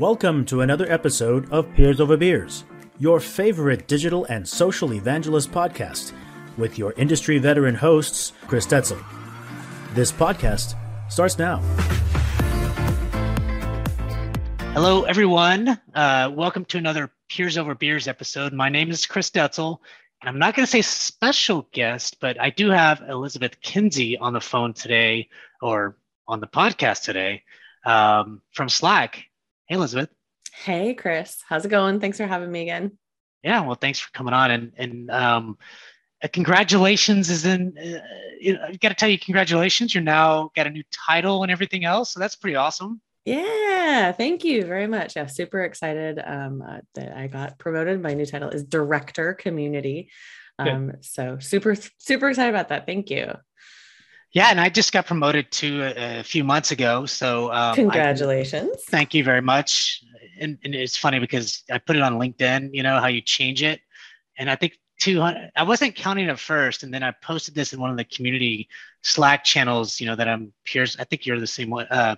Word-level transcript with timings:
Welcome 0.00 0.44
to 0.46 0.62
another 0.62 0.90
episode 0.90 1.48
of 1.52 1.72
Peers 1.74 2.00
Over 2.00 2.16
Beers, 2.16 2.64
your 2.98 3.20
favorite 3.20 3.86
digital 3.86 4.24
and 4.24 4.46
social 4.46 4.92
evangelist 4.92 5.52
podcast, 5.52 6.12
with 6.56 6.76
your 6.76 6.94
industry 6.94 7.38
veteran 7.38 7.76
hosts, 7.76 8.32
Chris 8.48 8.66
Detzel. 8.66 9.00
This 9.94 10.10
podcast 10.10 10.74
starts 11.08 11.38
now. 11.38 11.58
Hello, 14.72 15.04
everyone. 15.04 15.80
Uh, 15.94 16.28
welcome 16.34 16.64
to 16.64 16.78
another 16.78 17.12
Peers 17.28 17.56
Over 17.56 17.76
Beers 17.76 18.08
episode. 18.08 18.52
My 18.52 18.68
name 18.68 18.90
is 18.90 19.06
Chris 19.06 19.30
Detzel, 19.30 19.78
and 20.20 20.28
I'm 20.28 20.40
not 20.40 20.56
going 20.56 20.66
to 20.66 20.70
say 20.72 20.82
special 20.82 21.68
guest, 21.70 22.16
but 22.18 22.40
I 22.40 22.50
do 22.50 22.68
have 22.68 23.00
Elizabeth 23.08 23.60
Kinsey 23.60 24.18
on 24.18 24.32
the 24.32 24.40
phone 24.40 24.72
today 24.72 25.28
or 25.62 25.96
on 26.26 26.40
the 26.40 26.48
podcast 26.48 27.04
today 27.04 27.44
um, 27.86 28.42
from 28.50 28.68
Slack. 28.68 29.28
Hey, 29.66 29.76
Elizabeth. 29.76 30.10
Hey, 30.52 30.92
Chris. 30.92 31.42
How's 31.48 31.64
it 31.64 31.70
going? 31.70 31.98
Thanks 31.98 32.18
for 32.18 32.26
having 32.26 32.52
me 32.52 32.62
again. 32.62 32.98
Yeah, 33.42 33.60
well, 33.60 33.76
thanks 33.76 33.98
for 33.98 34.10
coming 34.12 34.34
on. 34.34 34.50
And 34.50 34.72
and 34.76 35.10
um, 35.10 35.58
uh, 36.22 36.28
congratulations 36.30 37.30
is 37.30 37.46
in. 37.46 37.74
Uh, 37.78 38.00
you 38.38 38.54
know, 38.54 38.62
I 38.62 38.76
got 38.76 38.90
to 38.90 38.94
tell 38.94 39.08
you, 39.08 39.18
congratulations. 39.18 39.94
You're 39.94 40.04
now 40.04 40.50
got 40.54 40.66
a 40.66 40.70
new 40.70 40.82
title 41.06 41.42
and 41.42 41.50
everything 41.50 41.86
else, 41.86 42.12
so 42.12 42.20
that's 42.20 42.36
pretty 42.36 42.56
awesome. 42.56 43.00
Yeah, 43.24 44.12
thank 44.12 44.44
you 44.44 44.66
very 44.66 44.86
much. 44.86 45.16
Yeah, 45.16 45.26
super 45.26 45.62
excited 45.62 46.22
um, 46.22 46.60
uh, 46.60 46.80
that 46.94 47.16
I 47.16 47.26
got 47.26 47.58
promoted. 47.58 48.02
My 48.02 48.12
new 48.12 48.26
title 48.26 48.50
is 48.50 48.64
Director 48.64 49.32
Community. 49.32 50.10
Um, 50.58 50.92
so 51.00 51.38
super 51.40 51.74
super 51.98 52.28
excited 52.28 52.50
about 52.50 52.68
that. 52.68 52.84
Thank 52.84 53.10
you. 53.10 53.32
Yeah, 54.34 54.48
and 54.48 54.60
I 54.60 54.68
just 54.68 54.92
got 54.92 55.06
promoted 55.06 55.50
to 55.52 55.82
a, 55.82 56.20
a 56.20 56.22
few 56.24 56.42
months 56.42 56.72
ago. 56.72 57.06
So 57.06 57.52
um, 57.52 57.76
congratulations! 57.76 58.82
I, 58.88 58.90
thank 58.90 59.14
you 59.14 59.22
very 59.22 59.40
much. 59.40 60.02
And, 60.40 60.58
and, 60.64 60.74
it's 60.74 60.96
funny 60.96 61.20
because 61.20 61.62
I 61.70 61.78
put 61.78 61.94
it 61.94 62.02
on 62.02 62.18
LinkedIn. 62.18 62.70
You 62.72 62.82
know 62.82 62.98
how 62.98 63.06
you 63.06 63.20
change 63.20 63.62
it, 63.62 63.80
and 64.36 64.50
I 64.50 64.56
think 64.56 64.76
200. 65.00 65.52
I 65.54 65.62
wasn't 65.62 65.94
counting 65.94 66.28
at 66.28 66.40
first, 66.40 66.82
and 66.82 66.92
then 66.92 67.04
I 67.04 67.12
posted 67.12 67.54
this 67.54 67.72
in 67.72 67.80
one 67.80 67.92
of 67.92 67.96
the 67.96 68.04
community 68.04 68.68
Slack 69.02 69.44
channels. 69.44 70.00
You 70.00 70.08
know 70.08 70.16
that 70.16 70.28
I'm 70.28 70.52
peers. 70.64 70.96
I 70.98 71.04
think 71.04 71.26
you're 71.26 71.38
the 71.38 71.46
same 71.46 71.70
one. 71.70 71.86
Uh, 71.86 72.16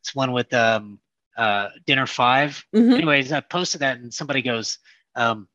it's 0.00 0.14
one 0.14 0.32
with 0.32 0.52
um, 0.52 0.98
uh, 1.34 1.70
Dinner 1.86 2.06
5 2.06 2.66
mm-hmm. 2.74 2.92
Anyways, 2.92 3.32
I 3.32 3.40
posted 3.40 3.80
that, 3.80 3.96
and 3.96 4.12
somebody 4.12 4.42
goes. 4.42 4.78
Um, 5.16 5.48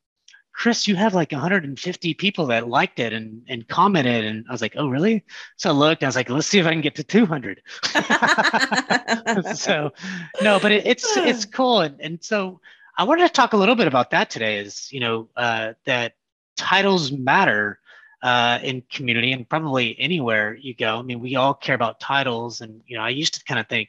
Chris, 0.60 0.90
you 0.90 0.96
have 0.98 1.14
like 1.14 1.32
150 1.32 2.14
people 2.16 2.46
that 2.48 2.68
liked 2.68 3.00
it 3.00 3.14
and, 3.14 3.42
and 3.48 3.66
commented. 3.70 4.26
And 4.26 4.46
I 4.50 4.52
was 4.52 4.62
like, 4.62 4.74
oh, 4.76 4.90
really? 4.90 5.24
So 5.56 5.70
I 5.70 5.72
looked, 5.72 6.04
I 6.04 6.08
was 6.08 6.18
like, 6.18 6.30
let's 6.30 6.48
see 6.48 6.60
if 6.60 6.66
I 6.66 6.72
can 6.72 6.82
get 6.82 6.96
to 6.96 7.04
200. 7.06 7.62
so, 9.56 9.94
no, 10.42 10.60
but 10.60 10.74
it, 10.74 10.86
it's, 10.86 11.16
it's 11.16 11.46
cool. 11.46 11.80
And, 11.80 12.02
and 12.02 12.22
so 12.22 12.60
I 12.98 13.06
wanted 13.06 13.26
to 13.28 13.30
talk 13.32 13.54
a 13.54 13.58
little 13.58 13.76
bit 13.76 13.88
about 13.88 14.10
that 14.10 14.30
today 14.30 14.58
is, 14.58 14.92
you 14.92 15.00
know, 15.00 15.30
uh, 15.38 15.76
that 15.86 16.16
titles 16.58 17.10
matter 17.10 17.80
uh, 18.22 18.60
in 18.62 18.84
community 18.92 19.32
and 19.32 19.48
probably 19.48 19.98
anywhere 19.98 20.56
you 20.56 20.76
go. 20.76 21.00
I 21.00 21.04
mean, 21.04 21.22
we 21.22 21.38
all 21.38 21.54
care 21.54 21.76
about 21.76 22.02
titles. 22.02 22.60
And, 22.60 22.82
you 22.86 22.98
know, 22.98 23.04
I 23.04 23.12
used 23.12 23.36
to 23.36 23.44
kind 23.46 23.62
of 23.62 23.70
think, 23.70 23.88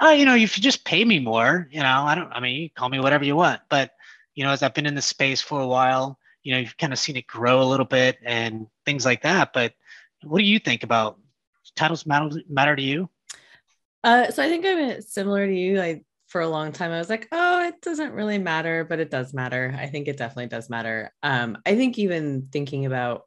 oh, 0.00 0.10
you 0.10 0.24
know, 0.24 0.34
if 0.34 0.56
you 0.56 0.62
just 0.64 0.84
pay 0.84 1.04
me 1.04 1.20
more, 1.20 1.68
you 1.70 1.78
know, 1.78 2.02
I 2.02 2.16
don't, 2.16 2.32
I 2.32 2.40
mean, 2.40 2.62
you 2.62 2.70
call 2.70 2.88
me 2.88 2.98
whatever 2.98 3.24
you 3.24 3.36
want. 3.36 3.60
But 3.68 3.92
you 4.34 4.44
know, 4.44 4.50
as 4.50 4.62
I've 4.62 4.74
been 4.74 4.86
in 4.86 4.94
the 4.94 5.02
space 5.02 5.40
for 5.40 5.60
a 5.60 5.66
while, 5.66 6.18
you 6.42 6.52
know, 6.52 6.58
you've 6.58 6.76
kind 6.76 6.92
of 6.92 6.98
seen 6.98 7.16
it 7.16 7.26
grow 7.26 7.62
a 7.62 7.64
little 7.64 7.86
bit 7.86 8.18
and 8.24 8.66
things 8.86 9.04
like 9.04 9.22
that. 9.22 9.52
But 9.52 9.74
what 10.22 10.38
do 10.38 10.44
you 10.44 10.58
think 10.58 10.82
about 10.82 11.18
titles 11.76 12.06
matter, 12.06 12.30
matter 12.48 12.76
to 12.76 12.82
you? 12.82 13.08
Uh, 14.02 14.30
so 14.30 14.42
I 14.42 14.48
think 14.48 14.64
I'm 14.64 15.00
similar 15.02 15.46
to 15.46 15.54
you. 15.54 15.76
Like 15.76 16.04
for 16.28 16.40
a 16.40 16.48
long 16.48 16.72
time, 16.72 16.90
I 16.90 16.98
was 16.98 17.10
like, 17.10 17.28
oh, 17.32 17.66
it 17.66 17.82
doesn't 17.82 18.12
really 18.12 18.38
matter, 18.38 18.84
but 18.84 19.00
it 19.00 19.10
does 19.10 19.34
matter. 19.34 19.74
I 19.78 19.86
think 19.86 20.08
it 20.08 20.16
definitely 20.16 20.46
does 20.46 20.70
matter. 20.70 21.12
Um, 21.22 21.58
I 21.66 21.74
think 21.74 21.98
even 21.98 22.48
thinking 22.50 22.86
about 22.86 23.24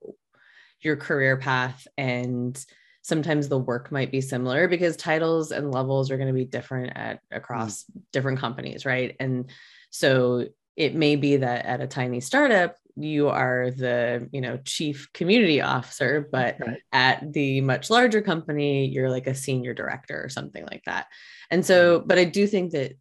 your 0.81 0.95
career 0.95 1.37
path 1.37 1.87
and 1.97 2.63
sometimes 3.03 3.49
the 3.49 3.57
work 3.57 3.91
might 3.91 4.11
be 4.11 4.21
similar 4.21 4.67
because 4.67 4.95
titles 4.95 5.51
and 5.51 5.71
levels 5.71 6.09
are 6.09 6.17
going 6.17 6.27
to 6.27 6.33
be 6.33 6.45
different 6.45 6.93
at 6.95 7.19
across 7.31 7.83
mm. 7.83 8.01
different 8.11 8.39
companies, 8.39 8.85
right? 8.85 9.15
And 9.19 9.49
so 9.89 10.47
it 10.75 10.95
may 10.95 11.15
be 11.15 11.37
that 11.37 11.65
at 11.65 11.81
a 11.81 11.87
tiny 11.87 12.19
startup 12.19 12.75
you 12.95 13.29
are 13.29 13.71
the 13.71 14.29
you 14.31 14.41
know 14.41 14.57
chief 14.65 15.11
community 15.13 15.61
officer 15.61 16.27
but 16.31 16.57
right. 16.59 16.77
at 16.91 17.33
the 17.33 17.59
much 17.61 17.89
larger 17.89 18.21
company 18.21 18.85
you're 18.85 19.09
like 19.09 19.27
a 19.27 19.33
senior 19.33 19.73
director 19.73 20.21
or 20.23 20.29
something 20.29 20.65
like 20.69 20.83
that. 20.85 21.07
And 21.49 21.65
so 21.65 21.99
but 21.99 22.17
i 22.17 22.23
do 22.23 22.45
think 22.45 22.71
that 22.71 22.93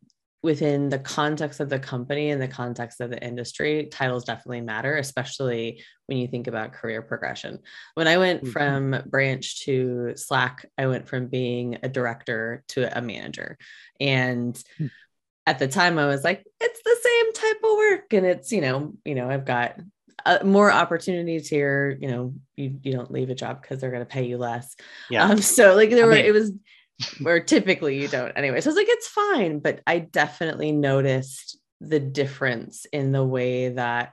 within 0.43 0.89
the 0.89 0.99
context 0.99 1.61
of 1.61 1.69
the 1.69 1.79
company 1.79 2.31
and 2.31 2.43
the 2.43 2.49
context 2.49 3.01
of 3.01 3.11
the 3.11 3.25
industry 3.25 3.87
titles 3.93 4.25
definitely 4.25 4.61
matter 4.61 4.97
especially 4.97 5.81
when 6.07 6.19
you 6.19 6.27
think 6.27 6.49
about 6.49 6.73
career 6.73 7.03
progression. 7.03 7.59
When 7.95 8.09
i 8.09 8.17
went 8.17 8.43
mm-hmm. 8.43 8.51
from 8.51 9.03
branch 9.07 9.65
to 9.65 10.15
slack 10.17 10.65
i 10.79 10.87
went 10.87 11.07
from 11.07 11.29
being 11.29 11.79
a 11.83 11.89
director 11.89 12.65
to 12.69 12.97
a 12.97 13.03
manager. 13.03 13.59
And 14.01 14.55
mm-hmm 14.55 14.87
at 15.47 15.59
the 15.59 15.69
time 15.69 15.99
I 15.99 16.07
was 16.07 16.25
like, 16.25 16.45
it's 16.61 16.81
the 16.85 16.97
same 17.03 17.33
type 17.33 17.63
of 17.65 17.77
work. 17.77 18.13
And 18.13 18.27
it's, 18.27 18.53
you 18.53 18.61
know, 18.61 18.95
you 19.05 19.15
know, 19.15 19.29
I've 19.29 19.45
got 19.45 19.81
uh, 20.25 20.39
more 20.45 20.71
opportunities 20.71 21.49
here. 21.49 21.99
You 22.01 22.09
know, 22.09 22.35
you, 22.57 22.79
you 22.83 22.93
don't 22.93 23.11
leave 23.11 23.31
a 23.31 23.35
job 23.35 23.61
because 23.61 23.81
they're 23.81 23.91
going 23.91 24.03
to 24.03 24.07
pay 24.07 24.25
you 24.25 24.39
less. 24.39 24.77
Yeah. 25.11 25.25
Um, 25.25 25.39
so 25.39 25.75
like 25.75 25.91
there 25.91 26.05
I 26.05 26.07
were, 26.07 26.15
mean- 26.15 26.27
it 26.27 26.33
was, 26.33 26.53
where 27.21 27.41
typically 27.41 28.01
you 28.01 28.07
don't 28.07 28.33
anyway. 28.37 28.61
So 28.61 28.71
I 28.71 28.73
was 28.73 28.77
like, 28.77 28.87
it's 28.89 29.09
fine. 29.09 29.59
But 29.59 29.81
I 29.87 29.99
definitely 29.99 30.71
noticed 30.71 31.59
the 31.81 31.99
difference 31.99 32.87
in 32.93 33.11
the 33.11 33.25
way 33.25 33.71
that, 33.71 34.13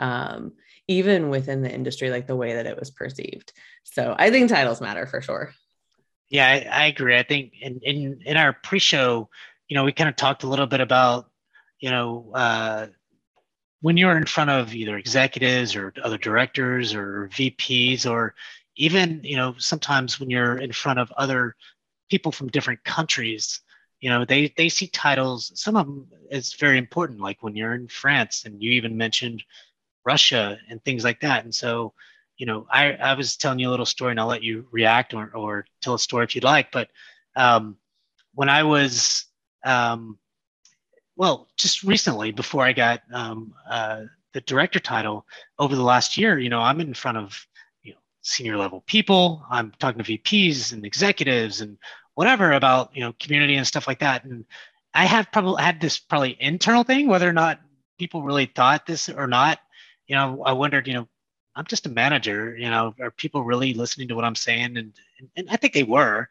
um, 0.00 0.54
even 0.88 1.30
within 1.30 1.62
the 1.62 1.72
industry, 1.72 2.10
like 2.10 2.26
the 2.26 2.36
way 2.36 2.54
that 2.54 2.66
it 2.66 2.78
was 2.78 2.90
perceived. 2.90 3.52
So 3.84 4.14
I 4.18 4.30
think 4.30 4.50
titles 4.50 4.80
matter 4.80 5.06
for 5.06 5.22
sure. 5.22 5.52
Yeah, 6.28 6.48
I, 6.48 6.84
I 6.84 6.86
agree. 6.86 7.16
I 7.16 7.22
think 7.22 7.52
in, 7.60 7.78
in, 7.82 8.20
in 8.26 8.36
our 8.36 8.52
pre-show, 8.52 9.28
you 9.68 9.74
know, 9.74 9.84
we 9.84 9.92
kind 9.92 10.08
of 10.08 10.16
talked 10.16 10.42
a 10.42 10.48
little 10.48 10.66
bit 10.66 10.80
about, 10.80 11.30
you 11.80 11.90
know, 11.90 12.30
uh, 12.34 12.86
when 13.80 13.96
you're 13.96 14.16
in 14.16 14.26
front 14.26 14.50
of 14.50 14.74
either 14.74 14.96
executives 14.96 15.76
or 15.76 15.92
other 16.02 16.18
directors 16.18 16.94
or 16.94 17.28
VPs, 17.32 18.10
or 18.10 18.34
even, 18.76 19.20
you 19.22 19.36
know, 19.36 19.54
sometimes 19.58 20.18
when 20.18 20.30
you're 20.30 20.56
in 20.58 20.72
front 20.72 20.98
of 20.98 21.12
other 21.16 21.54
people 22.10 22.32
from 22.32 22.48
different 22.48 22.82
countries, 22.84 23.60
you 24.00 24.10
know, 24.10 24.24
they 24.24 24.52
they 24.56 24.68
see 24.68 24.86
titles. 24.88 25.52
Some 25.54 25.76
of 25.76 25.86
them 25.86 26.06
is 26.30 26.54
very 26.54 26.78
important, 26.78 27.20
like 27.20 27.42
when 27.42 27.56
you're 27.56 27.74
in 27.74 27.88
France, 27.88 28.44
and 28.44 28.62
you 28.62 28.72
even 28.72 28.96
mentioned 28.96 29.42
Russia 30.04 30.58
and 30.68 30.82
things 30.84 31.04
like 31.04 31.20
that. 31.20 31.44
And 31.44 31.54
so, 31.54 31.94
you 32.36 32.46
know, 32.46 32.66
I 32.70 32.92
I 32.92 33.14
was 33.14 33.36
telling 33.36 33.58
you 33.58 33.68
a 33.68 33.72
little 33.72 33.86
story, 33.86 34.10
and 34.10 34.20
I'll 34.20 34.26
let 34.26 34.42
you 34.42 34.66
react 34.70 35.14
or 35.14 35.30
or 35.34 35.66
tell 35.80 35.94
a 35.94 35.98
story 35.98 36.24
if 36.24 36.34
you'd 36.34 36.44
like. 36.44 36.70
But 36.70 36.90
um, 37.36 37.76
when 38.34 38.48
I 38.48 38.62
was 38.62 39.26
um, 39.64 40.18
well, 41.16 41.48
just 41.56 41.82
recently 41.82 42.32
before 42.32 42.64
I 42.64 42.72
got 42.72 43.02
um, 43.12 43.54
uh, 43.68 44.02
the 44.32 44.40
director 44.42 44.80
title 44.80 45.26
over 45.58 45.74
the 45.74 45.82
last 45.82 46.16
year, 46.16 46.38
you 46.38 46.50
know, 46.50 46.60
I'm 46.60 46.80
in 46.80 46.94
front 46.94 47.18
of 47.18 47.46
you 47.82 47.92
know 47.92 47.98
senior 48.22 48.56
level 48.56 48.82
people. 48.86 49.44
I'm 49.50 49.72
talking 49.78 50.02
to 50.02 50.18
VPs 50.18 50.72
and 50.72 50.84
executives 50.84 51.60
and 51.60 51.78
whatever 52.14 52.52
about 52.52 52.90
you 52.94 53.00
know 53.00 53.14
community 53.20 53.54
and 53.54 53.66
stuff 53.66 53.86
like 53.86 54.00
that. 54.00 54.24
And 54.24 54.44
I 54.92 55.06
have 55.06 55.30
probably 55.32 55.62
had 55.62 55.80
this 55.80 55.98
probably 55.98 56.36
internal 56.40 56.84
thing, 56.84 57.08
whether 57.08 57.28
or 57.28 57.32
not 57.32 57.60
people 57.98 58.22
really 58.22 58.46
thought 58.46 58.86
this 58.86 59.08
or 59.08 59.26
not. 59.26 59.60
You 60.06 60.16
know, 60.16 60.42
I 60.44 60.52
wondered, 60.52 60.86
you 60.86 60.94
know, 60.94 61.08
I'm 61.56 61.64
just 61.66 61.86
a 61.86 61.90
manager. 61.90 62.56
You 62.56 62.70
know, 62.70 62.94
are 63.00 63.10
people 63.12 63.44
really 63.44 63.72
listening 63.74 64.08
to 64.08 64.14
what 64.14 64.24
I'm 64.24 64.34
saying? 64.34 64.76
And 64.76 64.92
and, 65.18 65.28
and 65.36 65.48
I 65.50 65.56
think 65.56 65.74
they 65.74 65.84
were, 65.84 66.28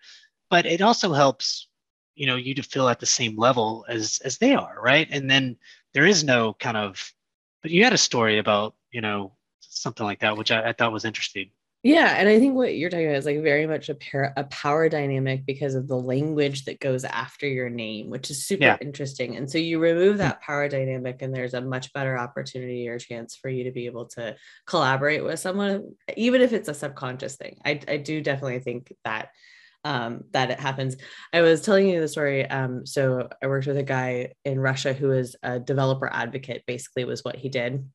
but 0.50 0.66
it 0.66 0.82
also 0.82 1.14
helps 1.14 1.68
you 2.16 2.28
know 2.28 2.36
you 2.36 2.54
to 2.56 2.64
feel 2.64 2.90
at 2.90 3.00
the 3.00 3.06
same 3.06 3.38
level 3.38 3.86
as 3.88 4.20
as 4.24 4.38
they 4.38 4.54
are 4.54 4.80
right? 4.82 5.08
And 5.12 5.30
then 5.30 5.58
there 5.94 6.06
is 6.06 6.24
no 6.24 6.54
kind 6.54 6.78
of 6.78 7.14
but 7.62 7.72
you 7.72 7.84
had 7.84 7.94
a 7.94 7.98
story 7.98 8.38
about 8.38 8.76
you 8.92 9.02
know 9.02 9.34
something 9.62 10.06
like 10.06 10.20
that 10.20 10.38
which 10.38 10.52
i, 10.52 10.70
I 10.70 10.74
thought 10.74 10.92
was 10.92 11.06
interesting. 11.06 11.50
Yeah 11.82 12.16
and 12.18 12.30
i 12.30 12.40
think 12.40 12.56
what 12.56 12.76
you're 12.76 12.90
talking 12.90 13.08
about 13.08 13.18
is 13.18 13.26
like 13.26 13.42
very 13.42 13.68
much 13.68 13.90
a, 13.90 13.96
pair, 13.96 14.34
a 14.38 14.46
power 14.46 14.88
dynamic 14.88 15.46
because 15.46 15.76
of 15.76 15.90
the 15.90 15.98
language 15.98 16.64
that 16.66 16.80
goes 16.80 17.04
after 17.04 17.46
your 17.46 17.70
name 17.70 18.10
which 18.10 18.30
is 18.30 18.46
super 18.46 18.64
yeah. 18.64 18.78
interesting. 18.80 19.36
And 19.36 19.50
so 19.52 19.58
you 19.58 19.80
remove 19.80 20.14
mm-hmm. 20.14 20.20
that 20.20 20.42
power 20.42 20.70
dynamic 20.70 21.22
and 21.22 21.34
there's 21.34 21.54
a 21.54 21.62
much 21.62 21.92
better 21.92 22.18
opportunity 22.18 22.88
or 22.88 23.00
chance 23.00 23.36
for 23.36 23.50
you 23.50 23.66
to 23.66 23.72
be 23.72 23.86
able 23.88 24.06
to 24.10 24.36
collaborate 24.66 25.24
with 25.26 25.40
someone 25.40 25.96
even 26.16 26.42
if 26.42 26.54
it's 26.54 26.70
a 26.70 26.74
subconscious 26.74 27.36
thing. 27.36 27.60
I, 27.66 27.80
I 27.88 27.98
do 27.98 28.22
definitely 28.22 28.60
think 28.60 28.94
that 29.04 29.30
um, 29.84 30.24
that 30.32 30.52
it 30.52 30.60
happens. 30.60 30.96
I 31.32 31.42
was 31.42 31.62
telling 31.62 31.88
you 31.88 32.00
the 32.00 32.08
story. 32.08 32.50
Um, 32.50 32.86
so 32.86 33.30
I 33.42 33.48
worked 33.48 33.68
with 33.68 33.78
a 33.78 33.84
guy 33.84 34.34
in 34.46 34.60
Russia 34.60 34.94
who 34.94 35.08
was 35.10 35.36
a 35.44 35.60
developer 35.60 36.10
advocate, 36.12 36.64
basically, 36.66 37.06
was 37.06 37.24
what 37.24 37.36
he 37.36 37.50
did. 37.50 37.86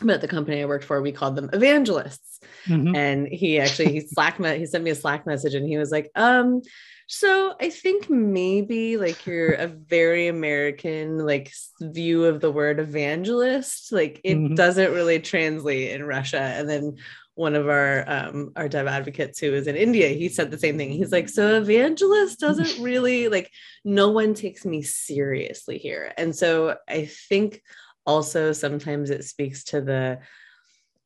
But 0.00 0.20
the 0.20 0.28
company 0.28 0.62
I 0.62 0.66
worked 0.66 0.84
for, 0.84 1.00
we 1.00 1.12
called 1.12 1.36
them 1.36 1.50
evangelists. 1.52 2.40
Mm-hmm. 2.66 2.96
And 2.96 3.28
he 3.28 3.60
actually 3.60 3.92
he 3.92 4.00
Slack 4.00 4.40
me- 4.40 4.58
he 4.58 4.66
sent 4.66 4.84
me 4.84 4.90
a 4.90 4.94
Slack 4.94 5.26
message 5.26 5.54
and 5.54 5.68
he 5.68 5.76
was 5.76 5.90
like, 5.90 6.10
um, 6.14 6.62
So 7.08 7.54
I 7.60 7.68
think 7.68 8.08
maybe 8.08 8.96
like 8.96 9.26
you're 9.26 9.52
a 9.52 9.66
very 9.88 10.28
American 10.28 11.18
like 11.18 11.52
view 11.80 12.24
of 12.24 12.40
the 12.40 12.50
word 12.50 12.80
evangelist. 12.80 13.92
Like 13.92 14.20
it 14.24 14.36
mm-hmm. 14.36 14.54
doesn't 14.54 14.92
really 14.92 15.20
translate 15.20 15.92
in 15.92 16.04
Russia. 16.04 16.40
And 16.40 16.68
then 16.68 16.96
one 17.34 17.54
of 17.54 17.68
our 17.68 18.04
um 18.08 18.52
our 18.56 18.68
dev 18.68 18.86
advocates 18.86 19.38
who 19.38 19.52
is 19.54 19.66
in 19.66 19.76
India, 19.76 20.08
he 20.08 20.28
said 20.28 20.50
the 20.50 20.58
same 20.58 20.76
thing. 20.76 20.90
He's 20.90 21.12
like, 21.12 21.28
so 21.28 21.56
evangelist 21.56 22.40
doesn't 22.40 22.78
really 22.82 23.28
like 23.28 23.50
no 23.84 24.10
one 24.10 24.34
takes 24.34 24.64
me 24.64 24.82
seriously 24.82 25.78
here. 25.78 26.12
And 26.16 26.34
so 26.34 26.76
I 26.88 27.06
think 27.06 27.62
also 28.06 28.52
sometimes 28.52 29.10
it 29.10 29.24
speaks 29.24 29.64
to 29.64 29.80
the 29.80 30.20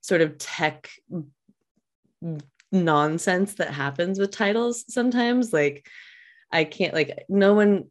sort 0.01 0.21
of 0.21 0.39
tech 0.39 0.91
nonsense 2.73 3.55
that 3.55 3.73
happens 3.73 4.19
with 4.19 4.31
titles 4.31 4.85
sometimes 4.89 5.53
like 5.53 5.87
i 6.53 6.65
can't 6.65 6.95
like 6.95 7.25
no 7.29 7.55
one 7.55 7.85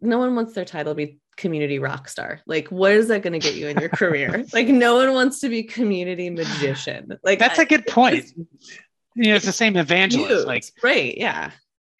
no 0.00 0.18
one 0.18 0.34
wants 0.34 0.54
their 0.54 0.64
title 0.64 0.92
to 0.92 0.96
be 0.96 1.18
community 1.42 1.78
rock 1.78 2.08
star. 2.08 2.40
Like 2.46 2.68
what 2.68 2.92
is 2.92 3.08
that 3.08 3.22
going 3.22 3.34
to 3.34 3.38
get 3.38 3.56
you 3.56 3.68
in 3.68 3.78
your 3.78 3.90
career? 3.90 4.46
Like 4.52 4.68
no 4.68 4.94
one 4.96 5.12
wants 5.12 5.40
to 5.40 5.48
be 5.48 5.62
community 5.62 6.30
magician. 6.30 7.18
Like 7.22 7.38
that's 7.38 7.58
a 7.58 7.66
good 7.66 7.86
point. 7.86 8.26
you 9.14 9.24
know 9.28 9.34
it's 9.34 9.44
the 9.44 9.52
same 9.52 9.76
evangelist 9.76 10.46
like 10.46 10.64
right 10.82 11.18
yeah. 11.18 11.50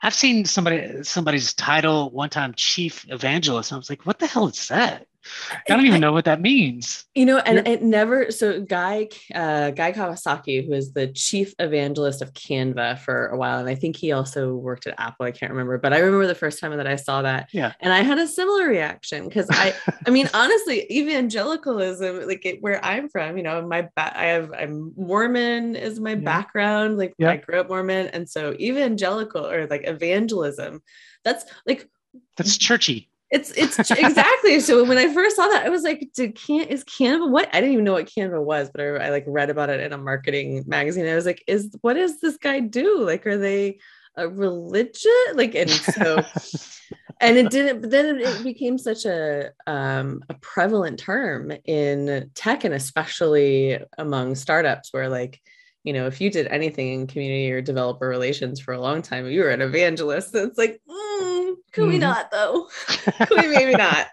I've 0.04 0.14
seen 0.14 0.44
somebody 0.44 1.02
somebody's 1.04 1.52
title 1.54 2.10
one 2.10 2.30
time 2.30 2.54
chief 2.56 3.04
evangelist 3.08 3.72
i 3.72 3.76
was 3.76 3.90
like 3.90 4.04
what 4.06 4.18
the 4.18 4.26
hell 4.26 4.48
is 4.48 4.68
that 4.68 5.06
I 5.52 5.76
don't 5.76 5.86
even 5.86 6.00
know 6.00 6.12
what 6.12 6.24
that 6.24 6.40
means. 6.40 7.04
You 7.14 7.26
know, 7.26 7.38
and 7.38 7.66
it 7.66 7.82
never. 7.82 8.30
So 8.30 8.60
Guy 8.60 9.08
uh, 9.34 9.70
Guy 9.70 9.92
Kawasaki, 9.92 10.66
who 10.66 10.72
is 10.72 10.92
the 10.92 11.08
chief 11.08 11.54
evangelist 11.58 12.22
of 12.22 12.32
Canva 12.32 12.98
for 12.98 13.28
a 13.28 13.36
while, 13.36 13.58
and 13.58 13.68
I 13.68 13.74
think 13.74 13.96
he 13.96 14.12
also 14.12 14.54
worked 14.54 14.86
at 14.86 14.94
Apple. 14.98 15.26
I 15.26 15.30
can't 15.30 15.52
remember, 15.52 15.78
but 15.78 15.92
I 15.92 15.98
remember 15.98 16.26
the 16.26 16.34
first 16.34 16.58
time 16.58 16.76
that 16.76 16.86
I 16.86 16.96
saw 16.96 17.22
that. 17.22 17.48
Yeah, 17.52 17.72
and 17.80 17.92
I 17.92 18.00
had 18.00 18.18
a 18.18 18.26
similar 18.26 18.66
reaction 18.66 19.28
because 19.28 19.46
I, 19.50 19.74
I 20.06 20.10
mean, 20.10 20.28
honestly, 20.34 20.86
evangelicalism, 20.90 22.26
like 22.26 22.44
it, 22.44 22.62
where 22.62 22.84
I'm 22.84 23.08
from, 23.08 23.36
you 23.36 23.42
know, 23.42 23.66
my 23.66 23.82
ba- 23.82 24.18
I 24.18 24.26
have 24.26 24.52
I'm 24.52 24.92
Mormon 24.96 25.76
is 25.76 26.00
my 26.00 26.10
yeah. 26.10 26.16
background. 26.16 26.98
Like 26.98 27.14
yeah. 27.18 27.30
I 27.30 27.36
grew 27.36 27.60
up 27.60 27.68
Mormon, 27.68 28.08
and 28.08 28.28
so 28.28 28.54
evangelical 28.54 29.46
or 29.46 29.66
like 29.66 29.86
evangelism, 29.86 30.82
that's 31.24 31.44
like 31.66 31.88
that's 32.36 32.56
churchy 32.56 33.08
it's 33.32 33.50
it's 33.52 33.78
exactly 33.90 34.60
so 34.60 34.84
when 34.84 34.98
I 34.98 35.12
first 35.12 35.36
saw 35.36 35.48
that, 35.48 35.64
I 35.64 35.70
was 35.70 35.82
like, 35.82 36.10
did 36.14 36.34
can 36.36 36.68
is 36.68 36.84
Canva 36.84 37.30
what? 37.30 37.48
I 37.52 37.60
didn't 37.60 37.72
even 37.72 37.84
know 37.84 37.94
what 37.94 38.06
Canva 38.06 38.42
was, 38.44 38.70
but 38.70 38.82
I, 38.82 39.06
I 39.06 39.08
like 39.08 39.24
read 39.26 39.50
about 39.50 39.70
it 39.70 39.80
in 39.80 39.92
a 39.92 39.98
marketing 39.98 40.64
magazine. 40.66 41.08
I 41.08 41.14
was 41.14 41.26
like, 41.26 41.42
is 41.46 41.74
what 41.80 41.94
does 41.94 42.20
this 42.20 42.36
guy 42.36 42.60
do? 42.60 43.00
Like, 43.00 43.26
are 43.26 43.38
they 43.38 43.78
a 44.16 44.28
religion? 44.28 45.10
Like, 45.34 45.54
and 45.54 45.70
so 45.70 46.22
and 47.20 47.38
it 47.38 47.50
didn't, 47.50 47.80
but 47.80 47.90
then 47.90 48.20
it 48.20 48.44
became 48.44 48.76
such 48.76 49.06
a 49.06 49.50
um 49.66 50.22
a 50.28 50.34
prevalent 50.34 50.98
term 50.98 51.52
in 51.64 52.30
tech 52.34 52.64
and 52.64 52.74
especially 52.74 53.78
among 53.96 54.34
startups 54.34 54.92
where 54.92 55.08
like 55.08 55.40
you 55.84 55.92
know, 55.92 56.06
if 56.06 56.20
you 56.20 56.30
did 56.30 56.46
anything 56.46 56.92
in 56.92 57.06
community 57.06 57.50
or 57.50 57.60
developer 57.60 58.08
relations 58.08 58.60
for 58.60 58.74
a 58.74 58.80
long 58.80 59.02
time, 59.02 59.26
you 59.26 59.40
were 59.40 59.50
an 59.50 59.60
evangelist. 59.60 60.34
It's 60.34 60.58
like, 60.58 60.80
mm, 60.88 61.54
could 61.72 61.82
mm-hmm. 61.82 61.88
we 61.88 61.98
not 61.98 62.30
though? 62.30 62.68
could 62.86 63.30
we 63.30 63.48
maybe 63.54 63.72
not? 63.72 64.08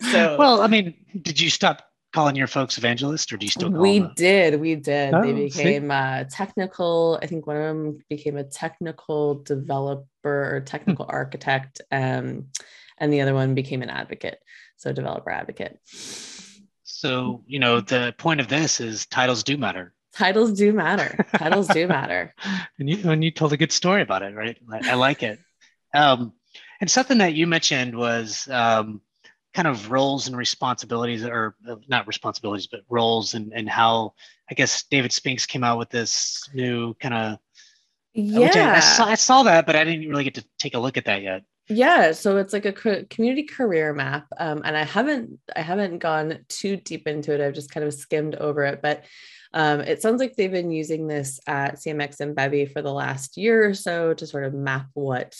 So 0.00 0.36
well, 0.38 0.60
I 0.60 0.66
mean, 0.66 0.94
did 1.22 1.40
you 1.40 1.48
stop 1.48 1.82
calling 2.14 2.36
your 2.36 2.46
folks 2.46 2.78
evangelists 2.78 3.32
or 3.32 3.36
do 3.36 3.44
you 3.44 3.50
still 3.50 3.70
we 3.70 3.98
did 4.14 4.60
we 4.60 4.76
did 4.76 5.12
oh, 5.12 5.22
they 5.22 5.32
became 5.32 5.90
uh, 5.90 6.22
technical 6.30 7.18
i 7.20 7.26
think 7.26 7.44
one 7.44 7.56
of 7.56 7.62
them 7.62 7.98
became 8.08 8.36
a 8.36 8.44
technical 8.44 9.42
developer 9.42 10.06
or 10.24 10.60
technical 10.60 11.04
hmm. 11.04 11.10
architect 11.10 11.80
um, 11.90 12.46
and 12.98 13.12
the 13.12 13.20
other 13.20 13.34
one 13.34 13.56
became 13.56 13.82
an 13.82 13.90
advocate 13.90 14.38
so 14.76 14.92
developer 14.92 15.28
advocate 15.28 15.76
so 16.84 17.42
you 17.48 17.58
know 17.58 17.80
the 17.80 18.14
point 18.16 18.40
of 18.40 18.46
this 18.46 18.80
is 18.80 19.06
titles 19.06 19.42
do 19.42 19.56
matter 19.56 19.92
titles 20.14 20.52
do 20.52 20.72
matter. 20.72 21.26
Titles 21.36 21.68
do 21.68 21.86
matter. 21.88 22.34
And 22.78 22.88
you 22.88 23.10
and 23.10 23.22
you 23.24 23.30
told 23.30 23.52
a 23.52 23.56
good 23.56 23.72
story 23.72 24.02
about 24.02 24.22
it, 24.22 24.34
right? 24.34 24.56
I, 24.72 24.92
I 24.92 24.94
like 24.94 25.22
it. 25.22 25.38
Um, 25.94 26.32
and 26.80 26.90
something 26.90 27.18
that 27.18 27.34
you 27.34 27.46
mentioned 27.46 27.96
was 27.96 28.48
um, 28.48 29.00
kind 29.54 29.68
of 29.68 29.90
roles 29.90 30.26
and 30.26 30.36
responsibilities, 30.36 31.24
or 31.24 31.56
uh, 31.68 31.76
not 31.88 32.06
responsibilities, 32.06 32.66
but 32.66 32.80
roles, 32.88 33.34
and 33.34 33.52
and 33.52 33.68
how 33.68 34.14
I 34.50 34.54
guess 34.54 34.84
David 34.84 35.12
Spinks 35.12 35.46
came 35.46 35.64
out 35.64 35.78
with 35.78 35.90
this 35.90 36.48
new 36.52 36.94
kind 36.94 37.14
of. 37.14 37.38
Yeah, 38.16 38.72
I, 38.72 38.76
I, 38.76 38.80
saw, 38.80 39.04
I 39.06 39.14
saw 39.16 39.42
that, 39.42 39.66
but 39.66 39.74
I 39.74 39.82
didn't 39.82 40.08
really 40.08 40.22
get 40.22 40.34
to 40.34 40.44
take 40.56 40.74
a 40.74 40.78
look 40.78 40.96
at 40.96 41.06
that 41.06 41.22
yet. 41.22 41.42
Yeah, 41.68 42.12
so 42.12 42.36
it's 42.36 42.52
like 42.52 42.66
a 42.66 43.04
community 43.06 43.44
career 43.44 43.94
map, 43.94 44.26
um, 44.38 44.62
and 44.64 44.76
I 44.76 44.84
haven't 44.84 45.38
I 45.56 45.62
haven't 45.62 45.98
gone 45.98 46.44
too 46.48 46.76
deep 46.76 47.08
into 47.08 47.32
it. 47.32 47.40
I've 47.40 47.54
just 47.54 47.70
kind 47.70 47.86
of 47.86 47.94
skimmed 47.94 48.34
over 48.34 48.64
it, 48.64 48.82
but 48.82 49.04
um, 49.54 49.80
it 49.80 50.02
sounds 50.02 50.20
like 50.20 50.34
they've 50.34 50.50
been 50.50 50.72
using 50.72 51.06
this 51.06 51.38
at 51.46 51.76
CMX 51.76 52.18
and 52.18 52.34
Bevy 52.34 52.66
for 52.66 52.82
the 52.82 52.92
last 52.92 53.36
year 53.36 53.68
or 53.68 53.74
so 53.74 54.12
to 54.12 54.26
sort 54.26 54.44
of 54.44 54.52
map 54.52 54.88
what 54.94 55.36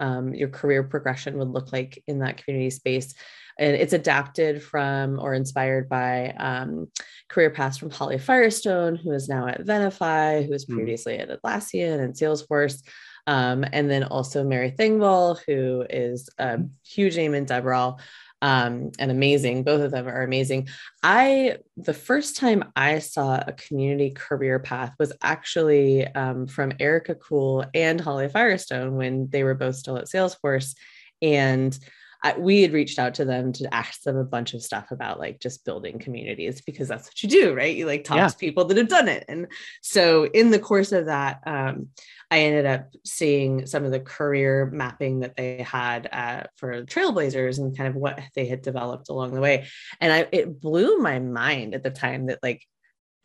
um, 0.00 0.34
your 0.34 0.48
career 0.48 0.82
progression 0.82 1.38
would 1.38 1.48
look 1.48 1.72
like 1.72 2.02
in 2.06 2.18
that 2.18 2.36
community 2.36 2.68
space. 2.68 3.14
And 3.58 3.74
it's 3.74 3.94
adapted 3.94 4.62
from 4.62 5.18
or 5.18 5.32
inspired 5.32 5.88
by 5.88 6.30
um, 6.32 6.88
career 7.28 7.50
paths 7.50 7.78
from 7.78 7.90
Holly 7.90 8.18
Firestone, 8.18 8.96
who 8.96 9.12
is 9.12 9.28
now 9.28 9.46
at 9.46 9.64
Venafi, 9.64 10.44
who 10.44 10.50
was 10.50 10.64
hmm. 10.64 10.74
previously 10.74 11.16
mm. 11.16 11.22
at 11.22 11.40
Atlassian 11.40 12.00
and 12.00 12.14
Salesforce. 12.14 12.82
Um, 13.26 13.64
and 13.72 13.90
then 13.90 14.04
also 14.04 14.44
Mary 14.44 14.72
Thengvall, 14.72 15.38
who 15.46 15.86
is 15.88 16.28
a 16.38 16.58
huge 16.84 17.16
name 17.16 17.32
in 17.32 17.46
DevRel 17.46 17.98
um, 18.44 18.90
and 18.98 19.10
amazing. 19.10 19.62
Both 19.62 19.80
of 19.80 19.90
them 19.90 20.06
are 20.06 20.20
amazing. 20.20 20.68
I, 21.02 21.56
the 21.78 21.94
first 21.94 22.36
time 22.36 22.70
I 22.76 22.98
saw 22.98 23.36
a 23.36 23.54
community 23.54 24.10
career 24.10 24.58
path 24.58 24.94
was 24.98 25.14
actually 25.22 26.06
um, 26.08 26.46
from 26.46 26.74
Erica 26.78 27.14
Kuhl 27.14 27.64
and 27.72 27.98
Holly 27.98 28.28
Firestone 28.28 28.96
when 28.96 29.30
they 29.30 29.44
were 29.44 29.54
both 29.54 29.76
still 29.76 29.96
at 29.96 30.08
Salesforce. 30.08 30.76
And 31.22 31.78
I, 32.24 32.38
we 32.38 32.62
had 32.62 32.72
reached 32.72 32.98
out 32.98 33.14
to 33.14 33.26
them 33.26 33.52
to 33.52 33.72
ask 33.72 34.02
them 34.02 34.16
a 34.16 34.24
bunch 34.24 34.54
of 34.54 34.62
stuff 34.62 34.90
about 34.90 35.20
like 35.20 35.40
just 35.40 35.62
building 35.62 35.98
communities 35.98 36.62
because 36.62 36.88
that's 36.88 37.06
what 37.06 37.22
you 37.22 37.28
do, 37.28 37.54
right? 37.54 37.76
You 37.76 37.84
like 37.84 38.04
talk 38.04 38.16
yeah. 38.16 38.28
to 38.28 38.36
people 38.36 38.64
that 38.64 38.78
have 38.78 38.88
done 38.88 39.08
it. 39.08 39.26
And 39.28 39.46
so 39.82 40.24
in 40.24 40.50
the 40.50 40.58
course 40.58 40.90
of 40.92 41.06
that, 41.06 41.42
um, 41.46 41.88
I 42.30 42.38
ended 42.38 42.64
up 42.64 42.88
seeing 43.04 43.66
some 43.66 43.84
of 43.84 43.90
the 43.90 44.00
career 44.00 44.70
mapping 44.72 45.20
that 45.20 45.36
they 45.36 45.58
had 45.58 46.08
uh, 46.10 46.44
for 46.56 46.84
Trailblazers 46.84 47.58
and 47.58 47.76
kind 47.76 47.90
of 47.90 47.94
what 47.94 48.18
they 48.34 48.46
had 48.46 48.62
developed 48.62 49.10
along 49.10 49.34
the 49.34 49.42
way. 49.42 49.66
And 50.00 50.10
I, 50.10 50.26
it 50.32 50.62
blew 50.62 50.96
my 50.96 51.18
mind 51.18 51.74
at 51.74 51.82
the 51.82 51.90
time 51.90 52.26
that 52.26 52.38
like 52.42 52.66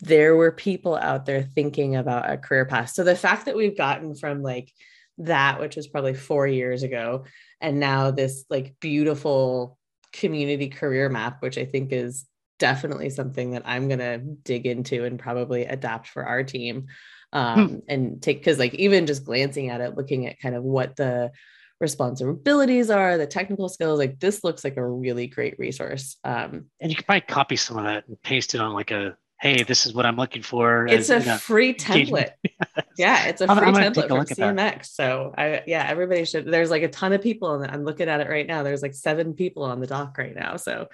there 0.02 0.36
were 0.36 0.52
people 0.52 0.98
out 0.98 1.26
there 1.26 1.44
thinking 1.44 1.96
about 1.96 2.30
a 2.30 2.38
career 2.38 2.66
path. 2.66 2.90
So 2.90 3.06
the 3.06 3.16
fact 3.16 3.46
that 3.46 3.56
we've 3.56 3.78
gotten 3.78 4.14
from 4.14 4.44
like 4.44 4.74
that, 5.20 5.62
which 5.62 5.78
was 5.78 5.88
probably 5.88 6.14
four 6.14 6.48
years 6.48 6.84
ago, 6.84 7.24
and 7.62 7.80
now 7.80 8.12
this 8.12 8.46
like 8.50 8.76
beautiful 8.80 9.78
community 10.14 10.70
career 10.70 11.10
map, 11.10 11.42
which 11.42 11.58
I 11.58 11.66
think 11.66 11.92
is 11.92 12.26
definitely 12.60 13.10
something 13.10 13.52
that 13.52 13.64
I'm 13.66 13.88
going 13.88 14.00
to 14.00 14.18
dig 14.18 14.66
into 14.66 15.06
and 15.06 15.18
probably 15.18 15.66
adapt 15.66 16.08
for 16.08 16.26
our 16.26 16.44
team 16.44 16.88
um, 17.34 17.68
hmm. 17.68 17.76
and 17.88 18.22
take 18.22 18.40
because 18.40 18.60
like 18.60 18.74
even 18.76 19.06
just 19.06 19.24
glancing 19.26 19.70
at 19.70 19.82
it 19.82 19.96
looking 19.96 20.28
at 20.28 20.40
kind 20.40 20.56
of 20.56 20.64
what 20.64 20.96
the 20.96 21.32
responsibilities 21.80 22.90
are 22.90 23.18
the 23.18 23.26
technical 23.26 23.70
skills 23.70 24.00
like 24.00 24.20
this 24.20 24.44
looks 24.44 24.66
like 24.66 24.76
a 24.76 24.86
really 24.86 25.28
great 25.28 25.58
resource 25.58 26.18
um, 26.26 26.66
and 26.82 26.92
you 26.92 26.96
can 26.96 27.06
probably 27.06 27.22
copy 27.22 27.56
some 27.56 27.78
of 27.78 27.86
that 27.86 28.06
and 28.08 28.22
paste 28.22 28.54
it 28.54 28.60
on 28.60 28.74
like 28.74 28.92
a 28.92 29.16
hey 29.40 29.64
this 29.64 29.86
is 29.86 29.94
what 29.94 30.06
i'm 30.06 30.16
looking 30.16 30.42
for 30.42 30.88
it's 30.88 31.10
a 31.10 31.38
free 31.38 31.74
template 31.76 32.32
yeah 32.98 33.26
it's 33.26 33.42
a 33.42 33.48
free 33.48 33.56
I'm, 33.56 33.76
I'm 33.76 33.94
template 33.94 34.08
from 34.08 34.26
cmx 34.26 34.86
so 34.86 35.34
i 35.38 35.64
yeah 35.66 35.86
everybody 35.88 36.26
should 36.26 36.46
there's 36.46 36.70
like 36.70 36.84
a 36.84 36.90
ton 36.90 37.14
of 37.14 37.22
people 37.22 37.54
and 37.54 37.72
i'm 37.72 37.84
looking 37.84 38.10
at 38.10 38.22
it 38.22 38.30
right 38.30 38.48
now 38.48 38.64
there's 38.64 38.82
like 38.82 38.94
seven 38.94 39.34
people 39.34 39.64
on 39.64 39.80
the 39.80 39.88
doc 39.88 40.18
right 40.18 40.36
now 40.36 40.58
so 40.58 40.88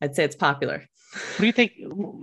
i'd 0.00 0.14
say 0.14 0.24
it's 0.24 0.36
popular 0.36 0.88
what 1.10 1.38
do 1.38 1.46
you 1.46 1.52
think? 1.52 1.72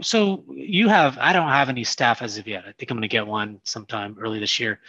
So 0.02 0.44
you 0.50 0.90
have, 0.90 1.18
I 1.18 1.34
don't 1.34 1.50
have 1.50 1.70
any 1.70 1.84
staff 1.84 2.22
as 2.22 2.38
of 2.38 2.48
yet. 2.48 2.66
I 2.68 2.72
think 2.74 2.92
I'm 2.92 2.98
going 2.98 3.02
to 3.02 3.08
get 3.08 3.26
one 3.26 3.60
sometime 3.64 4.16
early 4.20 4.40
this 4.40 4.60
year 4.60 4.80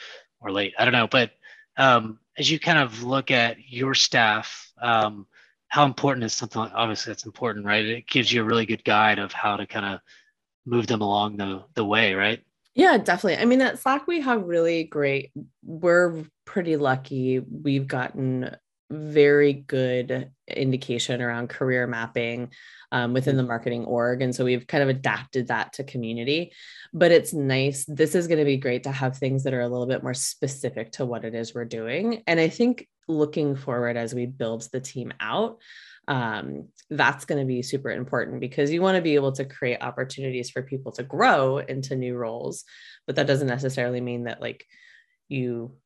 or 0.40 0.52
late. 0.52 0.74
I 0.78 0.84
don't 0.84 0.92
know. 0.92 1.06
But 1.06 1.32
um, 1.76 2.18
as 2.36 2.50
you 2.50 2.58
kind 2.58 2.78
of 2.78 3.02
look 3.02 3.30
at 3.30 3.56
your 3.68 3.94
staff, 3.94 4.70
um, 4.82 5.26
how 5.68 5.84
important 5.84 6.24
is 6.24 6.34
something 6.34 6.60
obviously 6.60 7.10
that's 7.10 7.24
important, 7.24 7.64
right? 7.64 7.84
It 7.84 8.06
gives 8.06 8.32
you 8.32 8.42
a 8.42 8.44
really 8.44 8.66
good 8.66 8.84
guide 8.84 9.18
of 9.18 9.32
how 9.32 9.56
to 9.56 9.66
kind 9.66 9.86
of 9.86 10.00
move 10.66 10.86
them 10.86 11.00
along 11.00 11.36
the, 11.36 11.62
the 11.74 11.84
way, 11.84 12.14
right? 12.14 12.42
Yeah, 12.74 12.98
definitely. 12.98 13.38
I 13.42 13.46
mean, 13.46 13.62
at 13.62 13.78
Slack, 13.78 14.06
we 14.06 14.20
have 14.20 14.42
really 14.42 14.84
great, 14.84 15.32
we're 15.62 16.24
pretty 16.44 16.76
lucky. 16.76 17.38
We've 17.38 17.86
gotten 17.86 18.54
very 18.90 19.52
good 19.52 20.30
indication 20.46 21.22
around 21.22 21.48
career 21.48 21.86
mapping 21.86 22.50
um, 22.92 23.12
within 23.12 23.36
the 23.36 23.42
marketing 23.42 23.84
org. 23.84 24.22
And 24.22 24.34
so 24.34 24.44
we've 24.44 24.66
kind 24.66 24.82
of 24.82 24.88
adapted 24.88 25.48
that 25.48 25.72
to 25.74 25.84
community. 25.84 26.52
But 26.92 27.12
it's 27.12 27.32
nice. 27.32 27.84
This 27.86 28.14
is 28.14 28.26
going 28.26 28.38
to 28.38 28.44
be 28.44 28.58
great 28.58 28.84
to 28.84 28.92
have 28.92 29.16
things 29.16 29.44
that 29.44 29.54
are 29.54 29.62
a 29.62 29.68
little 29.68 29.86
bit 29.86 30.02
more 30.02 30.14
specific 30.14 30.92
to 30.92 31.04
what 31.04 31.24
it 31.24 31.34
is 31.34 31.54
we're 31.54 31.64
doing. 31.64 32.22
And 32.26 32.38
I 32.38 32.48
think 32.48 32.86
looking 33.08 33.56
forward 33.56 33.96
as 33.96 34.14
we 34.14 34.26
build 34.26 34.68
the 34.72 34.80
team 34.80 35.12
out, 35.18 35.58
um, 36.08 36.68
that's 36.90 37.24
going 37.24 37.40
to 37.40 37.46
be 37.46 37.62
super 37.62 37.90
important 37.90 38.40
because 38.40 38.70
you 38.70 38.80
want 38.80 38.96
to 38.96 39.02
be 39.02 39.16
able 39.16 39.32
to 39.32 39.44
create 39.44 39.82
opportunities 39.82 40.50
for 40.50 40.62
people 40.62 40.92
to 40.92 41.02
grow 41.02 41.58
into 41.58 41.96
new 41.96 42.16
roles. 42.16 42.64
But 43.06 43.16
that 43.16 43.26
doesn't 43.26 43.48
necessarily 43.48 44.00
mean 44.00 44.24
that 44.24 44.40
like 44.40 44.64
you 45.28 45.76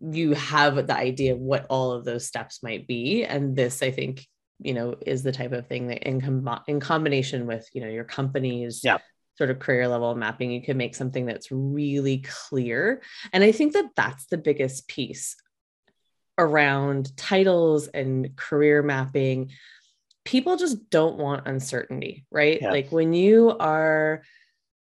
you 0.00 0.32
have 0.32 0.86
the 0.86 0.96
idea 0.96 1.34
of 1.34 1.38
what 1.38 1.66
all 1.70 1.92
of 1.92 2.04
those 2.04 2.26
steps 2.26 2.62
might 2.62 2.88
be 2.88 3.24
and 3.24 3.54
this 3.54 3.82
i 3.82 3.90
think 3.90 4.26
you 4.58 4.74
know 4.74 4.96
is 5.06 5.22
the 5.22 5.30
type 5.30 5.52
of 5.52 5.66
thing 5.68 5.86
that 5.86 6.02
in, 6.02 6.20
com- 6.20 6.60
in 6.66 6.80
combination 6.80 7.46
with 7.46 7.68
you 7.72 7.80
know 7.80 7.88
your 7.88 8.04
company's 8.04 8.80
yeah. 8.82 8.98
sort 9.36 9.50
of 9.50 9.60
career 9.60 9.86
level 9.86 10.14
mapping 10.16 10.50
you 10.50 10.62
can 10.62 10.76
make 10.76 10.94
something 10.94 11.24
that's 11.24 11.52
really 11.52 12.24
clear 12.48 13.00
and 13.32 13.44
i 13.44 13.52
think 13.52 13.74
that 13.74 13.90
that's 13.94 14.26
the 14.26 14.38
biggest 14.38 14.88
piece 14.88 15.36
around 16.38 17.16
titles 17.16 17.88
and 17.88 18.36
career 18.36 18.82
mapping 18.82 19.50
people 20.24 20.56
just 20.56 20.90
don't 20.90 21.16
want 21.16 21.46
uncertainty 21.46 22.26
right? 22.30 22.60
Yeah. 22.60 22.70
like 22.70 22.90
when 22.90 23.12
you 23.12 23.56
are 23.58 24.22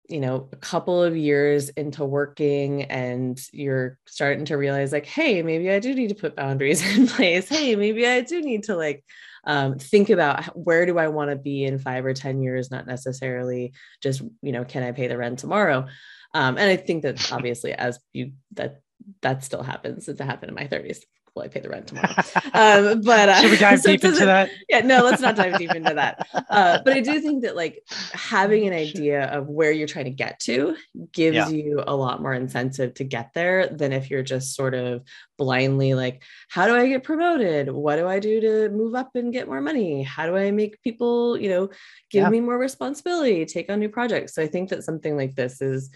you 0.09 0.21
know 0.21 0.49
a 0.53 0.57
couple 0.57 1.03
of 1.03 1.17
years 1.17 1.69
into 1.71 2.05
working 2.05 2.85
and 2.85 3.39
you're 3.53 3.99
starting 4.07 4.47
to 4.47 4.57
realize 4.57 4.91
like 4.91 5.05
hey 5.05 5.43
maybe 5.43 5.71
i 5.71 5.79
do 5.79 5.95
need 5.95 6.09
to 6.09 6.15
put 6.15 6.35
boundaries 6.35 6.83
in 6.97 7.07
place. 7.07 7.49
Hey 7.49 7.77
maybe 7.77 8.07
i 8.07 8.23
do 8.23 8.41
need 8.41 8.65
to 8.65 8.77
like 8.77 9.05
um, 9.45 9.79
think 9.79 10.11
about 10.11 10.45
where 10.57 10.85
do 10.85 10.99
i 10.99 11.09
want 11.09 11.31
to 11.31 11.37
be 11.37 11.65
in 11.65 11.79
five 11.79 12.05
or 12.05 12.13
ten 12.13 12.43
years? 12.43 12.71
Not 12.71 12.87
necessarily 12.87 13.73
just 14.03 14.23
you 14.43 14.53
know 14.53 14.65
can 14.65 14.83
i 14.83 14.93
pay 14.93 15.07
the 15.07 15.17
rent 15.17 15.39
tomorrow? 15.39 15.87
Um, 16.35 16.59
and 16.59 16.71
i 16.71 16.77
think 16.77 17.03
that 17.03 17.33
obviously 17.33 17.73
as 17.73 17.99
you 18.13 18.33
that 18.53 18.81
that 19.23 19.45
still 19.45 19.63
happens. 19.63 20.09
It 20.09 20.21
happened 20.21 20.51
in 20.51 20.55
my 20.55 20.67
30s 20.67 20.99
will 21.35 21.43
I 21.43 21.49
pay 21.49 21.61
the 21.61 21.69
rent 21.69 21.89
tomorrow? 21.89 22.15
um, 22.55 23.01
but 23.05 23.29
uh, 23.29 23.41
should 23.41 23.51
we 23.51 23.57
dive 23.57 23.81
so 23.83 23.91
deep 23.91 24.05
into 24.05 24.25
that? 24.25 24.51
Yeah, 24.69 24.81
no, 24.81 25.03
let's 25.03 25.21
not 25.21 25.37
dive 25.37 25.59
deep 25.59 25.75
into 25.75 25.95
that. 25.95 26.27
Uh, 26.49 26.81
but 26.83 26.95
I 26.95 27.01
do 27.01 27.21
think 27.21 27.43
that 27.43 27.57
like 27.57 27.83
having 28.13 28.67
an 28.67 28.73
idea 28.73 29.27
of 29.27 29.49
where 29.49 29.71
you're 29.71 29.87
trying 29.87 30.07
to 30.07 30.11
get 30.11 30.41
to 30.41 30.77
gives 31.13 31.37
yeah. 31.37 31.49
you 31.49 31.85
a 31.87 31.95
lot 31.95 32.23
more 32.23 32.33
incentive 32.33 32.95
to 32.95 33.05
get 33.05 33.31
there 33.35 33.69
than 33.69 33.93
if 33.93 34.09
you're 34.09 34.23
just 34.23 34.57
sort 34.57 34.73
of 34.75 35.03
blindly 35.37 35.95
like, 35.95 36.23
how 36.49 36.67
do 36.67 36.75
I 36.75 36.89
get 36.89 37.05
promoted? 37.05 37.71
What 37.71 37.97
do 37.97 38.09
I 38.09 38.19
do 38.19 38.41
to 38.41 38.71
move 38.71 38.95
up 38.95 39.11
and 39.15 39.33
get 39.33 39.47
more 39.47 39.61
money? 39.61 40.03
How 40.03 40.27
do 40.27 40.37
I 40.37 40.51
make 40.51 40.83
people, 40.83 41.39
you 41.39 41.51
know, 41.51 41.67
give 42.11 42.23
yeah. 42.23 42.31
me 42.31 42.41
more 42.41 42.59
responsibility, 42.59 43.45
take 43.45 43.71
on 43.71 43.79
new 43.79 43.91
projects? 43.91 44.35
So 44.35 44.43
I 44.43 44.47
think 44.47 44.71
that 44.71 44.85
something 44.85 45.17
like 45.17 45.35
this 45.35 45.61
is 45.61 45.91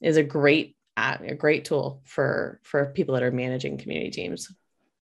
is 0.00 0.16
a 0.16 0.22
great 0.22 0.76
a 1.26 1.34
great 1.34 1.64
tool 1.64 2.00
for 2.04 2.60
for 2.62 2.86
people 2.86 3.14
that 3.14 3.22
are 3.22 3.30
managing 3.30 3.78
community 3.78 4.10
teams 4.10 4.48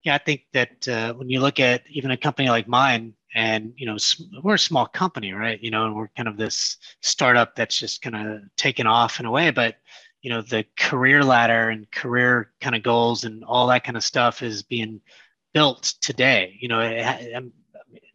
yeah, 0.03 0.15
I 0.15 0.17
think 0.17 0.41
that 0.51 0.87
uh, 0.87 1.13
when 1.13 1.29
you 1.29 1.39
look 1.39 1.59
at 1.59 1.83
even 1.89 2.11
a 2.11 2.17
company 2.17 2.49
like 2.49 2.67
mine, 2.67 3.13
and 3.33 3.73
you 3.77 3.85
know, 3.85 3.97
we're 4.43 4.55
a 4.55 4.59
small 4.59 4.85
company, 4.85 5.33
right? 5.33 5.59
You 5.61 5.71
know, 5.71 5.85
and 5.85 5.95
we're 5.95 6.09
kind 6.09 6.27
of 6.27 6.37
this 6.37 6.77
startup 7.01 7.55
that's 7.55 7.79
just 7.79 8.01
kind 8.01 8.15
of 8.15 8.41
taken 8.57 8.85
off 8.85 9.19
in 9.19 9.25
a 9.25 9.31
way, 9.31 9.49
but 9.49 9.77
you 10.21 10.29
know, 10.29 10.41
the 10.41 10.65
career 10.77 11.23
ladder 11.23 11.69
and 11.69 11.89
career 11.91 12.51
kind 12.61 12.75
of 12.75 12.83
goals 12.83 13.23
and 13.23 13.43
all 13.43 13.67
that 13.67 13.83
kind 13.83 13.97
of 13.97 14.03
stuff 14.03 14.41
is 14.41 14.63
being 14.63 15.01
built 15.53 15.95
today. 16.01 16.57
You 16.59 16.67
know, 16.67 16.79
it, 16.81 17.51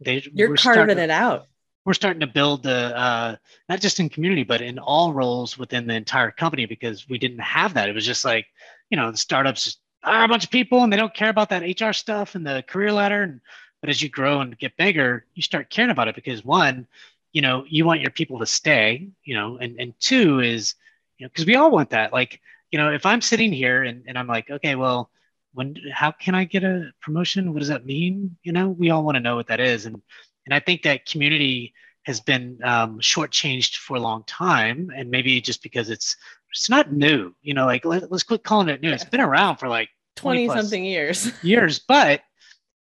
they, 0.01 0.23
you're 0.33 0.57
carving 0.57 0.99
it 0.99 1.11
out. 1.11 1.47
We're 1.89 1.95
starting 1.95 2.21
to 2.21 2.27
build 2.27 2.65
the 2.65 2.95
uh, 2.95 3.37
not 3.71 3.81
just 3.81 3.99
in 3.99 4.11
community, 4.11 4.43
but 4.43 4.61
in 4.61 4.79
all 4.79 5.15
roles 5.15 5.57
within 5.57 5.87
the 5.87 5.95
entire 5.95 6.31
company 6.31 6.67
because 6.67 7.09
we 7.09 7.17
didn't 7.17 7.39
have 7.39 7.73
that. 7.73 7.89
It 7.89 7.95
was 7.95 8.05
just 8.05 8.27
like, 8.27 8.45
you 8.91 8.99
know, 8.99 9.11
the 9.11 9.17
startups 9.17 9.79
are 10.05 10.23
a 10.23 10.29
bunch 10.29 10.45
of 10.45 10.51
people 10.51 10.83
and 10.83 10.93
they 10.93 10.99
don't 10.99 11.15
care 11.15 11.31
about 11.31 11.49
that 11.49 11.63
HR 11.63 11.95
stuff 11.95 12.35
and 12.35 12.47
the 12.47 12.63
career 12.69 12.93
ladder. 12.93 13.23
And, 13.23 13.41
but 13.81 13.89
as 13.89 14.03
you 14.03 14.11
grow 14.11 14.43
and 14.43 14.59
get 14.59 14.77
bigger, 14.77 15.25
you 15.35 15.41
start 15.41 15.71
caring 15.71 15.91
about 15.91 16.09
it 16.09 16.15
because 16.15 16.45
one, 16.45 16.87
you 17.33 17.41
know, 17.41 17.65
you 17.67 17.87
want 17.87 18.03
your 18.03 18.11
people 18.11 18.39
to 18.41 18.47
stay, 18.47 19.09
you 19.25 19.35
know, 19.35 19.57
and, 19.57 19.81
and 19.81 19.95
two 19.99 20.41
is, 20.41 20.75
you 21.17 21.25
know, 21.25 21.31
because 21.31 21.47
we 21.47 21.57
all 21.57 21.71
want 21.71 21.89
that. 21.89 22.13
Like, 22.13 22.43
you 22.71 22.79
know, 22.79 22.93
if 22.93 23.07
I'm 23.07 23.23
sitting 23.23 23.51
here 23.51 23.85
and, 23.85 24.05
and 24.07 24.19
I'm 24.19 24.27
like, 24.27 24.51
okay, 24.51 24.75
well, 24.75 25.09
when, 25.55 25.75
how 25.91 26.11
can 26.11 26.35
I 26.35 26.45
get 26.45 26.65
a 26.65 26.93
promotion? 27.01 27.55
What 27.55 27.61
does 27.61 27.69
that 27.69 27.87
mean? 27.87 28.37
You 28.43 28.53
know, 28.53 28.69
we 28.69 28.91
all 28.91 29.05
want 29.05 29.17
to 29.17 29.23
know 29.23 29.37
what 29.37 29.47
that 29.47 29.59
is. 29.59 29.87
And, 29.87 30.03
and 30.49 30.55
I 30.55 30.61
think 30.61 30.83
that 30.85 31.05
community 31.05 31.75
has 32.05 32.21
been 32.21 32.59
um, 32.65 32.99
shortchanged 33.01 33.77
for 33.77 33.99
a 33.99 34.01
long 34.01 34.25
time. 34.25 34.91
And 34.97 35.11
maybe 35.11 35.43
just 35.43 35.63
because 35.63 35.91
it's, 35.91 36.17
it's 36.51 36.71
not 36.71 36.91
new, 36.91 37.35
you 37.43 37.53
know, 37.53 37.67
like 37.67 37.85
let, 37.85 38.11
us 38.11 38.23
quit 38.23 38.43
calling 38.43 38.71
it 38.71 38.81
new. 38.81 38.91
It's 38.91 39.05
been 39.05 39.21
around 39.21 39.59
for 39.59 39.69
like 39.69 39.91
20, 40.17 40.47
20 40.47 40.59
something 40.63 40.85
years. 40.87 41.31
years, 41.43 41.81
but 41.81 42.23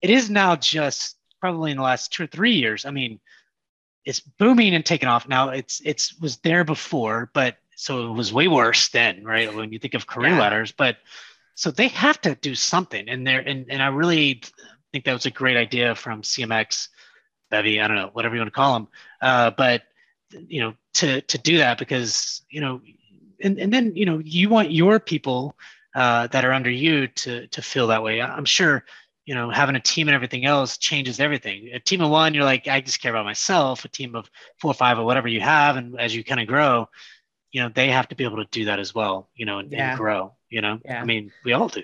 it 0.01 0.10
is 0.10 0.31
now 0.31 0.55
just 0.55 1.15
probably 1.39 1.69
in 1.69 1.77
the 1.77 1.83
last 1.83 2.12
two 2.12 2.24
or 2.24 2.27
three 2.27 2.53
years. 2.53 2.86
I 2.86 2.89
mean, 2.89 3.19
it's 4.03 4.19
booming 4.19 4.74
and 4.74 4.83
taking 4.83 5.07
off 5.07 5.27
now. 5.27 5.50
It's 5.50 5.79
it's 5.86 6.19
was 6.19 6.38
there 6.38 6.63
before, 6.63 7.29
but 7.36 7.57
so 7.75 8.07
it 8.10 8.13
was 8.13 8.33
way 8.33 8.48
worse 8.48 8.89
then, 8.89 9.24
right? 9.24 9.53
When 9.53 9.72
you 9.72 9.77
think 9.77 9.93
of 9.93 10.07
career 10.07 10.31
yeah. 10.31 10.39
ladders, 10.39 10.72
but 10.72 10.98
so 11.53 11.69
they 11.69 11.89
have 11.89 12.19
to 12.22 12.33
do 12.33 12.55
something, 12.55 13.07
and 13.07 13.27
there 13.27 13.41
and 13.41 13.67
and 13.69 13.81
I 13.81 13.88
really 13.88 14.41
think 14.93 15.05
that 15.05 15.13
was 15.13 15.25
a 15.25 15.31
great 15.31 15.57
idea 15.57 15.95
from 15.95 16.22
CMX, 16.22 16.88
Bevy. 17.53 17.79
I 17.79 17.88
don't 17.88 17.98
know, 17.98 18.10
whatever 18.13 18.33
you 18.33 18.41
want 18.41 18.51
to 18.51 18.55
call 18.55 18.74
them, 18.74 18.88
uh, 19.22 19.51
but 19.51 19.83
you 20.31 20.60
know, 20.60 20.74
to 20.95 21.22
to 21.22 21.38
do 21.38 21.57
that 21.57 21.77
because 21.77 22.41
you 22.50 22.60
know, 22.62 22.81
and 23.41 23.60
and 23.60 23.72
then 23.72 23.95
you 23.95 24.07
know, 24.07 24.17
you 24.17 24.50
want 24.50 24.72
your 24.72 25.00
people 25.00 25.55
uh, 25.93 26.25
that 26.27 26.43
are 26.43 26.51
under 26.51 26.72
you 26.72 27.07
to 27.07 27.45
to 27.45 27.62
feel 27.62 27.86
that 27.88 28.01
way. 28.01 28.24
I'm 28.24 28.45
sure 28.45 28.83
you 29.27 29.36
know 29.36 29.51
having 29.51 29.75
a 29.75 29.79
team 29.79 30.07
and 30.07 30.15
everything 30.15 30.45
else 30.45 30.79
changes 30.79 31.19
everything. 31.19 31.69
A 31.74 31.79
team 31.79 32.01
of 32.01 32.10
one, 32.10 32.33
you're 32.33 32.43
like, 32.43 32.67
I 32.67 32.81
just 32.81 33.00
care 33.00 33.12
about 33.12 33.25
myself. 33.25 33.86
A 33.86 33.88
team 33.88 34.15
of 34.15 34.31
four 34.60 34.72
or 34.72 34.74
five 34.74 34.98
or 34.98 35.05
whatever 35.05 35.27
you 35.27 35.41
have, 35.41 35.75
and 35.75 36.00
as 36.00 36.15
you 36.15 36.24
kind 36.24 36.41
of 36.41 36.48
grow, 36.48 36.89
you 37.51 37.62
know 37.62 37.69
they 37.69 37.89
have 37.91 38.07
to 38.07 38.15
be 38.15 38.24
able 38.24 38.38
to 38.38 38.48
do 38.50 38.65
that 38.65 38.79
as 38.79 38.95
well. 38.95 39.29
You 39.36 39.45
know, 39.45 39.60
and, 39.60 39.72
yeah. 39.72 39.91
and 39.91 40.00
grow. 40.00 40.33
You 40.50 40.62
know, 40.62 40.79
yeah. 40.83 41.00
I 41.00 41.05
mean, 41.05 41.31
we 41.45 41.53
all 41.53 41.67
do. 41.67 41.83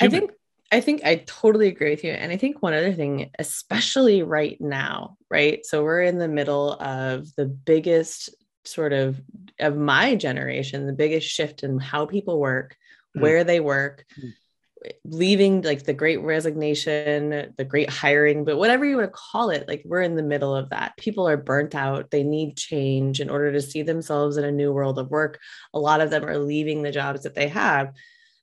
I 0.00 0.06
think 0.08 0.30
I 0.72 0.80
think 0.80 1.04
I 1.04 1.16
totally 1.26 1.68
agree 1.68 1.90
with 1.90 2.04
you. 2.04 2.12
And 2.12 2.30
I 2.30 2.36
think 2.36 2.62
one 2.62 2.74
other 2.74 2.92
thing, 2.92 3.30
especially 3.38 4.22
right 4.22 4.60
now, 4.60 5.16
right? 5.28 5.64
So 5.66 5.82
we're 5.82 6.02
in 6.02 6.18
the 6.18 6.28
middle 6.28 6.74
of 6.74 7.34
the 7.34 7.46
biggest 7.46 8.30
sort 8.64 8.92
of 8.92 9.20
of 9.58 9.76
my 9.76 10.14
generation, 10.14 10.86
the 10.86 10.92
biggest 10.92 11.28
shift 11.28 11.62
in 11.62 11.78
how 11.78 12.06
people 12.06 12.38
work, 12.38 12.76
mm. 13.16 13.20
where 13.22 13.42
they 13.42 13.58
work, 13.58 14.04
mm. 14.20 14.32
leaving 15.04 15.62
like 15.62 15.82
the 15.82 15.92
great 15.92 16.20
resignation, 16.22 17.52
the 17.56 17.64
great 17.64 17.90
hiring, 17.90 18.44
but 18.44 18.56
whatever 18.56 18.84
you 18.84 18.96
want 18.96 19.08
to 19.08 19.18
call 19.32 19.50
it, 19.50 19.66
like 19.66 19.82
we're 19.84 20.02
in 20.02 20.14
the 20.14 20.22
middle 20.22 20.54
of 20.54 20.70
that. 20.70 20.96
People 20.96 21.28
are 21.28 21.36
burnt 21.36 21.74
out. 21.74 22.10
They 22.10 22.22
need 22.22 22.56
change 22.56 23.20
in 23.20 23.28
order 23.28 23.50
to 23.52 23.62
see 23.62 23.82
themselves 23.82 24.36
in 24.36 24.44
a 24.44 24.52
new 24.52 24.72
world 24.72 24.98
of 25.00 25.10
work. 25.10 25.40
A 25.74 25.80
lot 25.80 26.00
of 26.00 26.10
them 26.10 26.24
are 26.24 26.38
leaving 26.38 26.82
the 26.82 26.92
jobs 26.92 27.24
that 27.24 27.34
they 27.34 27.48
have. 27.48 27.92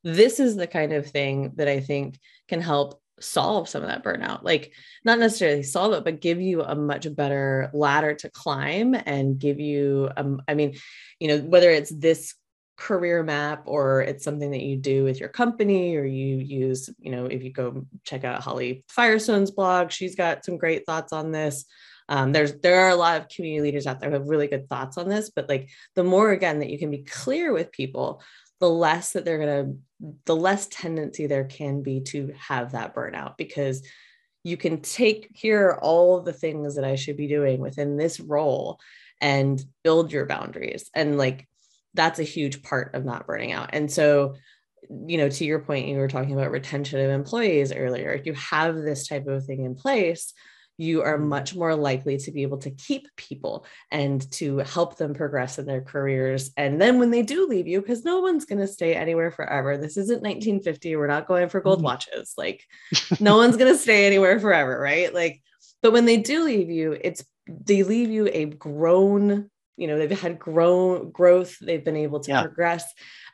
This 0.08 0.40
is 0.40 0.56
the 0.56 0.68
kind 0.68 0.94
of 0.94 1.06
thing 1.08 1.54
that 1.56 1.68
I 1.68 1.80
think 1.80 2.20
can 2.48 2.62
help 2.62 3.02
solve 3.20 3.68
some 3.68 3.82
of 3.82 3.90
that 3.90 4.04
burnout. 4.04 4.44
Like 4.44 4.72
not 5.08 5.20
necessarily 5.20 5.64
solve 5.64 5.94
it 5.94 6.04
but 6.04 6.22
give 6.22 6.40
you 6.40 6.62
a 6.62 6.76
much 6.76 7.14
better 7.16 7.70
ladder 7.74 8.14
to 8.14 8.30
climb 8.30 8.96
and 9.06 9.40
give 9.40 9.60
you 9.60 10.10
um, 10.18 10.42
i 10.48 10.54
mean 10.54 10.76
you 11.20 11.30
know 11.30 11.40
whether 11.40 11.72
it's 11.72 11.90
this 11.90 12.36
career 12.76 13.24
map 13.24 13.64
or 13.66 14.02
it's 14.02 14.24
something 14.24 14.52
that 14.52 14.62
you 14.62 14.78
do 14.78 15.04
with 15.04 15.20
your 15.20 15.30
company 15.30 15.96
or 15.96 16.06
you 16.06 16.36
use 16.38 16.90
you 17.00 17.10
know 17.10 17.26
if 17.26 17.42
you 17.42 17.52
go 17.52 17.86
check 18.04 18.24
out 18.24 18.44
holly 18.44 18.84
firestone's 18.88 19.50
blog 19.50 19.90
she's 19.90 20.16
got 20.16 20.46
some 20.46 20.58
great 20.58 20.86
thoughts 20.86 21.12
on 21.12 21.32
this. 21.32 21.66
Um, 22.10 22.32
there's 22.32 22.54
there 22.62 22.80
are 22.82 22.90
a 22.92 22.96
lot 22.96 23.20
of 23.20 23.28
community 23.28 23.64
leaders 23.64 23.86
out 23.86 24.00
there 24.00 24.10
who 24.10 24.16
have 24.16 24.30
really 24.30 24.48
good 24.48 24.70
thoughts 24.70 24.98
on 24.98 25.10
this 25.10 25.30
but 25.30 25.50
like 25.50 25.70
the 25.96 26.06
more 26.06 26.32
again 26.32 26.60
that 26.60 26.70
you 26.70 26.80
can 26.80 26.90
be 26.90 27.04
clear 27.04 27.52
with 27.52 27.74
people 27.74 28.22
the 28.60 28.70
less 28.70 29.14
that 29.14 29.26
they're 29.26 29.40
going 29.40 29.66
to 29.66 30.16
the 30.26 30.36
less 30.36 30.68
tendency 30.68 31.26
there 31.26 31.46
can 31.46 31.82
be 31.82 32.02
to 32.02 32.32
have 32.38 32.72
that 32.74 32.96
burnout 32.96 33.36
because 33.38 33.86
you 34.44 34.56
can 34.56 34.82
take 34.82 35.30
here 35.34 35.78
all 35.82 36.18
of 36.18 36.26
the 36.26 36.34
things 36.34 36.76
that 36.76 36.86
i 36.86 36.96
should 36.96 37.18
be 37.18 37.28
doing 37.28 37.60
within 37.60 37.98
this 37.98 38.20
role 38.20 38.80
and 39.22 39.64
build 39.84 40.12
your 40.12 40.28
boundaries 40.28 40.90
and 40.94 41.18
like 41.18 41.48
that's 41.98 42.20
a 42.20 42.24
huge 42.24 42.64
part 42.64 42.96
of 42.96 43.04
not 43.04 43.28
burning 43.28 43.52
out. 43.52 43.72
And 43.74 43.92
so, 43.92 44.36
you 44.90 45.18
know, 45.18 45.28
to 45.28 45.46
your 45.46 45.60
point, 45.60 45.88
you 45.88 45.98
were 45.98 46.08
talking 46.08 46.34
about 46.34 46.52
retention 46.52 47.02
of 47.02 47.10
employees 47.10 47.74
earlier. 47.74 48.12
If 48.12 48.26
you 48.26 48.34
have 48.34 48.76
this 48.76 49.08
type 49.08 49.28
of 49.28 49.46
thing 49.46 49.66
in 49.66 49.76
place, 49.76 50.34
you 50.78 51.02
are 51.02 51.18
Mm-hmm. 51.18 51.28
much 51.30 51.56
more 51.56 51.76
likely 51.76 52.18
to 52.18 52.32
be 52.32 52.44
able 52.44 52.60
to 52.60 52.72
keep 52.72 53.08
people 53.16 53.66
and 53.92 54.30
to 54.34 54.60
help 54.60 54.98
them 54.98 55.14
progress 55.14 55.58
in 55.60 55.66
their 55.66 55.82
careers. 55.82 56.52
And 56.56 56.80
then 56.80 57.00
when 57.00 57.10
they 57.12 57.24
do 57.24 57.48
leave 57.48 57.68
you, 57.68 57.82
because 57.82 58.06
no 58.06 58.20
one's 58.22 58.46
going 58.46 58.60
to 58.60 58.68
stay 58.68 58.94
anywhere 58.96 59.32
forever, 59.32 59.78
this 59.78 59.98
isn't 59.98 60.22
1950. 60.22 60.96
We're 60.96 61.08
not 61.08 61.28
going 61.28 61.50
for 61.50 61.62
gold 61.62 61.80
Mhm. 61.80 61.84
watches. 61.84 62.34
Like, 62.38 62.64
no 63.20 63.38
one's 63.38 63.58
going 63.58 63.72
to 63.74 63.78
stay 63.80 64.06
anywhere 64.06 64.40
forever, 64.40 64.80
right? 64.80 65.14
Like, 65.14 65.42
but 65.82 65.94
when 65.94 66.06
they 66.06 66.18
do 66.18 66.44
leave 66.44 66.70
you, 66.70 66.98
it's 67.02 67.24
they 67.48 67.84
leave 67.84 68.10
you 68.12 68.30
a 68.32 68.46
grown 68.46 69.50
you 69.80 69.86
know 69.88 69.98
they've 70.00 70.20
had 70.20 70.40
grown 70.40 71.12
growth 71.12 71.56
they've 71.62 71.86
been 71.86 71.96
able 71.96 72.20
to 72.20 72.32
Yeah. 72.32 72.42
progress 72.42 72.84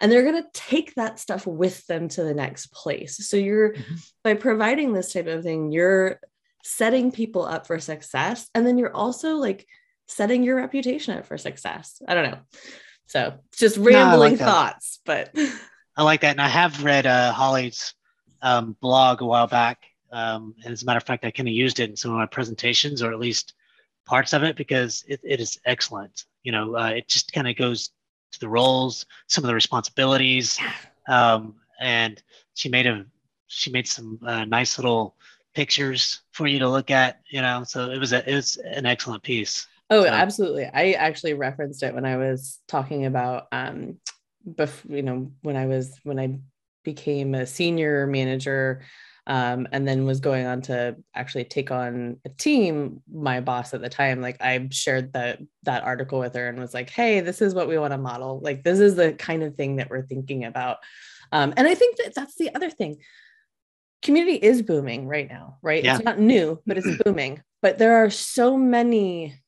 and 0.01 0.11
they're 0.11 0.29
going 0.29 0.43
to 0.43 0.49
take 0.53 0.93
that 0.95 1.17
stuff 1.17 1.47
with 1.47 1.87
them 1.87 2.09
to 2.09 2.23
the 2.23 2.33
next 2.33 2.67
place 2.73 3.15
so 3.29 3.37
you're 3.37 3.73
Mhm. 3.73 4.09
by 4.25 4.33
providing 4.33 4.91
this 4.91 5.13
type 5.13 5.27
of 5.27 5.41
thing 5.41 5.71
you're 5.71 6.19
setting 6.63 7.11
people 7.11 7.43
up 7.45 7.67
for 7.67 7.79
success 7.79 8.49
and 8.55 8.65
then 8.65 8.77
you're 8.77 8.95
also 8.95 9.35
like 9.35 9.67
setting 10.07 10.43
your 10.43 10.55
reputation 10.55 11.17
up 11.17 11.25
for 11.25 11.37
success 11.37 12.01
i 12.07 12.13
don't 12.13 12.29
know 12.29 12.39
so 13.05 13.33
just 13.55 13.77
like 13.77 13.93
rambling 13.93 14.35
that. 14.37 14.45
thoughts 14.45 14.99
but 15.05 15.35
I 15.95 16.03
like 16.03 16.21
that, 16.21 16.31
and 16.31 16.41
I 16.41 16.47
have 16.47 16.83
read 16.83 17.05
uh, 17.05 17.31
Holly's 17.31 17.93
um, 18.41 18.75
blog 18.81 19.21
a 19.21 19.25
while 19.25 19.47
back. 19.47 19.83
Um, 20.11 20.55
and 20.63 20.73
as 20.73 20.83
a 20.83 20.85
matter 20.85 20.97
of 20.97 21.03
fact, 21.03 21.25
I 21.25 21.31
kind 21.31 21.47
of 21.47 21.53
used 21.53 21.79
it 21.79 21.89
in 21.89 21.95
some 21.95 22.11
of 22.11 22.17
my 22.17 22.25
presentations, 22.25 23.03
or 23.03 23.11
at 23.11 23.19
least 23.19 23.53
parts 24.05 24.33
of 24.33 24.43
it, 24.43 24.55
because 24.55 25.03
it, 25.07 25.19
it 25.23 25.39
is 25.39 25.59
excellent. 25.65 26.25
You 26.43 26.51
know, 26.51 26.75
uh, 26.75 26.89
it 26.89 27.07
just 27.07 27.31
kind 27.31 27.47
of 27.47 27.55
goes 27.55 27.91
to 28.31 28.39
the 28.39 28.49
roles, 28.49 29.05
some 29.27 29.43
of 29.43 29.47
the 29.47 29.53
responsibilities, 29.53 30.59
um, 31.07 31.55
and 31.79 32.21
she 32.55 32.69
made 32.69 32.87
a 32.87 33.05
she 33.47 33.69
made 33.69 33.87
some 33.87 34.19
uh, 34.25 34.45
nice 34.45 34.79
little 34.79 35.15
pictures 35.53 36.21
for 36.31 36.47
you 36.47 36.59
to 36.59 36.69
look 36.69 36.91
at. 36.91 37.19
You 37.29 37.41
know, 37.41 37.63
so 37.65 37.89
it 37.91 37.97
was 37.99 38.13
a 38.13 38.27
it 38.29 38.35
was 38.35 38.57
an 38.57 38.85
excellent 38.85 39.23
piece. 39.23 39.67
Oh, 39.89 40.03
So- 40.03 40.09
absolutely. 40.09 40.65
I 40.65 40.91
actually 40.93 41.33
referenced 41.33 41.83
it 41.83 41.93
when 41.93 42.05
I 42.05 42.17
was 42.17 42.59
talking 42.67 43.05
about 43.05 43.47
um 43.51 43.97
bef- 44.47 44.89
you 44.89 45.03
know, 45.03 45.31
when 45.41 45.55
I 45.55 45.65
was 45.67 45.99
when 46.03 46.19
I 46.19 46.39
became 46.83 47.33
a 47.35 47.45
senior 47.45 48.05
manager 48.07 48.81
um 49.25 49.67
and 49.71 49.87
then 49.87 50.03
was 50.03 50.19
going 50.19 50.45
on 50.45 50.61
to 50.61 50.97
actually 51.15 51.45
take 51.45 51.71
on 51.71 52.17
a 52.25 52.29
team, 52.29 53.01
my 53.09 53.39
boss 53.39 53.73
at 53.73 53.81
the 53.81 53.87
time, 53.89 54.19
like 54.21 54.41
I 54.41 54.67
shared 54.71 55.13
that 55.13 55.39
that 55.63 55.83
article 55.83 56.19
with 56.19 56.35
her 56.35 56.49
and 56.49 56.59
was 56.59 56.73
like, 56.73 56.89
"Hey, 56.89 57.21
this 57.21 57.41
is 57.41 57.53
what 57.55 57.69
we 57.69 57.77
want 57.77 57.93
to 57.93 57.97
model. 57.97 58.41
Like 58.41 58.63
this 58.63 58.79
is 58.81 58.95
the 58.95 59.13
kind 59.13 59.43
of 59.43 59.55
thing 59.55 59.77
that 59.77 59.89
we're 59.89 60.05
thinking 60.07 60.43
about." 60.43 60.77
Um 61.31 61.53
and 61.55 61.67
I 61.67 61.73
think 61.75 61.97
that 61.97 62.13
that's 62.15 62.35
the 62.35 62.53
other 62.53 62.69
thing 62.69 62.97
community 64.03 64.37
is 64.37 64.61
booming 64.61 65.07
right 65.07 65.29
now, 65.29 65.57
right? 65.61 65.83
Yeah. 65.83 65.95
It's 65.95 66.05
not 66.05 66.19
new, 66.19 66.59
but 66.65 66.77
it's 66.77 66.97
booming. 67.03 67.41
But 67.61 67.77
there 67.77 68.03
are 68.03 68.09
so 68.09 68.57
many 68.57 69.39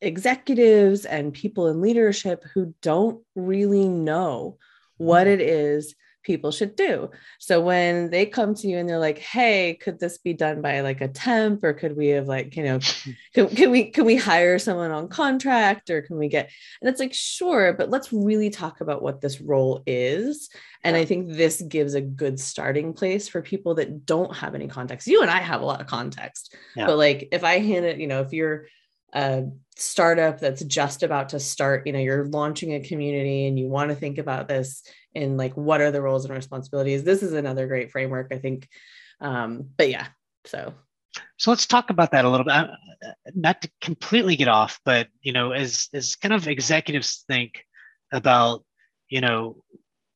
executives 0.00 1.04
and 1.04 1.32
people 1.32 1.68
in 1.68 1.80
leadership 1.80 2.44
who 2.54 2.74
don't 2.82 3.24
really 3.34 3.88
know 3.88 4.58
what 4.98 5.26
mm-hmm. 5.26 5.40
it 5.40 5.40
is 5.40 5.94
people 6.22 6.50
should 6.50 6.76
do. 6.76 7.10
So 7.38 7.60
when 7.60 8.10
they 8.10 8.26
come 8.26 8.54
to 8.54 8.68
you 8.68 8.78
and 8.78 8.88
they're 8.88 8.98
like, 8.98 9.18
"Hey, 9.18 9.74
could 9.80 9.98
this 9.98 10.18
be 10.18 10.34
done 10.34 10.60
by 10.60 10.80
like 10.80 11.00
a 11.00 11.08
temp 11.08 11.64
or 11.64 11.72
could 11.72 11.96
we 11.96 12.08
have 12.08 12.28
like, 12.28 12.56
you 12.56 12.64
know, 12.64 12.78
can, 13.34 13.48
can 13.48 13.70
we 13.70 13.90
can 13.90 14.04
we 14.04 14.16
hire 14.16 14.58
someone 14.58 14.90
on 14.90 15.08
contract 15.08 15.90
or 15.90 16.02
can 16.02 16.18
we 16.18 16.28
get 16.28 16.50
and 16.80 16.88
it's 16.88 17.00
like 17.00 17.14
sure 17.14 17.72
but 17.72 17.90
let's 17.90 18.12
really 18.12 18.50
talk 18.50 18.80
about 18.80 19.02
what 19.02 19.20
this 19.20 19.40
role 19.40 19.82
is 19.86 20.48
and 20.84 20.96
i 20.96 21.04
think 21.04 21.28
this 21.32 21.60
gives 21.62 21.94
a 21.94 22.00
good 22.00 22.38
starting 22.38 22.92
place 22.92 23.28
for 23.28 23.42
people 23.42 23.74
that 23.74 24.04
don't 24.06 24.36
have 24.36 24.54
any 24.54 24.68
context 24.68 25.06
you 25.06 25.22
and 25.22 25.30
i 25.30 25.38
have 25.40 25.60
a 25.60 25.64
lot 25.64 25.80
of 25.80 25.86
context 25.86 26.54
Yeah. 26.76 26.86
but 26.86 26.96
like 26.96 27.28
if 27.32 27.44
i 27.44 27.58
hand 27.58 27.84
it 27.84 27.98
you 27.98 28.06
know 28.06 28.20
if 28.22 28.32
you're 28.32 28.66
a 29.14 29.44
startup 29.76 30.38
that's 30.40 30.62
just 30.64 31.02
about 31.02 31.30
to 31.30 31.40
start 31.40 31.86
you 31.86 31.92
know 31.92 31.98
you're 31.98 32.26
launching 32.26 32.74
a 32.74 32.80
community 32.80 33.46
and 33.46 33.58
you 33.58 33.68
want 33.68 33.90
to 33.90 33.96
think 33.96 34.18
about 34.18 34.48
this 34.48 34.82
in 35.14 35.36
like 35.36 35.54
what 35.56 35.80
are 35.80 35.90
the 35.90 36.02
roles 36.02 36.24
and 36.24 36.34
responsibilities 36.34 37.04
this 37.04 37.22
is 37.22 37.32
another 37.32 37.66
great 37.66 37.90
framework 37.90 38.28
i 38.32 38.38
think 38.38 38.68
um 39.20 39.68
but 39.76 39.88
yeah 39.88 40.06
so 40.44 40.72
So 41.36 41.50
let's 41.50 41.66
talk 41.66 41.90
about 41.90 42.10
that 42.12 42.24
a 42.24 42.28
little 42.28 42.44
bit. 42.44 42.70
Not 43.34 43.62
to 43.62 43.70
completely 43.80 44.36
get 44.36 44.48
off, 44.48 44.80
but 44.84 45.08
you 45.20 45.32
know, 45.32 45.52
as 45.52 45.88
as 45.94 46.16
kind 46.16 46.34
of 46.34 46.48
executives 46.48 47.24
think 47.28 47.64
about, 48.12 48.64
you 49.08 49.20
know, 49.20 49.62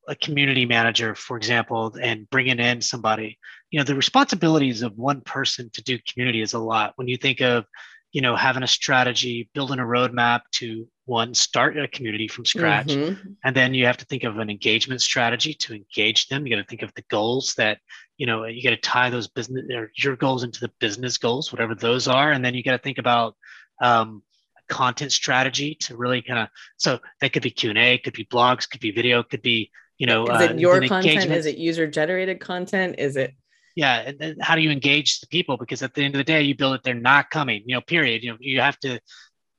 a 0.07 0.15
community 0.15 0.65
manager, 0.65 1.15
for 1.15 1.37
example, 1.37 1.95
and 2.01 2.29
bringing 2.29 2.59
in 2.59 2.81
somebody, 2.81 3.37
you 3.71 3.79
know, 3.79 3.85
the 3.85 3.95
responsibilities 3.95 4.81
of 4.81 4.97
one 4.97 5.21
person 5.21 5.69
to 5.73 5.83
do 5.83 5.97
community 6.11 6.41
is 6.41 6.53
a 6.53 6.59
lot. 6.59 6.93
When 6.95 7.07
you 7.07 7.17
think 7.17 7.41
of, 7.41 7.65
you 8.13 8.21
know, 8.21 8.35
having 8.35 8.61
a 8.61 8.67
strategy, 8.67 9.49
building 9.55 9.79
a 9.79 9.83
roadmap 9.83 10.41
to 10.51 10.87
one, 11.05 11.33
start 11.33 11.77
a 11.77 11.87
community 11.87 12.27
from 12.27 12.45
scratch, 12.45 12.87
Mhm. 12.87 13.35
and 13.43 13.55
then 13.55 13.73
you 13.73 13.87
have 13.87 13.97
to 13.97 14.05
think 14.05 14.23
of 14.23 14.37
an 14.37 14.51
engagement 14.51 15.01
strategy 15.01 15.53
to 15.55 15.73
engage 15.73 16.27
them. 16.27 16.45
You 16.45 16.55
got 16.55 16.61
to 16.61 16.67
think 16.67 16.83
of 16.83 16.93
the 16.93 17.01
goals 17.09 17.55
that, 17.55 17.79
you 18.17 18.27
know, 18.27 18.45
you 18.45 18.61
got 18.63 18.69
to 18.69 18.77
tie 18.77 19.09
those 19.09 19.27
business 19.27 19.65
or 19.73 19.91
your 19.97 20.15
goals 20.15 20.43
into 20.43 20.59
the 20.59 20.71
business 20.79 21.17
goals, 21.17 21.51
whatever 21.51 21.73
those 21.73 22.07
are. 22.07 22.31
And 22.31 22.45
then 22.45 22.53
you 22.53 22.63
got 22.63 22.73
to 22.73 22.77
think 22.77 22.99
about 22.99 23.35
um, 23.81 24.21
content 24.69 25.11
strategy 25.11 25.75
to 25.75 25.97
really 25.97 26.21
kind 26.21 26.39
of, 26.39 26.49
so 26.77 26.99
that 27.19 27.33
could 27.33 27.43
be 27.43 27.49
Q&A, 27.49 27.97
could 27.97 28.13
be 28.13 28.25
blogs, 28.25 28.69
could 28.69 28.79
be 28.79 28.91
video, 28.91 29.23
could 29.23 29.41
be, 29.41 29.71
you 29.97 30.05
know, 30.05 30.27
is 30.27 30.51
uh, 30.51 30.53
your 30.53 30.87
content 30.87 31.31
is 31.31 31.47
it 31.47 31.57
user 31.57 31.87
generated 31.87 32.39
content 32.39 32.95
is 32.99 33.17
it 33.17 33.33
yeah 33.75 34.11
how 34.41 34.55
do 34.55 34.61
you 34.61 34.71
engage 34.71 35.19
the 35.19 35.27
people? 35.27 35.57
Because 35.57 35.81
at 35.81 35.93
the 35.93 36.03
end 36.03 36.15
of 36.15 36.19
the 36.19 36.23
day 36.23 36.41
you 36.41 36.55
build 36.55 36.75
it 36.75 36.83
they're 36.83 36.93
not 36.93 37.29
coming 37.29 37.63
you 37.65 37.75
know 37.75 37.81
period. 37.81 38.23
You 38.23 38.31
know 38.31 38.37
you 38.39 38.61
have 38.61 38.79
to 38.79 38.99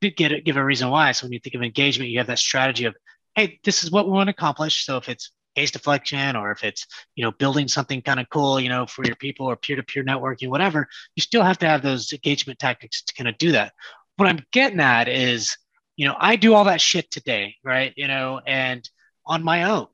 get 0.01 0.33
it, 0.33 0.45
give 0.45 0.57
a 0.57 0.65
reason 0.65 0.91
why. 0.91 1.13
So 1.13 1.27
when 1.27 1.33
you 1.33 1.41
think 1.41 1.55
of 1.55 1.63
engagement 1.63 2.11
you 2.11 2.19
have 2.19 2.27
that 2.27 2.39
strategy 2.39 2.85
of 2.85 2.95
hey 3.35 3.61
this 3.65 3.85
is 3.85 3.91
what 3.91 4.07
we 4.07 4.13
want 4.13 4.29
to 4.29 4.33
accomplish. 4.33 4.85
So 4.85 4.97
if 4.97 5.09
it's 5.09 5.31
case 5.55 5.71
deflection 5.71 6.37
or 6.37 6.51
if 6.51 6.65
it's 6.65 6.87
you 7.15 7.25
know 7.25 7.31
building 7.31 7.69
something 7.69 8.03
kind 8.03 8.21
of 8.21 8.29
cool 8.29 8.59
you 8.59 8.69
know 8.69 8.87
for 8.87 9.05
your 9.05 9.17
people 9.17 9.47
or 9.47 9.57
peer-to-peer 9.57 10.05
networking 10.05 10.49
whatever 10.49 10.89
you 11.15 11.21
still 11.21 11.43
have 11.43 11.59
to 11.59 11.69
have 11.69 11.83
those 11.83 12.13
engagement 12.13 12.59
tactics 12.59 13.03
to 13.03 13.15
kind 13.15 13.29
of 13.29 13.39
do 13.39 13.53
that. 13.53 13.73
What 14.17 14.29
i'm 14.29 14.45
getting 14.53 14.81
at 14.81 15.09
is 15.09 15.57
you 15.97 16.07
know 16.07 16.17
i 16.19 16.37
do 16.37 16.55
all 16.55 16.65
that 16.65 16.81
shit 16.81 17.11
today 17.11 17.57
right 17.65 17.93
you 17.97 18.09
know 18.09 18.41
and 18.47 18.89
on 19.27 19.43
my 19.43 19.65
own. 19.65 19.87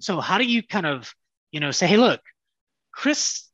So 0.00 0.20
how 0.20 0.38
do 0.38 0.44
you 0.44 0.62
kind 0.62 0.86
of 0.86 1.12
you 1.50 1.60
know 1.60 1.70
say 1.70 1.86
hey 1.86 1.96
look 1.96 2.20
chris 2.92 3.48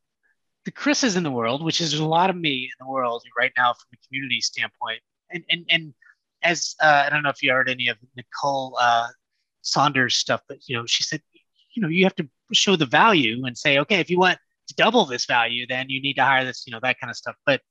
the 0.69 0.73
chris's 0.73 1.17
in 1.17 1.23
the 1.23 1.31
world 1.31 1.65
which 1.65 1.81
is 1.81 1.95
a 1.95 2.05
lot 2.05 2.29
of 2.29 2.37
me 2.37 2.65
in 2.65 2.85
the 2.85 2.91
world 2.91 3.23
right 3.39 3.53
now 3.57 3.73
from 3.73 3.89
a 3.95 4.07
community 4.07 4.41
standpoint. 4.41 5.01
And 5.31 5.43
and 5.51 5.65
and 5.71 5.95
as 6.43 6.77
uh, 6.83 7.05
i 7.07 7.11
don't 7.11 7.23
know 7.23 7.31
if 7.31 7.43
you 7.43 7.51
heard 7.51 7.71
any 7.71 7.89
of 7.89 7.97
nicole 8.17 8.77
uh, 8.79 9.09
saunders 9.63 10.15
stuff 10.17 10.43
but 10.49 10.59
you 10.69 10.77
know 10.77 10.85
she 10.87 11.03
said 11.03 11.23
you 11.75 11.83
know 11.83 11.89
you 11.89 12.05
have 12.05 12.15
to 12.17 12.29
show 12.53 12.77
the 12.77 12.87
value 12.87 13.47
and 13.47 13.57
say 13.57 13.79
okay 13.79 14.01
if 14.01 14.11
you 14.11 14.19
want 14.19 14.39
to 14.69 14.75
double 14.75 15.05
this 15.07 15.25
value 15.25 15.67
then 15.67 15.89
you 15.89 16.01
need 16.03 16.15
to 16.15 16.25
hire 16.25 16.45
this 16.45 16.65
you 16.67 16.73
know 16.73 16.81
that 16.83 17.01
kind 17.01 17.11
of 17.11 17.17
stuff. 17.17 17.37
But 17.47 17.63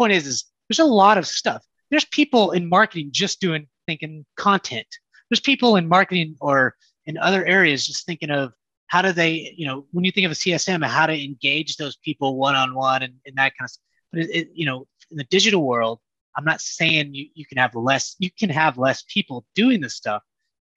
point 0.00 0.12
is 0.12 0.26
is 0.26 0.44
there's 0.68 0.78
a 0.78 0.84
lot 0.84 1.18
of 1.18 1.26
stuff. 1.26 1.64
There's 1.90 2.04
people 2.06 2.52
in 2.52 2.68
marketing 2.68 3.10
just 3.12 3.40
doing 3.40 3.66
thinking 3.86 4.24
content. 4.36 4.86
There's 5.28 5.40
people 5.40 5.76
in 5.76 5.88
marketing 5.88 6.36
or 6.40 6.76
in 7.06 7.18
other 7.18 7.44
areas 7.44 7.86
just 7.86 8.06
thinking 8.06 8.30
of 8.30 8.52
how 8.90 9.02
do 9.02 9.12
they 9.12 9.54
you 9.56 9.66
know 9.66 9.86
when 9.92 10.04
you 10.04 10.12
think 10.12 10.26
of 10.26 10.32
a 10.32 10.42
csm 10.42 10.84
how 10.84 11.06
to 11.06 11.24
engage 11.24 11.76
those 11.76 11.96
people 11.96 12.36
one-on-one 12.36 13.02
and, 13.02 13.14
and 13.26 13.36
that 13.36 13.52
kind 13.56 13.66
of 13.66 13.70
stuff. 13.70 13.84
But 14.12 14.20
it, 14.22 14.30
it, 14.30 14.48
you 14.54 14.66
know 14.66 14.86
in 15.10 15.16
the 15.16 15.24
digital 15.24 15.62
world 15.66 15.98
i'm 16.36 16.44
not 16.44 16.60
saying 16.60 17.14
you, 17.14 17.26
you 17.34 17.46
can 17.46 17.58
have 17.58 17.74
less 17.74 18.16
you 18.18 18.30
can 18.30 18.50
have 18.50 18.78
less 18.78 19.04
people 19.08 19.44
doing 19.54 19.80
this 19.80 19.94
stuff 19.94 20.22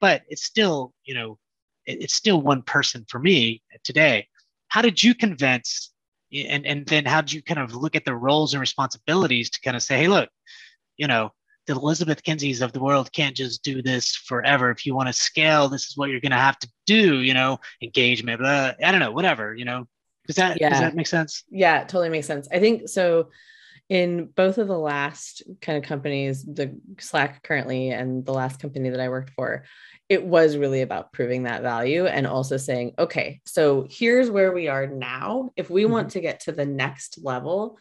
but 0.03 0.21
it's 0.27 0.43
still 0.43 0.93
you 1.05 1.15
know 1.15 1.39
it, 1.85 2.03
it's 2.03 2.13
still 2.13 2.41
one 2.41 2.61
person 2.61 3.05
for 3.07 3.19
me 3.19 3.61
today. 3.83 4.27
How 4.67 4.81
did 4.81 5.01
you 5.03 5.15
convince 5.15 5.91
and 6.33 6.65
and 6.65 6.85
then 6.87 7.05
how 7.05 7.21
did 7.21 7.31
you 7.31 7.43
kind 7.43 7.59
of 7.59 7.75
look 7.75 7.95
at 7.95 8.05
the 8.05 8.15
roles 8.15 8.53
and 8.53 8.61
responsibilities 8.61 9.49
to 9.51 9.61
kind 9.61 9.77
of 9.77 9.83
say 9.83 9.97
hey 9.97 10.07
look 10.07 10.29
you 10.97 11.05
know 11.05 11.31
the 11.67 11.73
Elizabeth 11.73 12.23
Kinseys 12.23 12.61
of 12.61 12.73
the 12.73 12.79
world 12.79 13.11
can't 13.11 13.35
just 13.35 13.63
do 13.63 13.81
this 13.81 14.15
forever. 14.15 14.69
If 14.69 14.85
you 14.85 14.95
want 14.95 15.07
to 15.07 15.13
scale, 15.13 15.69
this 15.69 15.85
is 15.85 15.97
what 15.97 16.09
you're 16.09 16.19
going 16.19 16.31
to 16.31 16.37
have 16.37 16.59
to 16.59 16.69
do. 16.85 17.21
You 17.21 17.33
know, 17.33 17.59
engagement. 17.81 18.39
Blah, 18.39 18.73
I 18.83 18.91
don't 18.91 18.99
know, 18.99 19.11
whatever. 19.11 19.55
You 19.55 19.65
know, 19.65 19.87
does 20.27 20.35
that 20.37 20.59
Yeah. 20.59 20.69
does 20.69 20.79
that 20.79 20.95
make 20.95 21.07
sense? 21.07 21.43
Yeah, 21.49 21.79
totally 21.83 22.09
makes 22.09 22.27
sense. 22.27 22.47
I 22.51 22.59
think 22.59 22.87
so. 22.89 23.29
In 23.89 24.27
both 24.35 24.57
of 24.57 24.69
the 24.69 24.79
last 24.79 25.43
kind 25.61 25.77
of 25.77 25.83
companies, 25.83 26.43
the 26.43 26.79
Slack 26.99 27.43
currently 27.43 27.89
and 27.89 28.25
the 28.25 28.31
last 28.31 28.59
company 28.59 28.89
that 28.89 28.99
I 28.99 29.09
worked 29.09 29.31
for, 29.31 29.65
it 30.09 30.23
was 30.23 30.57
really 30.57 30.81
about 30.81 31.11
proving 31.11 31.43
that 31.43 31.61
value 31.61 32.05
and 32.05 32.25
also 32.25 32.55
saying, 32.57 32.93
okay, 32.97 33.41
so 33.45 33.85
here's 33.89 34.29
where 34.29 34.53
we 34.53 34.67
are 34.67 34.87
now. 34.87 35.51
If 35.57 35.69
we 35.69 35.83
mm-hmm. 35.83 35.91
want 35.91 36.11
to 36.11 36.21
get 36.21 36.41
to 36.41 36.51
the 36.53 36.65
next 36.65 37.19
level, 37.23 37.77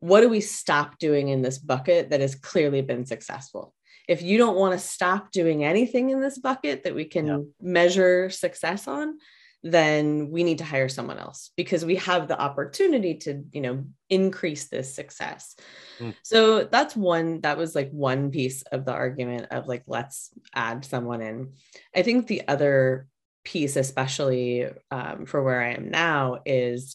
what 0.00 0.20
do 0.20 0.28
we 0.28 0.40
stop 0.40 0.98
doing 0.98 1.28
in 1.28 1.42
this 1.42 1.58
bucket 1.58 2.10
that 2.10 2.20
has 2.20 2.34
clearly 2.34 2.82
been 2.82 3.06
successful? 3.06 3.74
If 4.08 4.22
you 4.22 4.38
don't 4.38 4.56
want 4.56 4.72
to 4.72 4.86
stop 4.86 5.32
doing 5.32 5.64
anything 5.64 6.10
in 6.10 6.20
this 6.20 6.38
bucket 6.38 6.84
that 6.84 6.94
we 6.94 7.06
can 7.06 7.26
Yeah. 7.26 7.38
measure 7.60 8.30
success 8.30 8.86
on, 8.86 9.18
then 9.62 10.30
we 10.30 10.44
need 10.44 10.58
to 10.58 10.64
hire 10.64 10.88
someone 10.88 11.18
else 11.18 11.50
because 11.56 11.84
we 11.84 11.96
have 11.96 12.28
the 12.28 12.38
opportunity 12.40 13.14
to 13.14 13.42
you 13.52 13.60
know 13.60 13.84
increase 14.08 14.68
this 14.68 14.94
success 14.94 15.56
mm. 15.98 16.14
so 16.22 16.64
that's 16.64 16.94
one 16.94 17.40
that 17.40 17.58
was 17.58 17.74
like 17.74 17.90
one 17.90 18.30
piece 18.30 18.62
of 18.70 18.84
the 18.84 18.92
argument 18.92 19.46
of 19.50 19.66
like 19.66 19.82
let's 19.86 20.30
add 20.54 20.84
someone 20.84 21.20
in 21.20 21.52
i 21.94 22.02
think 22.02 22.26
the 22.26 22.46
other 22.46 23.08
piece 23.44 23.76
especially 23.76 24.66
um, 24.90 25.26
for 25.26 25.42
where 25.42 25.62
i 25.62 25.72
am 25.72 25.90
now 25.90 26.38
is 26.44 26.94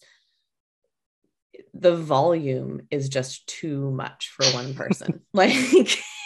the 1.73 1.95
volume 1.95 2.81
is 2.91 3.09
just 3.09 3.47
too 3.47 3.91
much 3.91 4.29
for 4.35 4.45
one 4.47 4.73
person. 4.73 5.21
like 5.33 5.55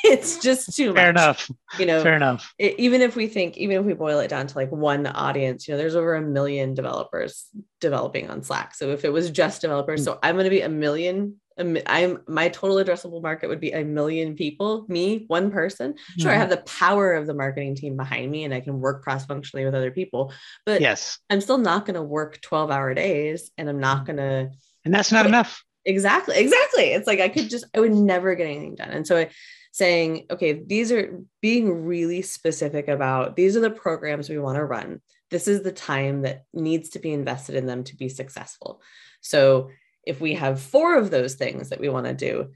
it's 0.04 0.40
just 0.40 0.76
too 0.76 0.94
Fair 0.94 1.14
much. 1.14 1.22
enough. 1.22 1.52
You 1.80 1.86
know, 1.86 2.02
fair 2.02 2.16
enough. 2.16 2.54
It, 2.58 2.80
even 2.80 3.02
if 3.02 3.16
we 3.16 3.28
think, 3.28 3.58
even 3.58 3.78
if 3.78 3.86
we 3.86 3.94
boil 3.94 4.20
it 4.20 4.30
down 4.30 4.48
to 4.48 4.58
like 4.58 4.72
one 4.72 5.06
audience, 5.08 5.68
you 5.68 5.74
know, 5.74 5.78
there's 5.78 5.96
over 5.96 6.16
a 6.16 6.22
million 6.22 6.74
developers 6.74 7.46
developing 7.80 8.30
on 8.30 8.44
Slack. 8.44 8.76
So 8.76 8.92
if 8.92 9.06
it 9.06 9.14
was 9.14 9.30
just 9.30 9.62
developers, 9.62 10.04
so 10.04 10.20
I'm 10.24 10.36
going 10.36 10.46
to 10.46 10.50
be 10.50 10.62
a 10.62 10.70
million. 10.70 11.40
I'm 11.58 12.20
my 12.28 12.50
total 12.50 12.84
addressable 12.84 13.22
market 13.22 13.48
would 13.48 13.62
be 13.62 13.72
a 13.72 13.86
million 13.86 14.36
people, 14.36 14.86
me, 14.90 15.24
one 15.28 15.52
person. 15.52 15.96
Sure, 16.18 16.30
mm-hmm. 16.30 16.36
I 16.36 16.40
have 16.40 16.50
the 16.50 16.58
power 16.58 17.14
of 17.14 17.28
the 17.28 17.34
marketing 17.34 17.76
team 17.76 17.96
behind 17.96 18.30
me 18.30 18.44
and 18.44 18.54
I 18.54 18.60
can 18.60 18.82
work 18.82 19.04
cross 19.04 19.26
functionally 19.26 19.64
with 19.64 19.74
other 19.74 19.92
people, 19.92 20.34
but 20.66 20.82
yes, 20.82 21.18
I'm 21.30 21.40
still 21.40 21.58
not 21.58 21.86
going 21.86 21.96
to 21.96 22.04
work 22.04 22.42
12 22.42 22.72
hour 22.72 22.94
days 22.94 23.52
and 23.58 23.70
I'm 23.70 23.80
not 23.80 24.06
going 24.06 24.18
to 24.18 24.52
and 24.86 24.94
that's 24.94 25.12
not 25.12 25.26
enough. 25.26 25.64
Exactly 25.84 26.36
exactly. 26.38 26.86
It's 26.86 27.08
like 27.08 27.20
i 27.20 27.30
could 27.30 27.50
just 27.50 27.66
i 27.76 27.80
would 27.80 27.94
never 27.94 28.36
get 28.36 28.48
anything 28.48 28.76
done. 28.76 28.90
And 28.90 29.06
so 29.06 29.18
I, 29.18 29.30
saying 29.72 30.26
okay 30.32 30.54
these 30.54 30.90
are 30.92 31.20
being 31.42 31.84
really 31.86 32.22
specific 32.22 32.88
about 32.88 33.36
these 33.36 33.58
are 33.58 33.60
the 33.60 33.70
programs 33.70 34.30
we 34.30 34.40
want 34.40 34.58
to 34.58 34.64
run. 34.64 35.02
This 35.32 35.48
is 35.48 35.64
the 35.64 35.72
time 35.72 36.22
that 36.22 36.46
needs 36.54 36.90
to 36.92 37.00
be 37.00 37.12
invested 37.12 37.56
in 37.56 37.66
them 37.66 37.84
to 37.86 37.96
be 37.96 38.10
successful. 38.10 38.82
So 39.22 39.70
if 40.06 40.22
we 40.22 40.36
have 40.36 40.62
four 40.62 40.98
of 40.98 41.12
those 41.12 41.34
things 41.36 41.70
that 41.70 41.80
we 41.80 41.90
want 41.90 42.06
to 42.06 42.14
do 42.14 42.52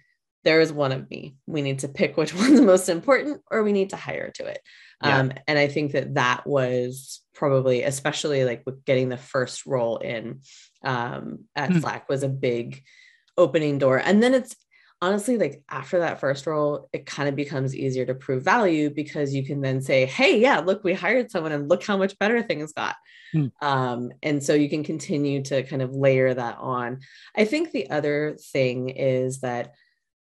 there 0.46 0.62
is 0.62 0.72
one 0.72 0.94
of 0.94 1.10
me. 1.10 1.36
We 1.48 1.62
need 1.62 1.80
to 1.80 1.90
pick 1.90 2.16
which 2.16 2.34
one's 2.36 2.62
most 2.62 2.90
important 2.90 3.42
or 3.52 3.64
we 3.64 3.74
need 3.74 3.90
to 3.92 3.98
hire 3.98 4.32
to 4.36 4.46
it 4.46 4.60
yeah. 5.04 5.20
um, 5.20 5.32
and 5.48 5.58
i 5.58 5.68
think 5.68 5.92
that 5.94 6.16
that 6.16 6.46
was 6.46 7.22
probably 7.34 7.84
especially 7.84 8.44
like 8.44 8.64
with 8.66 8.84
getting 8.86 9.10
the 9.10 9.18
first 9.18 9.66
role 9.66 9.98
in 9.98 10.42
um, 10.84 11.46
at 11.56 11.70
mm. 11.70 11.82
Slack 11.82 12.10
was 12.10 12.24
a 12.24 12.30
big 12.30 12.84
opening 13.38 13.78
door. 13.78 13.98
And 13.98 14.22
then 14.22 14.34
it's 14.34 14.56
honestly 15.02 15.38
like 15.38 15.64
after 15.70 16.00
that 16.00 16.20
first 16.20 16.46
role, 16.46 16.90
it 16.92 17.06
kind 17.06 17.30
of 17.30 17.36
becomes 17.36 17.76
easier 17.76 18.06
to 18.06 18.14
prove 18.14 18.44
value 18.44 18.90
because 18.90 19.34
you 19.34 19.46
can 19.46 19.62
then 19.62 19.82
say, 19.82 20.06
hey, 20.06 20.40
yeah, 20.40 20.60
look, 20.60 20.84
we 20.84 20.94
hired 20.94 21.32
someone 21.32 21.54
and 21.54 21.70
look 21.70 21.84
how 21.84 21.98
much 21.98 22.20
better 22.20 22.44
things 22.44 22.74
got. 22.74 22.96
Mm. 23.34 23.52
Um, 23.62 24.12
and 24.22 24.44
so 24.44 24.54
you 24.54 24.70
can 24.70 24.84
continue 24.84 25.42
to 25.44 25.64
kind 25.64 25.82
of 25.82 25.96
layer 25.96 26.34
that 26.34 26.58
on. 26.60 27.00
I 27.36 27.46
think 27.46 27.72
the 27.72 27.90
other 27.90 28.38
thing 28.52 28.90
is 28.90 29.40
that 29.40 29.74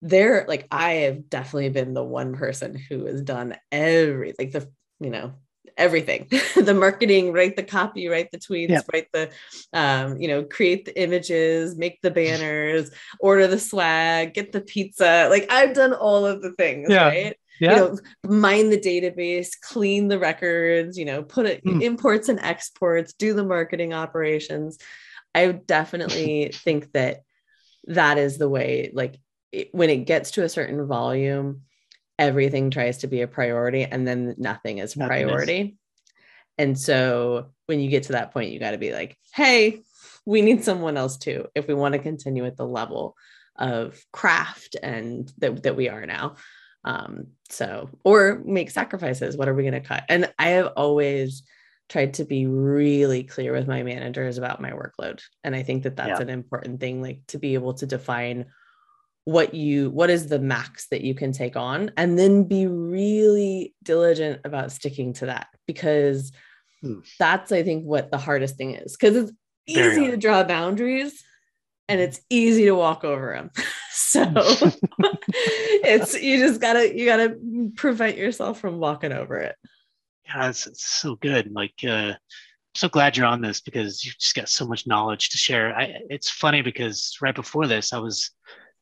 there, 0.02 0.46
like, 0.48 0.68
I 0.72 0.92
have 0.92 1.30
definitely 1.30 1.70
been 1.70 1.94
the 1.94 2.04
one 2.04 2.36
person 2.36 2.76
who 2.76 3.06
has 3.06 3.22
done 3.22 3.56
every, 3.72 4.34
like, 4.38 4.52
the, 4.52 4.70
you 5.00 5.10
know, 5.10 5.34
everything 5.80 6.28
the 6.56 6.74
marketing 6.74 7.32
write 7.32 7.56
the 7.56 7.64
copy 7.64 8.08
write 8.08 8.30
the 8.32 8.38
tweets 8.38 8.84
write 8.94 9.08
the 9.14 9.30
um, 9.74 10.20
you 10.20 10.28
know 10.28 10.44
create 10.44 10.86
the 10.86 11.02
images 11.02 11.78
make 11.78 12.00
the 12.02 12.12
banners 12.12 12.92
order 13.20 13.48
the 13.48 13.58
swag 13.58 14.34
get 14.34 14.52
the 14.52 14.62
pizza 14.62 15.28
like 15.30 15.48
i've 15.50 15.74
done 15.74 15.94
all 15.94 16.26
of 16.26 16.42
the 16.42 16.52
things 16.54 16.90
yeah. 16.90 17.08
right 17.08 17.38
yeah. 17.60 17.72
you 17.72 17.76
know 17.78 17.98
mine 18.26 18.70
the 18.70 18.80
database 18.80 19.52
clean 19.62 20.08
the 20.10 20.20
records 20.20 20.98
you 20.98 21.06
know 21.06 21.24
put 21.24 21.46
it 21.46 21.64
mm. 21.64 21.82
imports 21.82 22.30
and 22.30 22.40
exports 22.42 23.14
do 23.14 23.34
the 23.34 23.44
marketing 23.44 23.94
operations 23.94 24.78
i 25.34 25.52
definitely 25.52 26.52
think 26.54 26.92
that 26.92 27.22
that 27.86 28.18
is 28.18 28.38
the 28.38 28.50
way 28.50 28.92
like 28.94 29.18
it, 29.52 29.70
when 29.74 29.90
it 29.90 30.06
gets 30.06 30.32
to 30.32 30.44
a 30.44 30.50
certain 30.50 30.86
volume 30.88 31.62
everything 32.20 32.70
tries 32.70 33.00
to 33.00 33.08
be 33.08 33.22
a 33.22 33.28
priority 33.28 33.84
and 33.84 34.06
then 34.06 34.36
nothing 34.38 34.78
is 34.78 34.94
priority. 34.94 35.78
And 36.58 36.78
so 36.78 37.48
when 37.66 37.80
you 37.80 37.90
get 37.90 38.04
to 38.04 38.12
that 38.12 38.34
point, 38.34 38.52
you 38.52 38.60
got 38.60 38.72
to 38.72 38.78
be 38.78 38.92
like, 38.92 39.18
hey, 39.34 39.82
we 40.26 40.42
need 40.42 40.64
someone 40.64 40.98
else 40.98 41.18
too 41.18 41.48
if 41.56 41.68
we 41.68 41.74
want 41.74 41.94
to 41.94 42.00
continue 42.00 42.46
at 42.46 42.58
the 42.58 42.68
level 42.68 43.16
of 43.56 43.98
craft 44.12 44.76
and 44.84 45.32
that, 45.38 45.64
that 45.64 45.78
we 45.78 45.88
are 45.88 46.06
now. 46.06 46.36
Um, 46.84 47.28
so, 47.50 47.90
or 48.04 48.42
make 48.46 48.70
sacrifices. 48.70 49.38
What 49.38 49.48
are 49.48 49.54
we 49.56 49.64
going 49.64 49.74
to 49.74 49.80
cut? 49.82 50.04
And 50.10 50.32
I 50.38 50.50
have 50.50 50.74
always 50.76 51.44
tried 51.88 52.16
to 52.16 52.26
be 52.26 52.46
really 52.46 53.24
clear 53.24 53.54
with 53.54 53.68
my 53.68 53.82
managers 53.84 54.38
about 54.38 54.62
my 54.62 54.72
workload. 54.72 55.22
And 55.46 55.56
I 55.56 55.64
think 55.64 55.84
that 55.84 55.96
that's 55.96 56.20
yeah. 56.20 56.22
an 56.22 56.30
important 56.30 56.82
thing, 56.82 57.02
like 57.02 57.22
to 57.28 57.38
be 57.38 57.54
able 57.54 57.74
to 57.76 57.86
define 57.86 58.48
what 59.30 59.54
you 59.54 59.92
what 59.92 60.10
is 60.10 60.28
the 60.28 60.40
max 60.40 60.88
that 60.90 61.02
you 61.02 61.14
can 61.14 61.32
take 61.32 61.56
on 61.56 61.92
and 61.98 62.18
then 62.18 62.44
be 62.44 62.66
really 62.66 63.76
diligent 63.84 64.42
about 64.44 64.72
sticking 64.72 65.14
to 65.14 65.28
that 65.28 65.48
because 65.68 66.32
hmm. 66.82 67.00
that's 67.20 67.52
i 67.52 67.62
think 67.62 67.84
what 67.86 68.10
the 68.10 68.18
hardest 68.18 68.56
thing 68.58 68.74
is 68.74 68.98
because 68.98 69.16
it's 69.16 69.32
easy 69.68 70.10
to 70.10 70.18
draw 70.18 70.44
boundaries 70.44 71.24
and 71.88 72.02
it's 72.02 72.22
easy 72.32 72.66
to 72.66 72.74
walk 72.74 73.04
over 73.04 73.34
them 73.34 73.52
so 73.92 74.24
it's 75.86 76.20
you 76.20 76.40
just 76.40 76.60
gotta 76.60 76.98
you 76.98 77.06
gotta 77.06 77.38
prevent 77.76 78.18
yourself 78.18 78.60
from 78.60 78.80
walking 78.80 79.12
over 79.12 79.38
it 79.38 79.56
yeah 80.26 80.50
it's, 80.50 80.66
it's 80.66 80.84
so 80.84 81.16
good 81.16 81.52
like 81.52 81.76
uh 81.88 82.14
so 82.74 82.90
glad 82.90 83.16
you're 83.16 83.28
on 83.28 83.42
this 83.42 83.62
because 83.62 84.04
you've 84.04 84.18
just 84.18 84.36
got 84.36 84.48
so 84.48 84.66
much 84.66 84.86
knowledge 84.86 85.30
to 85.30 85.38
share. 85.38 85.76
I, 85.76 86.02
it's 86.10 86.30
funny 86.30 86.62
because 86.62 87.18
right 87.20 87.34
before 87.34 87.66
this, 87.66 87.92
I 87.92 87.98
was 87.98 88.30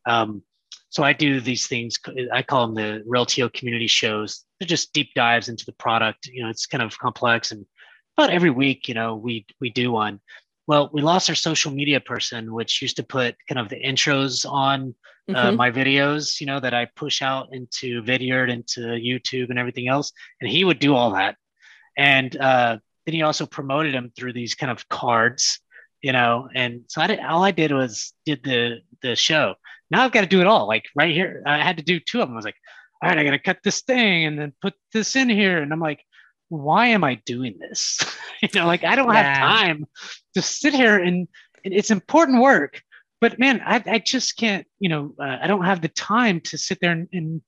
um, 0.07 0.41
so 0.89 1.03
I 1.03 1.13
do 1.13 1.39
these 1.39 1.67
things. 1.67 1.99
I 2.33 2.41
call 2.41 2.65
them 2.65 2.75
the 2.75 3.03
Reltio 3.07 3.51
community 3.51 3.87
shows. 3.87 4.45
They're 4.59 4.67
just 4.67 4.93
deep 4.93 5.13
dives 5.13 5.49
into 5.49 5.65
the 5.65 5.73
product. 5.73 6.27
You 6.27 6.43
know, 6.43 6.49
it's 6.49 6.65
kind 6.65 6.81
of 6.81 6.97
complex, 6.97 7.51
and 7.51 7.65
about 8.17 8.31
every 8.31 8.49
week, 8.49 8.87
you 8.87 8.93
know, 8.93 9.15
we 9.15 9.45
we 9.59 9.69
do 9.69 9.91
one. 9.91 10.19
Well, 10.65 10.89
we 10.91 11.01
lost 11.01 11.29
our 11.29 11.35
social 11.35 11.71
media 11.71 11.99
person, 11.99 12.53
which 12.53 12.81
used 12.81 12.97
to 12.97 13.03
put 13.03 13.35
kind 13.47 13.59
of 13.59 13.69
the 13.69 13.81
intros 13.81 14.49
on 14.49 14.95
uh, 15.29 15.47
mm-hmm. 15.47 15.55
my 15.55 15.71
videos, 15.71 16.41
you 16.41 16.47
know, 16.47 16.59
that 16.59 16.73
I 16.73 16.87
push 16.95 17.21
out 17.21 17.49
into 17.53 18.01
Vidyard, 18.03 18.49
into 18.51 18.81
YouTube, 18.81 19.49
and 19.49 19.59
everything 19.59 19.87
else. 19.87 20.11
And 20.41 20.49
he 20.49 20.65
would 20.65 20.79
do 20.79 20.93
all 20.95 21.11
that. 21.11 21.35
And 21.97 22.35
uh, 22.35 22.77
then 23.05 23.13
he 23.15 23.21
also 23.21 23.45
promoted 23.45 23.93
him 23.93 24.11
through 24.15 24.33
these 24.33 24.55
kind 24.55 24.71
of 24.71 24.87
cards, 24.89 25.59
you 26.01 26.11
know. 26.11 26.49
And 26.53 26.81
so 26.87 27.01
I 27.01 27.07
did, 27.07 27.19
all 27.19 27.43
I 27.43 27.51
did 27.51 27.71
was 27.71 28.13
did 28.25 28.43
the 28.43 28.79
the 29.01 29.15
show 29.15 29.55
now 29.89 30.03
I've 30.03 30.11
got 30.11 30.21
to 30.21 30.27
do 30.27 30.41
it 30.41 30.47
all. 30.47 30.67
Like 30.67 30.85
right 30.95 31.13
here, 31.13 31.43
I 31.45 31.57
had 31.57 31.77
to 31.77 31.83
do 31.83 31.99
two 31.99 32.21
of 32.21 32.27
them. 32.27 32.35
I 32.35 32.37
was 32.37 32.45
like, 32.45 32.55
all 33.01 33.09
right, 33.09 33.19
I 33.19 33.23
got 33.23 33.31
to 33.31 33.39
cut 33.39 33.59
this 33.63 33.81
thing 33.81 34.25
and 34.25 34.39
then 34.39 34.53
put 34.61 34.73
this 34.91 35.15
in 35.15 35.29
here. 35.29 35.61
And 35.61 35.71
I'm 35.71 35.79
like, 35.79 36.03
why 36.49 36.87
am 36.87 37.03
I 37.03 37.15
doing 37.25 37.57
this? 37.59 37.99
you 38.41 38.49
know, 38.55 38.65
like 38.65 38.83
I 38.83 38.95
don't 38.95 39.13
yeah. 39.13 39.23
have 39.23 39.37
time 39.37 39.85
to 40.33 40.41
sit 40.41 40.73
here 40.73 40.97
and, 40.97 41.27
and, 41.63 41.73
it's 41.73 41.91
important 41.91 42.41
work. 42.41 42.81
But 43.19 43.39
man, 43.39 43.61
I, 43.65 43.83
I 43.85 43.99
just 43.99 44.37
can't, 44.37 44.65
you 44.79 44.89
know, 44.89 45.15
uh, 45.19 45.37
I 45.41 45.47
don't 45.47 45.65
have 45.65 45.81
the 45.81 45.87
time 45.87 46.39
to 46.41 46.57
sit 46.57 46.79
there 46.79 46.91
and, 46.91 47.07
and 47.11 47.41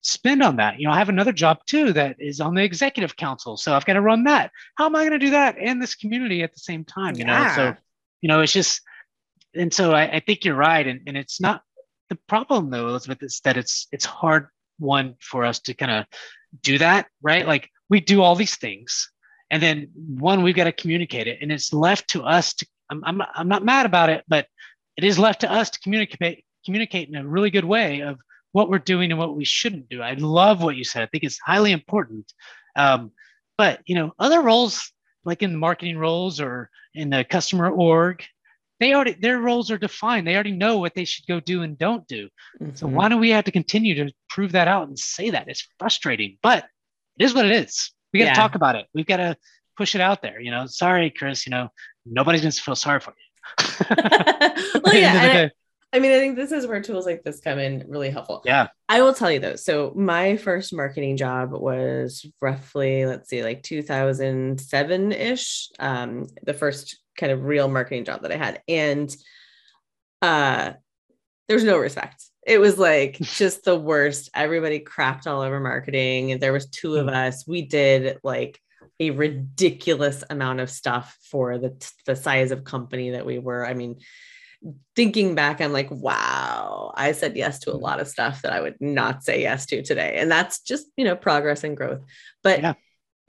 spend 0.00 0.42
on 0.42 0.56
that. 0.56 0.78
You 0.78 0.86
know, 0.86 0.92
I 0.92 0.98
have 0.98 1.10
another 1.10 1.32
job 1.32 1.58
too 1.66 1.92
that 1.92 2.16
is 2.18 2.40
on 2.40 2.54
the 2.54 2.62
executive 2.62 3.16
council. 3.16 3.56
So 3.56 3.74
I've 3.74 3.84
got 3.84 3.94
to 3.94 4.00
run 4.00 4.24
that. 4.24 4.50
How 4.76 4.86
am 4.86 4.96
I 4.96 5.00
going 5.00 5.12
to 5.12 5.18
do 5.18 5.30
that 5.30 5.56
and 5.58 5.80
this 5.80 5.94
community 5.94 6.42
at 6.42 6.52
the 6.52 6.60
same 6.60 6.84
time? 6.84 7.14
You 7.16 7.24
yeah. 7.26 7.46
know, 7.46 7.54
so, 7.54 7.76
you 8.20 8.28
know, 8.28 8.40
it's 8.40 8.52
just, 8.52 8.80
and 9.54 9.72
so 9.72 9.92
I, 9.92 10.16
I 10.16 10.20
think 10.20 10.44
you're 10.44 10.56
right. 10.56 10.86
And, 10.86 11.02
and 11.06 11.16
it's 11.16 11.40
not 11.40 11.62
the 12.12 12.18
problem 12.28 12.68
though, 12.68 12.88
Elizabeth, 12.88 13.22
is 13.22 13.40
that 13.44 13.56
it's 13.56 13.88
it's 13.90 14.04
hard 14.04 14.48
one 14.78 15.14
for 15.20 15.44
us 15.44 15.60
to 15.60 15.72
kind 15.72 15.90
of 15.90 16.04
do 16.60 16.76
that, 16.78 17.06
right? 17.22 17.46
Like 17.46 17.70
we 17.88 18.00
do 18.00 18.20
all 18.20 18.34
these 18.34 18.56
things, 18.56 19.10
and 19.50 19.62
then 19.62 19.88
one 19.94 20.42
we've 20.42 20.54
got 20.54 20.64
to 20.64 20.72
communicate 20.72 21.26
it, 21.26 21.38
and 21.40 21.50
it's 21.50 21.72
left 21.72 22.10
to 22.10 22.22
us 22.22 22.52
to. 22.54 22.66
I'm 22.90 23.02
I'm 23.04 23.22
I'm 23.34 23.48
not 23.48 23.64
mad 23.64 23.86
about 23.86 24.10
it, 24.10 24.24
but 24.28 24.46
it 24.98 25.04
is 25.04 25.18
left 25.18 25.40
to 25.40 25.50
us 25.50 25.70
to 25.70 25.80
communicate 25.80 26.44
communicate 26.66 27.08
in 27.08 27.14
a 27.14 27.26
really 27.26 27.50
good 27.50 27.64
way 27.64 28.00
of 28.00 28.18
what 28.52 28.68
we're 28.68 28.78
doing 28.78 29.10
and 29.10 29.18
what 29.18 29.34
we 29.34 29.46
shouldn't 29.46 29.88
do. 29.88 30.02
I 30.02 30.12
love 30.12 30.62
what 30.62 30.76
you 30.76 30.84
said. 30.84 31.02
I 31.02 31.06
think 31.06 31.24
it's 31.24 31.38
highly 31.38 31.72
important. 31.72 32.30
Um, 32.76 33.12
but 33.56 33.80
you 33.86 33.94
know, 33.94 34.12
other 34.18 34.42
roles 34.42 34.92
like 35.24 35.42
in 35.42 35.56
marketing 35.56 35.96
roles 35.96 36.40
or 36.40 36.68
in 36.94 37.08
the 37.08 37.24
customer 37.24 37.70
org, 37.70 38.22
they 38.82 38.94
already 38.94 39.12
their 39.12 39.38
roles 39.38 39.70
are 39.70 39.78
defined. 39.78 40.26
They 40.26 40.34
already 40.34 40.52
know 40.52 40.78
what 40.78 40.94
they 40.94 41.04
should 41.04 41.26
go 41.26 41.40
do 41.40 41.62
and 41.62 41.78
don't 41.78 42.06
do. 42.08 42.28
Mm-hmm. 42.60 42.74
So 42.74 42.86
why 42.86 43.08
do 43.08 43.16
we 43.16 43.30
have 43.30 43.44
to 43.44 43.52
continue 43.52 43.94
to 44.04 44.12
prove 44.28 44.52
that 44.52 44.68
out 44.68 44.88
and 44.88 44.98
say 44.98 45.30
that? 45.30 45.48
It's 45.48 45.68
frustrating, 45.78 46.38
but 46.42 46.64
it 47.18 47.24
is 47.24 47.34
what 47.34 47.46
it 47.46 47.52
is. 47.52 47.92
We 48.12 48.18
got 48.18 48.26
to 48.26 48.30
yeah. 48.30 48.34
talk 48.34 48.54
about 48.54 48.76
it. 48.76 48.86
We've 48.94 49.06
got 49.06 49.18
to 49.18 49.36
push 49.76 49.94
it 49.94 50.00
out 50.00 50.22
there. 50.22 50.40
You 50.40 50.50
know, 50.50 50.66
sorry, 50.66 51.10
Chris. 51.10 51.46
You 51.46 51.50
know, 51.50 51.68
nobody's 52.04 52.42
gonna 52.42 52.52
feel 52.52 52.76
sorry 52.76 53.00
for 53.00 53.14
you. 53.16 53.76
well, 54.84 54.94
yeah, 54.94 55.48
I 55.94 55.98
mean, 55.98 56.12
I 56.12 56.18
think 56.18 56.36
this 56.36 56.52
is 56.52 56.66
where 56.66 56.80
tools 56.80 57.04
like 57.04 57.22
this 57.22 57.40
come 57.40 57.58
in 57.58 57.84
really 57.86 58.08
helpful. 58.08 58.42
Yeah. 58.46 58.68
I 58.88 59.02
will 59.02 59.12
tell 59.12 59.30
you 59.30 59.40
though. 59.40 59.56
So 59.56 59.92
my 59.94 60.38
first 60.38 60.72
marketing 60.72 61.18
job 61.18 61.52
was 61.52 62.24
roughly, 62.40 63.04
let's 63.04 63.28
see, 63.28 63.42
like 63.44 63.62
2007 63.62 65.12
ish. 65.12 65.68
Um, 65.78 66.28
the 66.44 66.54
first 66.54 67.01
kind 67.16 67.32
of 67.32 67.44
real 67.44 67.68
marketing 67.68 68.04
job 68.04 68.22
that 68.22 68.32
I 68.32 68.36
had. 68.36 68.62
And 68.68 69.14
uh 70.20 70.72
there's 71.48 71.64
no 71.64 71.78
respect. 71.78 72.24
It 72.46 72.60
was 72.60 72.78
like 72.78 73.18
just 73.20 73.64
the 73.64 73.78
worst. 73.78 74.30
Everybody 74.34 74.80
crapped 74.80 75.26
all 75.26 75.42
over 75.42 75.60
marketing. 75.60 76.38
There 76.38 76.52
was 76.52 76.66
two 76.66 76.96
of 76.96 77.08
us. 77.08 77.46
We 77.46 77.62
did 77.62 78.18
like 78.22 78.60
a 79.00 79.10
ridiculous 79.10 80.22
amount 80.30 80.60
of 80.60 80.70
stuff 80.70 81.16
for 81.30 81.58
the 81.58 81.92
the 82.06 82.16
size 82.16 82.50
of 82.50 82.64
company 82.64 83.10
that 83.10 83.26
we 83.26 83.38
were. 83.38 83.66
I 83.66 83.74
mean, 83.74 84.00
thinking 84.94 85.34
back, 85.34 85.60
I'm 85.60 85.72
like, 85.72 85.90
wow, 85.90 86.92
I 86.94 87.12
said 87.12 87.36
yes 87.36 87.60
to 87.60 87.72
a 87.72 87.76
lot 87.76 88.00
of 88.00 88.08
stuff 88.08 88.42
that 88.42 88.52
I 88.52 88.60
would 88.60 88.80
not 88.80 89.24
say 89.24 89.42
yes 89.42 89.66
to 89.66 89.82
today. 89.82 90.16
And 90.18 90.30
that's 90.30 90.60
just, 90.60 90.86
you 90.96 91.04
know, 91.04 91.16
progress 91.16 91.64
and 91.64 91.76
growth. 91.76 92.00
But 92.42 92.60
yeah. 92.60 92.74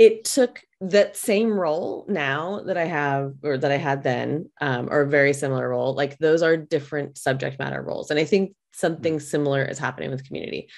It 0.04 0.26
took 0.26 0.62
that 0.82 1.16
same 1.16 1.52
role 1.52 2.06
now 2.10 2.62
that 2.66 2.78
I 2.78 2.86
have 2.86 3.34
or 3.44 3.58
that 3.58 3.72
I 3.72 3.78
had 3.78 4.04
then, 4.04 4.50
um, 4.60 4.90
or 4.92 5.02
a 5.02 5.08
very 5.08 5.34
similar 5.34 5.70
role, 5.70 5.94
like 5.94 6.18
those 6.18 6.42
are 6.42 6.58
different 6.58 7.18
subject 7.18 7.58
matter 7.60 7.82
roles. 7.82 8.12
And 8.12 8.20
I 8.20 8.26
think 8.26 8.54
something 8.74 9.20
similar 9.20 9.64
is 9.64 9.80
happening 9.80 10.12
with 10.12 10.26
community 10.26 10.70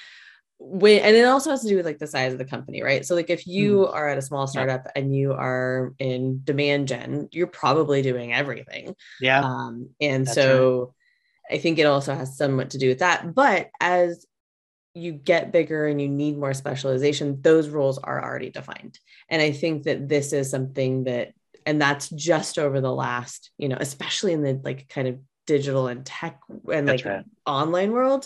when 0.58 1.02
and 1.02 1.16
it 1.16 1.26
also 1.26 1.50
has 1.50 1.62
to 1.62 1.68
do 1.68 1.76
with 1.76 1.86
like 1.86 1.98
the 1.98 2.08
size 2.08 2.32
of 2.32 2.40
the 2.40 2.46
company 2.46 2.82
right 2.82 3.06
so 3.06 3.14
like 3.14 3.30
if 3.30 3.46
you 3.46 3.80
mm. 3.80 3.94
are 3.94 4.08
at 4.08 4.18
a 4.18 4.22
small 4.22 4.48
startup 4.48 4.84
yeah. 4.86 4.92
and 4.96 5.16
you 5.16 5.34
are 5.34 5.94
in 6.00 6.42
demand 6.44 6.88
gen 6.88 7.28
you're 7.32 7.48
probably 7.48 8.02
doing 8.02 8.34
everything 8.34 8.96
yeah 9.20 9.42
um 9.42 9.90
and 10.00 10.26
That's 10.26 10.36
so 10.36 10.94
right. 11.50 11.58
i 11.58 11.60
think 11.60 11.78
it 11.78 11.86
also 11.86 12.16
has 12.16 12.38
somewhat 12.38 12.70
to 12.70 12.78
do 12.78 12.88
with 12.88 13.00
that 13.00 13.36
but 13.36 13.70
as 13.82 14.26
you 14.96 15.12
get 15.12 15.52
bigger 15.52 15.86
and 15.86 16.02
you 16.02 16.08
need 16.08 16.38
more 16.38 16.54
specialization 16.54 17.42
those 17.42 17.68
roles 17.68 17.98
are 17.98 18.24
already 18.24 18.50
defined 18.50 18.98
and 19.30 19.42
i 19.42 19.52
think 19.52 19.84
that 19.84 20.08
this 20.08 20.34
is 20.34 20.50
something 20.50 21.04
that 21.04 21.34
and 21.66 21.82
that's 21.82 22.10
just 22.10 22.58
over 22.58 22.80
the 22.80 22.92
last 22.92 23.52
you 23.58 23.68
know 23.68 23.78
especially 23.80 24.34
in 24.34 24.42
the 24.42 24.60
like 24.64 24.88
kind 24.88 25.08
of 25.08 25.20
digital 25.46 25.88
and 25.88 26.06
tech 26.06 26.40
and 26.72 26.88
That's 26.88 27.04
like 27.04 27.14
right. 27.14 27.26
online 27.46 27.92
world 27.92 28.26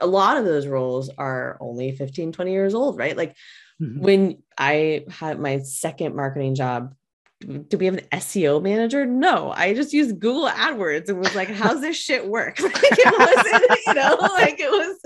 a 0.00 0.06
lot 0.06 0.36
of 0.36 0.44
those 0.44 0.66
roles 0.66 1.10
are 1.18 1.58
only 1.60 1.92
15 1.92 2.32
20 2.32 2.52
years 2.52 2.74
old 2.74 2.96
right 2.96 3.16
like 3.16 3.36
mm-hmm. 3.80 4.00
when 4.00 4.42
i 4.56 5.04
had 5.10 5.38
my 5.38 5.58
second 5.58 6.14
marketing 6.14 6.54
job 6.54 6.94
do 7.40 7.78
we 7.78 7.86
have 7.86 7.94
an 7.94 8.04
SEO 8.12 8.62
manager? 8.62 9.06
No, 9.06 9.50
I 9.50 9.72
just 9.72 9.94
used 9.94 10.20
Google 10.20 10.48
AdWords 10.48 11.08
and 11.08 11.18
was 11.18 11.34
like, 11.34 11.48
how's 11.48 11.80
this 11.80 11.96
shit 11.96 12.26
work? 12.26 12.60
like 12.60 12.74
it 12.74 13.18
was, 13.18 13.80
you 13.86 13.94
know, 13.94 14.16
like 14.34 14.60
it 14.60 14.70
was, 14.70 14.98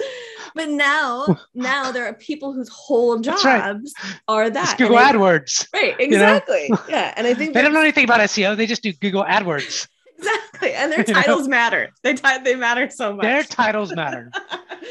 but 0.54 0.68
now, 0.68 1.38
now 1.54 1.92
there 1.92 2.06
are 2.06 2.14
people 2.14 2.52
whose 2.52 2.68
whole 2.68 3.18
jobs 3.18 3.44
right. 3.44 3.76
are 4.28 4.50
that 4.50 4.64
it's 4.64 4.74
Google 4.74 4.96
AdWords. 4.96 5.68
Right, 5.72 5.94
exactly. 5.98 6.64
You 6.64 6.74
know? 6.74 6.82
Yeah. 6.88 7.14
And 7.16 7.26
I 7.26 7.34
think 7.34 7.54
they 7.54 7.62
don't 7.62 7.72
know 7.72 7.80
anything 7.80 8.04
about 8.04 8.20
SEO, 8.20 8.56
they 8.56 8.66
just 8.66 8.82
do 8.82 8.92
Google 8.92 9.24
AdWords. 9.24 9.88
Exactly. 10.16 10.72
And 10.72 10.92
their 10.92 11.04
titles 11.04 11.48
know? 11.48 11.50
matter. 11.50 11.90
They 12.02 12.14
t- 12.14 12.38
they 12.44 12.54
matter 12.54 12.88
so 12.88 13.14
much. 13.14 13.24
Their 13.24 13.42
titles 13.42 13.94
matter. 13.94 14.30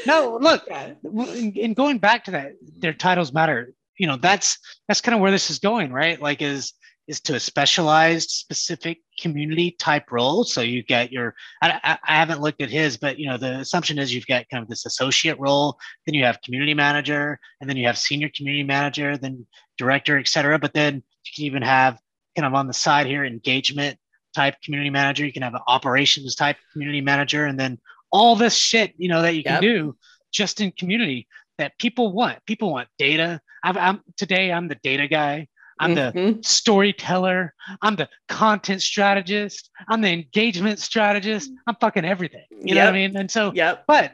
no, 0.06 0.38
look, 0.40 0.68
in 1.02 1.74
going 1.74 1.98
back 1.98 2.24
to 2.24 2.32
that, 2.32 2.52
their 2.78 2.92
titles 2.92 3.32
matter. 3.32 3.72
You 3.96 4.06
know, 4.06 4.16
that's 4.16 4.58
that's 4.86 5.00
kind 5.00 5.14
of 5.14 5.20
where 5.20 5.30
this 5.30 5.50
is 5.50 5.58
going, 5.58 5.92
right? 5.92 6.20
Like 6.20 6.42
is 6.42 6.74
is 7.06 7.20
to 7.20 7.34
a 7.34 7.40
specialized 7.40 8.30
specific 8.30 8.98
community 9.18 9.72
type 9.78 10.10
role. 10.10 10.44
So 10.44 10.62
you 10.62 10.82
get 10.82 11.12
your, 11.12 11.34
I, 11.62 11.98
I, 12.02 12.16
haven't 12.16 12.40
looked 12.40 12.62
at 12.62 12.70
his, 12.70 12.96
but 12.96 13.18
you 13.18 13.28
know, 13.28 13.36
the 13.36 13.58
assumption 13.58 13.98
is 13.98 14.14
you've 14.14 14.26
got 14.26 14.48
kind 14.48 14.62
of 14.62 14.68
this 14.68 14.86
associate 14.86 15.38
role, 15.38 15.78
then 16.06 16.14
you 16.14 16.24
have 16.24 16.40
community 16.42 16.74
manager, 16.74 17.38
and 17.60 17.68
then 17.68 17.76
you 17.76 17.86
have 17.86 17.98
senior 17.98 18.30
community 18.34 18.64
manager, 18.64 19.16
then 19.16 19.46
director, 19.76 20.18
et 20.18 20.28
cetera. 20.28 20.58
But 20.58 20.72
then 20.72 20.96
you 20.96 21.32
can 21.34 21.44
even 21.44 21.62
have 21.62 21.98
kind 22.36 22.46
of 22.46 22.54
on 22.54 22.66
the 22.66 22.74
side 22.74 23.06
here, 23.06 23.24
engagement 23.24 23.98
type 24.34 24.56
community 24.64 24.90
manager. 24.90 25.26
You 25.26 25.32
can 25.32 25.42
have 25.42 25.54
an 25.54 25.62
operations 25.66 26.34
type 26.34 26.56
community 26.72 27.00
manager, 27.00 27.44
and 27.44 27.60
then 27.60 27.78
all 28.10 28.36
this 28.36 28.54
shit, 28.54 28.94
you 28.96 29.08
know, 29.08 29.22
that 29.22 29.34
you 29.34 29.42
can 29.42 29.54
yep. 29.54 29.60
do 29.60 29.96
just 30.32 30.60
in 30.60 30.72
community 30.72 31.28
that 31.58 31.78
people 31.78 32.12
want. 32.12 32.44
People 32.46 32.72
want 32.72 32.88
data. 32.98 33.40
i 33.62 33.70
am 33.88 34.02
today. 34.16 34.52
I'm 34.52 34.68
the 34.68 34.76
data 34.76 35.06
guy. 35.06 35.48
I'm 35.80 35.94
mm-hmm. 35.94 36.18
the 36.18 36.42
storyteller. 36.42 37.54
I'm 37.82 37.96
the 37.96 38.08
content 38.28 38.82
strategist. 38.82 39.70
I'm 39.88 40.00
the 40.00 40.12
engagement 40.12 40.78
strategist. 40.78 41.50
I'm 41.66 41.76
fucking 41.80 42.04
everything. 42.04 42.44
You 42.50 42.74
yep. 42.74 42.76
know 42.76 42.84
what 42.84 42.88
I 42.90 42.92
mean? 42.92 43.16
And 43.16 43.30
so, 43.30 43.52
yep. 43.54 43.84
but 43.86 44.12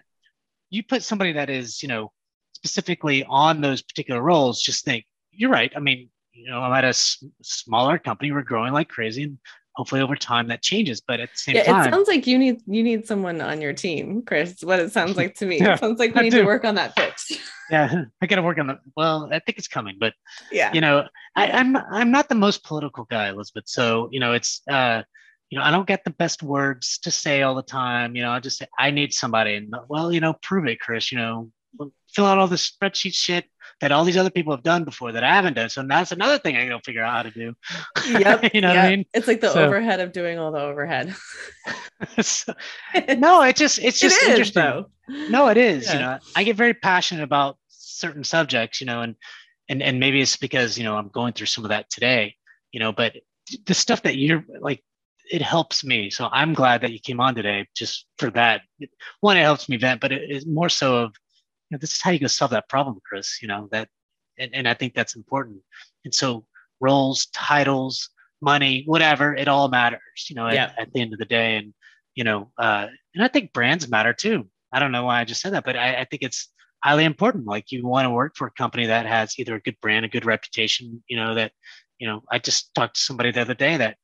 you 0.70 0.82
put 0.82 1.02
somebody 1.02 1.32
that 1.32 1.50
is, 1.50 1.82
you 1.82 1.88
know, 1.88 2.12
specifically 2.54 3.24
on 3.24 3.60
those 3.60 3.82
particular 3.82 4.22
roles, 4.22 4.62
just 4.62 4.84
think, 4.84 5.04
you're 5.32 5.50
right. 5.50 5.72
I 5.76 5.80
mean, 5.80 6.10
you 6.32 6.50
know, 6.50 6.60
I'm 6.60 6.72
at 6.72 6.84
a 6.84 6.88
s- 6.88 7.22
smaller 7.42 7.98
company. 7.98 8.32
We're 8.32 8.42
growing 8.42 8.72
like 8.72 8.88
crazy. 8.88 9.24
And 9.24 9.38
hopefully 9.80 10.02
over 10.02 10.14
time 10.14 10.46
that 10.46 10.60
changes 10.60 11.00
but 11.00 11.20
at 11.20 11.30
the 11.32 11.38
same 11.38 11.56
yeah, 11.56 11.62
time 11.62 11.88
it 11.88 11.90
sounds 11.90 12.06
like 12.06 12.26
you 12.26 12.36
need 12.36 12.60
you 12.66 12.82
need 12.82 13.06
someone 13.06 13.40
on 13.40 13.62
your 13.62 13.72
team 13.72 14.20
chris 14.20 14.62
what 14.62 14.78
it 14.78 14.92
sounds 14.92 15.16
like 15.16 15.34
to 15.34 15.46
me 15.46 15.58
yeah, 15.60 15.72
it 15.72 15.80
sounds 15.80 15.98
like 15.98 16.14
we 16.14 16.20
I 16.20 16.22
need 16.24 16.32
do. 16.32 16.40
to 16.40 16.44
work 16.44 16.66
on 16.66 16.74
that 16.74 16.94
fix. 16.94 17.32
yeah 17.70 18.04
i 18.20 18.26
gotta 18.26 18.42
work 18.42 18.58
on 18.58 18.66
that 18.66 18.80
well 18.94 19.26
i 19.32 19.38
think 19.38 19.56
it's 19.56 19.68
coming 19.68 19.96
but 19.98 20.12
yeah 20.52 20.70
you 20.74 20.82
know 20.82 21.06
I, 21.34 21.50
i'm 21.52 21.78
i'm 21.78 22.10
not 22.10 22.28
the 22.28 22.34
most 22.34 22.62
political 22.62 23.04
guy 23.04 23.30
elizabeth 23.30 23.64
so 23.68 24.10
you 24.12 24.20
know 24.20 24.34
it's 24.34 24.60
uh 24.70 25.00
you 25.48 25.58
know 25.58 25.64
i 25.64 25.70
don't 25.70 25.88
get 25.88 26.04
the 26.04 26.10
best 26.10 26.42
words 26.42 26.98
to 26.98 27.10
say 27.10 27.40
all 27.40 27.54
the 27.54 27.62
time 27.62 28.14
you 28.16 28.20
know 28.22 28.32
i 28.32 28.38
just 28.38 28.58
say 28.58 28.66
i 28.78 28.90
need 28.90 29.14
somebody 29.14 29.54
and 29.54 29.74
well 29.88 30.12
you 30.12 30.20
know 30.20 30.34
prove 30.42 30.66
it 30.66 30.78
chris 30.78 31.10
you 31.10 31.16
know 31.16 31.50
fill 32.12 32.26
out 32.26 32.38
all 32.38 32.48
this 32.48 32.70
spreadsheet 32.70 33.14
shit 33.14 33.44
that 33.80 33.92
all 33.92 34.04
these 34.04 34.16
other 34.16 34.30
people 34.30 34.52
have 34.52 34.62
done 34.62 34.84
before 34.84 35.12
that 35.12 35.24
I 35.24 35.34
haven't 35.34 35.54
done. 35.54 35.70
So 35.70 35.82
that's 35.82 36.12
another 36.12 36.38
thing 36.38 36.56
I 36.56 36.66
gotta 36.66 36.82
figure 36.82 37.02
out 37.02 37.12
how 37.12 37.22
to 37.22 37.30
do. 37.30 37.54
Yep. 38.08 38.50
you 38.54 38.60
know 38.60 38.68
yep. 38.68 38.76
what 38.76 38.84
I 38.84 38.90
mean? 38.90 39.06
It's 39.14 39.26
like 39.26 39.40
the 39.40 39.50
so, 39.50 39.64
overhead 39.64 40.00
of 40.00 40.12
doing 40.12 40.38
all 40.38 40.52
the 40.52 40.60
overhead. 40.60 41.14
so, 42.20 42.52
no, 43.18 43.42
it 43.42 43.56
just 43.56 43.78
it's 43.78 43.98
just 43.98 44.22
it 44.22 44.30
interesting. 44.30 44.84
No, 45.08 45.48
it 45.48 45.56
is. 45.56 45.86
Yeah. 45.86 45.92
You 45.94 45.98
know, 46.00 46.18
I 46.36 46.44
get 46.44 46.56
very 46.56 46.74
passionate 46.74 47.24
about 47.24 47.56
certain 47.68 48.24
subjects, 48.24 48.80
you 48.80 48.86
know, 48.86 49.00
and 49.00 49.16
and 49.68 49.82
and 49.82 49.98
maybe 49.98 50.20
it's 50.20 50.36
because, 50.36 50.76
you 50.76 50.84
know, 50.84 50.96
I'm 50.96 51.08
going 51.08 51.32
through 51.32 51.46
some 51.46 51.64
of 51.64 51.70
that 51.70 51.88
today, 51.90 52.34
you 52.72 52.80
know, 52.80 52.92
but 52.92 53.16
the 53.66 53.74
stuff 53.74 54.02
that 54.02 54.16
you're 54.16 54.44
like 54.60 54.82
it 55.30 55.40
helps 55.40 55.84
me. 55.84 56.10
So 56.10 56.28
I'm 56.32 56.52
glad 56.54 56.80
that 56.80 56.92
you 56.92 56.98
came 56.98 57.20
on 57.20 57.36
today 57.36 57.68
just 57.74 58.06
for 58.18 58.30
that. 58.30 58.62
One, 59.20 59.36
it 59.36 59.42
helps 59.42 59.68
me 59.68 59.76
vent, 59.76 60.00
but 60.00 60.10
it 60.10 60.28
is 60.28 60.44
more 60.44 60.68
so 60.68 60.96
of 60.96 61.14
you 61.70 61.76
know, 61.76 61.78
this 61.78 61.92
is 61.92 62.02
how 62.02 62.10
you 62.10 62.18
go 62.18 62.26
solve 62.26 62.50
that 62.50 62.68
problem, 62.68 63.00
Chris. 63.04 63.40
You 63.40 63.48
know 63.48 63.68
that, 63.70 63.88
and, 64.38 64.50
and 64.54 64.68
I 64.68 64.74
think 64.74 64.94
that's 64.94 65.16
important. 65.16 65.58
And 66.04 66.14
so 66.14 66.44
roles, 66.80 67.26
titles, 67.26 68.10
money, 68.40 68.82
whatever, 68.86 69.34
it 69.34 69.48
all 69.48 69.68
matters. 69.68 70.00
You 70.28 70.36
know, 70.36 70.48
yeah. 70.48 70.64
at, 70.64 70.78
at, 70.78 70.92
the 70.92 71.00
end 71.00 71.12
of 71.12 71.18
the 71.18 71.24
day, 71.24 71.56
and 71.56 71.72
you 72.14 72.24
know, 72.24 72.50
uh, 72.58 72.86
and 73.14 73.24
I 73.24 73.28
think 73.28 73.52
brands 73.52 73.88
matter 73.88 74.12
too. 74.12 74.48
I 74.72 74.80
don't 74.80 74.92
know 74.92 75.04
why 75.04 75.20
I 75.20 75.24
just 75.24 75.40
said 75.40 75.52
that, 75.52 75.64
but 75.64 75.76
I, 75.76 76.00
I 76.00 76.04
think 76.04 76.22
it's 76.22 76.48
highly 76.82 77.04
important. 77.04 77.46
Like 77.46 77.70
you 77.70 77.86
want 77.86 78.06
to 78.06 78.10
work 78.10 78.34
for 78.36 78.46
a 78.46 78.52
company 78.52 78.86
that 78.86 79.06
has 79.06 79.38
either 79.38 79.54
a 79.54 79.60
good 79.60 79.76
brand, 79.80 80.04
a 80.04 80.08
good 80.08 80.26
reputation. 80.26 81.02
You 81.08 81.16
know 81.18 81.34
that, 81.34 81.52
you 81.98 82.08
know, 82.08 82.22
I 82.30 82.40
just 82.40 82.74
talked 82.74 82.96
to 82.96 83.00
somebody 83.00 83.30
the 83.30 83.42
other 83.42 83.54
day 83.54 83.76
that 83.76 83.96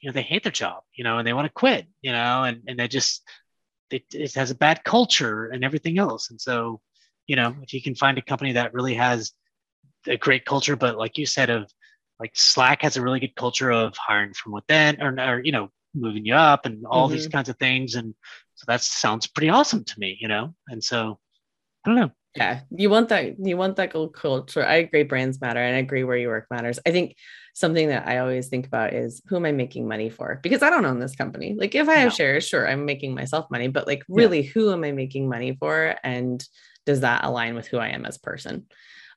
you 0.00 0.08
know 0.08 0.12
they 0.12 0.22
hate 0.22 0.42
their 0.42 0.52
job 0.52 0.82
you 0.94 1.04
know 1.04 1.18
and 1.18 1.26
they 1.26 1.32
want 1.32 1.46
to 1.46 1.52
quit 1.52 1.86
you 2.02 2.12
know 2.12 2.44
and, 2.44 2.62
and 2.66 2.78
they 2.78 2.88
just 2.88 3.22
it, 3.92 4.04
it 4.12 4.34
has 4.34 4.50
a 4.50 4.54
bad 4.54 4.84
culture 4.84 5.46
and 5.46 5.64
everything 5.64 5.98
else. 5.98 6.30
And 6.30 6.40
so, 6.40 6.80
you 7.26 7.36
know, 7.36 7.54
if 7.62 7.72
you 7.72 7.82
can 7.82 7.94
find 7.94 8.18
a 8.18 8.22
company 8.22 8.52
that 8.52 8.74
really 8.74 8.94
has 8.94 9.32
a 10.06 10.16
great 10.16 10.44
culture, 10.44 10.76
but 10.76 10.98
like 10.98 11.18
you 11.18 11.26
said, 11.26 11.50
of 11.50 11.70
like 12.18 12.32
Slack 12.34 12.82
has 12.82 12.96
a 12.96 13.02
really 13.02 13.20
good 13.20 13.36
culture 13.36 13.70
of 13.70 13.96
hiring 13.96 14.32
from 14.34 14.52
within 14.52 15.00
or, 15.02 15.14
or 15.20 15.40
you 15.44 15.52
know, 15.52 15.70
moving 15.94 16.24
you 16.24 16.34
up 16.34 16.66
and 16.66 16.84
all 16.86 17.06
mm-hmm. 17.06 17.16
these 17.16 17.28
kinds 17.28 17.48
of 17.48 17.58
things. 17.58 17.94
And 17.94 18.14
so 18.54 18.64
that 18.68 18.80
sounds 18.80 19.26
pretty 19.26 19.50
awesome 19.50 19.84
to 19.84 19.94
me, 19.98 20.16
you 20.20 20.28
know? 20.28 20.54
And 20.68 20.82
so 20.82 21.18
I 21.84 21.88
don't 21.88 21.98
know. 21.98 22.10
Yeah. 22.34 22.60
You 22.70 22.88
want 22.88 23.10
that, 23.10 23.38
you 23.38 23.56
want 23.56 23.76
that 23.76 23.92
culture. 23.92 24.64
I 24.64 24.76
agree 24.76 25.02
brands 25.02 25.40
matter 25.40 25.60
and 25.60 25.76
I 25.76 25.80
agree 25.80 26.04
where 26.04 26.16
you 26.16 26.28
work 26.28 26.46
matters. 26.50 26.78
I 26.86 26.90
think 26.90 27.14
something 27.54 27.88
that 27.88 28.08
I 28.08 28.18
always 28.18 28.48
think 28.48 28.66
about 28.66 28.94
is 28.94 29.22
who 29.26 29.36
am 29.36 29.44
I 29.44 29.52
making 29.52 29.86
money 29.86 30.08
for? 30.08 30.40
Because 30.42 30.62
I 30.62 30.70
don't 30.70 30.84
own 30.84 30.98
this 30.98 31.16
company. 31.16 31.54
Like 31.58 31.74
if 31.74 31.88
I 31.88 31.96
have 31.96 32.12
no. 32.12 32.14
shares, 32.14 32.46
sure, 32.46 32.68
I'm 32.68 32.84
making 32.84 33.14
myself 33.14 33.50
money, 33.50 33.68
but 33.68 33.86
like 33.86 34.02
really, 34.08 34.42
yeah. 34.42 34.50
who 34.50 34.72
am 34.72 34.84
I 34.84 34.92
making 34.92 35.28
money 35.28 35.56
for? 35.58 35.94
And 36.02 36.42
does 36.86 37.00
that 37.00 37.24
align 37.24 37.54
with 37.54 37.66
who 37.66 37.78
I 37.78 37.88
am 37.88 38.06
as 38.06 38.16
a 38.16 38.20
person? 38.20 38.66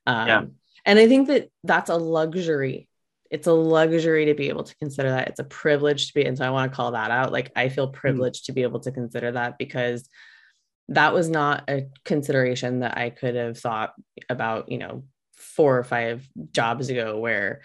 Um, 0.06 0.28
yeah. 0.28 0.44
And 0.84 0.98
I 0.98 1.08
think 1.08 1.28
that 1.28 1.50
that's 1.64 1.90
a 1.90 1.96
luxury. 1.96 2.88
It's 3.30 3.46
a 3.46 3.52
luxury 3.52 4.26
to 4.26 4.34
be 4.34 4.50
able 4.50 4.64
to 4.64 4.76
consider 4.76 5.10
that. 5.10 5.28
It's 5.28 5.40
a 5.40 5.44
privilege 5.44 6.08
to 6.08 6.14
be, 6.14 6.24
and 6.24 6.38
so 6.38 6.44
I 6.44 6.50
want 6.50 6.70
to 6.70 6.76
call 6.76 6.92
that 6.92 7.10
out. 7.10 7.32
Like 7.32 7.50
I 7.56 7.70
feel 7.70 7.86
hmm. 7.86 7.94
privileged 7.94 8.44
mm. 8.44 8.46
to 8.46 8.52
be 8.52 8.62
able 8.62 8.80
to 8.80 8.92
consider 8.92 9.32
that 9.32 9.58
because 9.58 10.08
that 10.88 11.12
was 11.12 11.28
not 11.28 11.64
a 11.68 11.88
consideration 12.04 12.80
that 12.80 12.96
I 12.96 13.10
could 13.10 13.34
have 13.34 13.58
thought 13.58 13.94
about, 14.28 14.70
you 14.70 14.78
know, 14.78 15.02
four 15.34 15.76
or 15.76 15.84
five 15.84 16.26
jobs 16.52 16.88
ago 16.88 17.18
where 17.18 17.62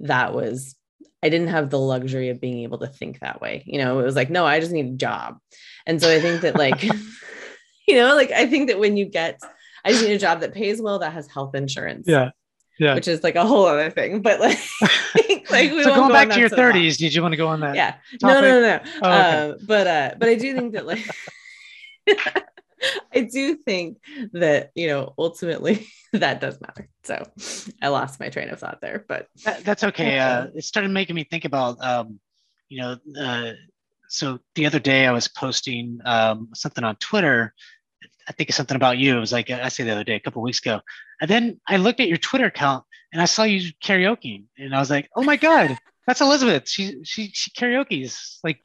that 0.00 0.34
was 0.34 0.76
I 1.22 1.28
didn't 1.28 1.48
have 1.48 1.70
the 1.70 1.78
luxury 1.78 2.30
of 2.30 2.40
being 2.40 2.60
able 2.60 2.78
to 2.78 2.86
think 2.86 3.20
that 3.20 3.40
way. 3.40 3.62
You 3.66 3.78
know, 3.78 3.98
it 3.98 4.04
was 4.04 4.16
like, 4.16 4.30
no, 4.30 4.46
I 4.46 4.58
just 4.60 4.72
need 4.72 4.86
a 4.86 4.96
job. 4.96 5.38
And 5.86 6.00
so 6.00 6.10
I 6.10 6.20
think 6.20 6.40
that 6.42 6.56
like, 6.56 6.82
you 7.88 7.94
know, 7.94 8.14
like 8.14 8.30
I 8.30 8.46
think 8.46 8.68
that 8.68 8.78
when 8.78 8.96
you 8.96 9.04
get, 9.04 9.40
I 9.84 9.90
just 9.90 10.02
need 10.02 10.14
a 10.14 10.18
job 10.18 10.40
that 10.40 10.54
pays 10.54 10.80
well, 10.80 10.98
that 11.00 11.12
has 11.12 11.28
health 11.28 11.54
insurance. 11.54 12.06
Yeah. 12.08 12.30
Yeah. 12.78 12.94
Which 12.94 13.08
is 13.08 13.22
like 13.22 13.36
a 13.36 13.44
whole 13.44 13.66
other 13.66 13.90
thing. 13.90 14.22
But 14.22 14.40
like, 14.40 14.58
like 15.50 15.70
we 15.70 15.82
so 15.82 15.94
going 15.94 16.12
back 16.12 16.30
to 16.30 16.40
your 16.40 16.48
30s, 16.48 16.96
did 16.96 17.14
you 17.14 17.20
want 17.20 17.32
to 17.32 17.36
go 17.36 17.48
on 17.48 17.60
that? 17.60 17.74
Yeah. 17.74 17.96
Topic? 18.18 18.22
No, 18.22 18.40
no, 18.40 18.40
no, 18.40 18.60
no. 18.60 18.80
Oh, 19.02 19.08
okay. 19.08 19.50
uh, 19.50 19.54
but 19.66 19.86
uh, 19.86 20.14
but 20.18 20.28
I 20.30 20.34
do 20.36 20.54
think 20.54 20.72
that 20.72 20.86
like 20.86 21.06
I 23.14 23.20
do 23.22 23.56
think 23.56 23.98
that, 24.32 24.70
you 24.74 24.88
know, 24.88 25.14
ultimately 25.18 25.86
that 26.12 26.40
does 26.40 26.60
matter. 26.60 26.88
So 27.04 27.22
I 27.82 27.88
lost 27.88 28.20
my 28.20 28.28
train 28.28 28.50
of 28.50 28.58
thought 28.60 28.80
there, 28.80 29.04
but 29.08 29.28
that, 29.44 29.64
that's 29.64 29.84
okay. 29.84 30.18
Uh, 30.30 30.46
it 30.54 30.64
started 30.64 30.90
making 30.90 31.16
me 31.16 31.24
think 31.24 31.44
about, 31.44 31.82
um, 31.82 32.20
you 32.68 32.80
know, 32.80 32.96
uh, 33.18 33.52
so 34.08 34.38
the 34.54 34.66
other 34.66 34.78
day 34.78 35.06
I 35.06 35.12
was 35.12 35.28
posting 35.28 36.00
um, 36.04 36.48
something 36.54 36.84
on 36.84 36.96
Twitter. 36.96 37.54
I 38.28 38.32
think 38.32 38.50
it's 38.50 38.56
something 38.56 38.76
about 38.76 38.98
you. 38.98 39.16
It 39.16 39.20
was 39.20 39.32
like, 39.32 39.50
I 39.50 39.68
say 39.68 39.84
the 39.84 39.92
other 39.92 40.04
day, 40.04 40.16
a 40.16 40.20
couple 40.20 40.42
weeks 40.42 40.58
ago. 40.58 40.80
And 41.20 41.30
then 41.30 41.60
I 41.68 41.76
looked 41.76 42.00
at 42.00 42.08
your 42.08 42.18
Twitter 42.18 42.46
account 42.46 42.84
and 43.12 43.22
I 43.22 43.24
saw 43.24 43.44
you 43.44 43.72
karaoke 43.82 44.44
and 44.58 44.74
I 44.74 44.78
was 44.78 44.90
like, 44.90 45.08
oh 45.16 45.22
my 45.22 45.36
God, 45.36 45.78
that's 46.06 46.20
Elizabeth. 46.20 46.68
She, 46.68 47.02
she, 47.04 47.30
she 47.32 47.50
karaoke's 47.52 48.40
like 48.42 48.60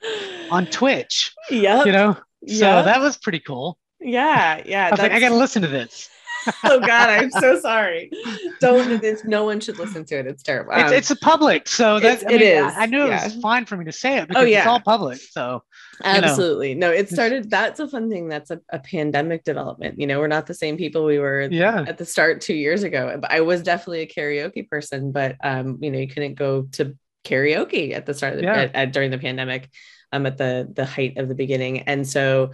on 0.52 0.66
Twitch. 0.72 1.32
Yeah. 1.50 1.84
You 1.86 1.92
know? 1.92 2.18
So 2.48 2.66
yep. 2.66 2.86
that 2.86 3.00
was 3.00 3.18
pretty 3.18 3.40
cool. 3.40 3.78
Yeah, 4.06 4.62
yeah. 4.66 4.88
I 4.88 4.92
was 4.92 5.00
like, 5.00 5.12
I 5.12 5.20
gotta 5.20 5.36
listen 5.36 5.62
to 5.64 5.68
this. 5.68 6.10
oh 6.64 6.80
God, 6.80 7.10
I'm 7.10 7.32
so 7.32 7.60
sorry. 7.62 8.12
Don't. 8.60 9.02
This, 9.02 9.24
no 9.26 9.46
one 9.46 9.60
should 9.60 9.80
listen 9.80 10.06
to 10.06 10.20
it. 10.20 10.28
It's 10.28 10.44
terrible. 10.44 10.74
Um, 10.74 10.82
it's, 10.82 10.92
it's 10.92 11.12
a 11.12 11.16
public, 11.16 11.68
so 11.68 12.00
that 12.00 12.24
I 12.24 12.28
mean, 12.28 12.36
it 12.36 12.42
is. 12.42 12.74
I 12.76 12.86
knew 12.86 13.06
yeah. 13.06 13.22
it 13.22 13.24
was 13.24 13.42
fine 13.42 13.66
for 13.66 13.78
me 13.78 13.86
to 13.86 13.92
say 13.92 14.18
it 14.18 14.24
oh, 14.24 14.26
because 14.28 14.44
oh, 14.44 14.46
yeah. 14.46 14.60
it's 14.60 14.68
all 14.68 14.80
public. 14.80 15.18
So 15.18 15.64
absolutely, 16.04 16.76
know. 16.76 16.92
no. 16.92 16.94
It 16.94 17.10
started. 17.10 17.50
That's 17.50 17.80
a 17.80 17.88
fun 17.88 18.10
thing. 18.10 18.28
That's 18.28 18.52
a, 18.52 18.62
a, 18.70 18.80
pandemic 18.80 19.44
development. 19.44 20.00
You 20.00 20.08
know, 20.08 20.20
we're 20.20 20.28
not 20.28 20.46
the 20.46 20.54
same 20.54 20.78
people 20.78 21.06
we 21.06 21.20
were. 21.20 21.48
Yeah. 21.50 21.86
At 21.88 21.98
the 21.98 22.06
start 22.06 22.42
two 22.42 22.56
years 22.56 22.84
ago, 22.84 23.20
I 23.28 23.42
was 23.42 23.64
definitely 23.64 24.02
a 24.02 24.08
karaoke 24.08 24.70
person, 24.70 25.12
but 25.12 25.38
um, 25.44 25.80
you 25.82 25.90
know, 25.90 26.00
you 26.00 26.08
couldn't 26.08 26.36
go 26.36 26.64
to 26.74 26.96
karaoke 27.24 27.94
at 27.94 28.06
the 28.06 28.14
start 28.14 28.34
of 28.34 28.40
the, 28.40 28.46
yeah. 28.46 28.54
at, 28.54 28.76
at, 28.76 28.94
during 28.94 29.10
the 29.10 29.18
pandemic, 29.18 29.70
um, 30.12 30.26
at 30.26 30.38
the 30.38 30.70
the 30.72 30.86
height 30.86 31.18
of 31.18 31.28
the 31.28 31.36
beginning, 31.36 31.82
and 31.82 32.08
so 32.08 32.52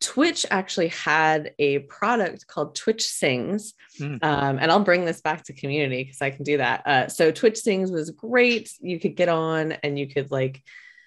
Twitch 0.00 0.44
actually 0.50 0.88
had 0.88 1.52
a 1.58 1.80
product 1.80 2.46
called 2.46 2.74
Twitch 2.74 3.06
Sings. 3.06 3.74
Mm. 3.98 4.22
Um, 4.22 4.58
and 4.60 4.70
I'll 4.70 4.80
bring 4.80 5.04
this 5.04 5.20
back 5.20 5.44
to 5.44 5.52
community 5.52 6.04
because 6.04 6.20
I 6.20 6.30
can 6.30 6.44
do 6.44 6.58
that. 6.58 6.86
Uh, 6.86 7.08
so 7.08 7.30
Twitch 7.30 7.58
Sings 7.58 7.90
was 7.90 8.10
great. 8.10 8.72
You 8.80 9.00
could 9.00 9.16
get 9.16 9.28
on 9.28 9.72
and 9.72 9.98
you 9.98 10.06
could 10.06 10.30
like 10.30 10.62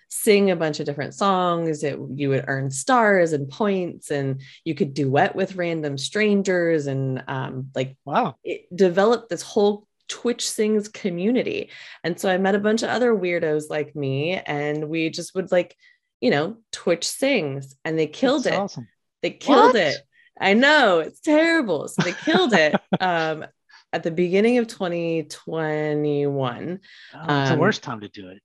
sing 0.10 0.52
a 0.52 0.56
bunch 0.56 0.80
of 0.80 0.86
different 0.86 1.14
songs. 1.14 1.84
It, 1.84 2.00
you 2.16 2.30
would 2.30 2.46
earn 2.48 2.72
stars 2.72 3.34
and 3.34 3.50
points, 3.50 4.10
and 4.10 4.42
you 4.64 4.74
could 4.74 4.94
duet 4.94 5.36
with 5.36 5.56
random 5.56 5.98
strangers. 5.98 6.88
And 6.88 7.24
um, 7.28 7.70
like, 7.76 7.98
wow, 8.06 8.36
it 8.44 8.74
developed 8.76 9.30
this 9.30 9.42
whole 9.42 9.86
Twitch 10.08 10.50
Sings 10.50 10.88
community. 10.88 11.70
And 12.04 12.20
so 12.20 12.30
I 12.30 12.38
met 12.38 12.56
a 12.56 12.60
bunch 12.60 12.84
of 12.84 12.90
other 12.90 13.14
weirdos 13.14 13.70
like 13.70 13.96
me, 13.96 14.36
and 14.36 14.90
we 14.90 15.10
just 15.10 15.36
would 15.36 15.52
like 15.52 15.76
you 16.22 16.32
know, 16.32 16.58
Twitch 16.72 17.08
sings 17.08 17.76
and 17.86 17.98
they 17.98 18.08
killed 18.08 18.46
That's 18.46 18.56
it. 18.56 18.60
Awesome. 18.60 18.88
They 19.22 19.32
killed 19.32 19.74
what? 19.74 19.76
it. 19.76 19.98
I 20.40 20.54
know 20.54 21.00
it's 21.00 21.20
terrible. 21.20 21.88
So 21.88 22.04
they 22.04 22.14
killed 22.14 22.54
it 22.54 22.80
um, 23.00 23.46
at 23.92 24.04
the 24.04 24.12
beginning 24.12 24.60
of 24.60 24.68
2021. 24.68 26.80
Oh, 27.14 27.20
it's 27.20 27.30
um, 27.30 27.50
the 27.50 27.62
worst 27.62 27.84
time 27.84 28.02
to 28.02 28.10
do 28.10 28.30
it 28.30 28.42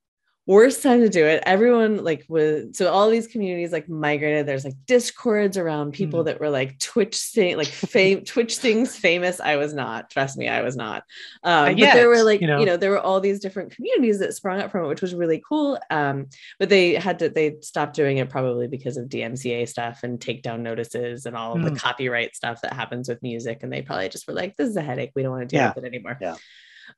worst 0.46 0.83
time 0.83 1.00
to 1.00 1.09
do 1.09 1.24
it. 1.24 1.42
Everyone 1.46 2.02
like 2.02 2.24
was 2.28 2.76
so 2.76 2.90
all 2.90 3.09
these 3.09 3.28
communities 3.28 3.70
like 3.70 3.88
migrated. 3.88 4.46
There's 4.46 4.64
like 4.64 4.74
discords 4.87 5.57
around 5.57 5.92
people 5.92 6.22
mm. 6.22 6.24
that 6.26 6.40
were 6.40 6.50
like 6.50 6.78
twitch 6.81 7.16
sing 7.16 7.57
like 7.57 7.68
fame 7.68 8.24
twitch 8.24 8.57
sings 8.57 8.96
famous. 8.96 9.40
I 9.40 9.57
was 9.57 9.72
not. 9.72 10.11
Trust 10.11 10.37
me 10.37 10.48
i 10.48 10.62
was 10.62 10.76
not. 10.76 11.05
Um 11.44 11.76
but 11.76 11.92
there 11.94 12.09
were 12.09 12.24
like 12.24 12.40
you 12.40 12.48
know. 12.48 12.59
you 12.59 12.66
know. 12.66 12.76
there 12.76 12.90
were 12.90 13.00
all 13.00 13.20
these 13.20 13.38
different 13.38 13.74
communities 13.74 14.18
that 14.18 14.35
sprung 14.35 14.61
up 14.61 14.70
from 14.70 14.85
it 14.85 14.88
which 14.88 15.02
was 15.02 15.14
really 15.14 15.42
cool. 15.48 15.78
Um 15.90 16.26
but 16.59 16.68
they 16.68 16.94
had 16.94 17.20
to 17.20 17.28
they 17.28 17.57
stopped 17.61 17.94
doing 17.94 18.18
it 18.18 18.28
probably 18.28 18.66
because 18.66 18.96
of 18.96 19.09
dmca 19.09 19.68
stuff 19.68 20.00
and 20.02 20.18
takedown 20.18 20.61
notices 20.61 21.26
and 21.26 21.37
all 21.37 21.57
mm. 21.57 21.64
the 21.64 21.78
copyright 21.78 22.35
stuff 22.35 22.61
that 22.62 22.72
happens 22.72 23.09
with 23.09 23.22
music. 23.22 23.62
And 23.62 23.72
they 23.72 23.83
probably 23.83 24.09
just 24.09 24.26
were 24.26 24.35
like 24.35 24.57
this 24.57 24.68
is 24.68 24.76
a 24.76 24.83
headache. 24.83 25.12
We 25.14 25.22
don't 25.22 25.33
want 25.33 25.48
to 25.48 25.55
deal 25.55 25.62
yeah. 25.62 25.72
with 25.74 25.85
it 25.85 25.87
anymore. 25.87 26.18
Yeah. 26.20 26.37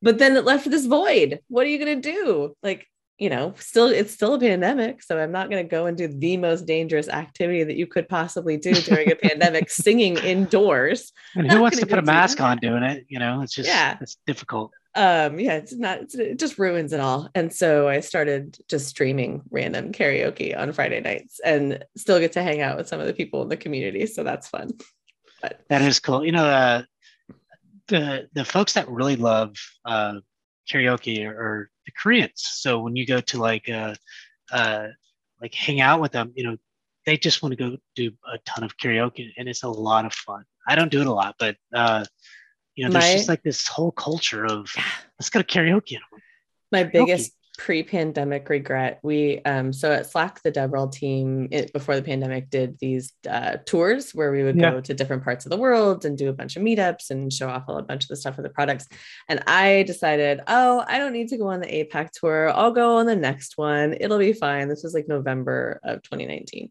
But 0.00 0.18
then 0.18 0.37
it 0.37 0.44
left 0.44 0.68
this 0.68 0.87
void. 0.87 1.40
What 1.48 1.66
are 1.66 1.68
you 1.68 1.78
going 1.78 2.00
to 2.00 2.12
do? 2.12 2.57
Like 2.62 2.88
you 3.18 3.31
know, 3.31 3.55
still 3.59 3.87
it's 3.87 4.12
still 4.12 4.35
a 4.35 4.40
pandemic. 4.40 5.03
So 5.03 5.18
I'm 5.18 5.31
not 5.31 5.48
going 5.48 5.64
to 5.64 5.68
go 5.68 5.87
and 5.87 5.96
do 5.96 6.09
the 6.09 6.37
most 6.37 6.66
dangerous 6.66 7.09
activity 7.09 7.62
that 7.62 7.77
you 7.77 7.87
could 7.87 8.09
possibly 8.09 8.57
do 8.57 8.74
during 8.74 9.11
a 9.11 9.16
pandemic, 9.16 9.70
singing 9.70 10.16
indoors. 10.16 11.12
And 11.35 11.50
who 11.50 11.61
wants 11.61 11.79
to 11.79 11.87
put 11.87 11.98
a 11.98 12.03
mask 12.03 12.40
on 12.40 12.59
doing 12.59 12.83
it? 12.83 13.07
You 13.09 13.20
know, 13.20 13.40
it's 13.42 13.55
just 13.55 13.68
yeah, 13.68 13.96
it's 14.00 14.16
difficult. 14.27 14.72
Um, 14.96 15.38
yeah, 15.38 15.55
it's 15.55 15.74
not. 15.74 16.03
It's, 16.03 16.14
it 16.14 16.38
just 16.38 16.59
ruins 16.59 16.92
it 16.92 17.00
all. 17.00 17.29
And 17.35 17.53
so 17.53 17.88
I 17.88 18.00
started 18.00 18.59
just 18.68 18.88
streaming 18.88 19.42
random 19.50 19.92
karaoke 19.92 20.57
on 20.57 20.72
Friday 20.72 21.00
nights, 21.00 21.40
and 21.44 21.85
still 21.96 22.18
get 22.18 22.33
to 22.33 22.42
hang 22.42 22.61
out 22.61 22.77
with 22.77 22.88
some 22.88 23.00
of 23.00 23.07
the 23.07 23.14
people 23.14 23.42
in 23.42 23.48
the 23.48 23.57
community. 23.57 24.07
So 24.07 24.24
that's 24.24 24.48
fun. 24.48 24.72
But 25.40 25.61
that 25.68 25.83
is 25.83 26.00
cool. 26.00 26.24
You 26.24 26.33
know, 26.33 26.46
uh, 26.46 26.83
the 27.88 28.29
the 28.35 28.44
folks 28.44 28.72
that 28.74 28.88
really 28.88 29.16
love 29.16 29.57
uh, 29.85 30.14
karaoke 30.70 31.27
or 31.27 31.70
the 31.87 31.92
Koreans. 31.92 32.33
So 32.37 32.81
when 32.81 32.96
you 32.96 33.07
go 33.07 33.20
to 33.20 33.38
like 33.38 33.68
uh, 33.68 33.94
uh, 34.53 34.88
like 35.40 35.55
hang 35.55 35.81
out 35.81 36.00
with 36.00 36.12
them, 36.12 36.33
you 36.35 36.44
know, 36.44 36.57
they 37.07 37.16
just 37.16 37.42
want 37.42 37.53
to 37.53 37.57
go 37.57 37.77
do 37.94 38.11
a 38.33 38.38
ton 38.46 38.64
of 38.64 38.77
karaoke, 38.77 39.31
and 39.37 39.48
it's 39.48 39.62
a 39.62 39.68
lot 39.68 40.07
of 40.07 40.14
fun. 40.14 40.44
I 40.66 40.74
don't 40.74 40.90
do 40.90 41.00
it 41.00 41.07
a 41.07 41.12
lot, 41.12 41.37
but 41.38 41.57
uh, 41.74 42.05
you 42.74 42.85
know, 42.85 42.90
there's 42.90 43.12
just 43.12 43.29
like 43.29 43.42
this 43.42 43.68
whole 43.68 43.92
culture 43.92 44.44
of 44.44 44.70
let's 45.18 45.31
go 45.31 45.42
to 45.42 45.46
karaoke. 45.46 45.98
My 46.72 46.85
biggest 46.85 47.33
pre-pandemic 47.56 48.48
regret. 48.48 48.98
We 49.02 49.40
um 49.44 49.72
so 49.72 49.92
at 49.92 50.10
slack 50.10 50.42
the 50.42 50.50
devrel 50.50 50.90
team 50.90 51.48
it, 51.50 51.72
before 51.72 51.94
the 51.94 52.02
pandemic 52.02 52.50
did 52.50 52.78
these 52.78 53.12
uh, 53.28 53.58
tours 53.64 54.12
where 54.12 54.32
we 54.32 54.42
would 54.42 54.56
yeah. 54.56 54.72
go 54.72 54.80
to 54.80 54.94
different 54.94 55.22
parts 55.22 55.46
of 55.46 55.50
the 55.50 55.56
world 55.56 56.04
and 56.04 56.18
do 56.18 56.28
a 56.28 56.32
bunch 56.32 56.56
of 56.56 56.62
meetups 56.62 57.10
and 57.10 57.32
show 57.32 57.48
off 57.48 57.64
a 57.68 57.82
bunch 57.82 58.04
of 58.04 58.08
the 58.08 58.16
stuff 58.16 58.34
for 58.34 58.42
the 58.42 58.48
products. 58.48 58.88
And 59.28 59.42
i 59.46 59.84
decided 59.84 60.40
oh 60.48 60.84
i 60.88 60.98
don't 60.98 61.12
need 61.12 61.28
to 61.28 61.36
go 61.36 61.48
on 61.48 61.60
the 61.60 61.66
apac 61.66 62.10
tour. 62.10 62.50
I'll 62.50 62.72
go 62.72 62.96
on 62.96 63.06
the 63.06 63.16
next 63.16 63.56
one. 63.56 63.96
It'll 64.00 64.18
be 64.18 64.32
fine. 64.32 64.68
This 64.68 64.82
was 64.82 64.94
like 64.94 65.08
november 65.08 65.80
of 65.84 66.02
2019 66.02 66.70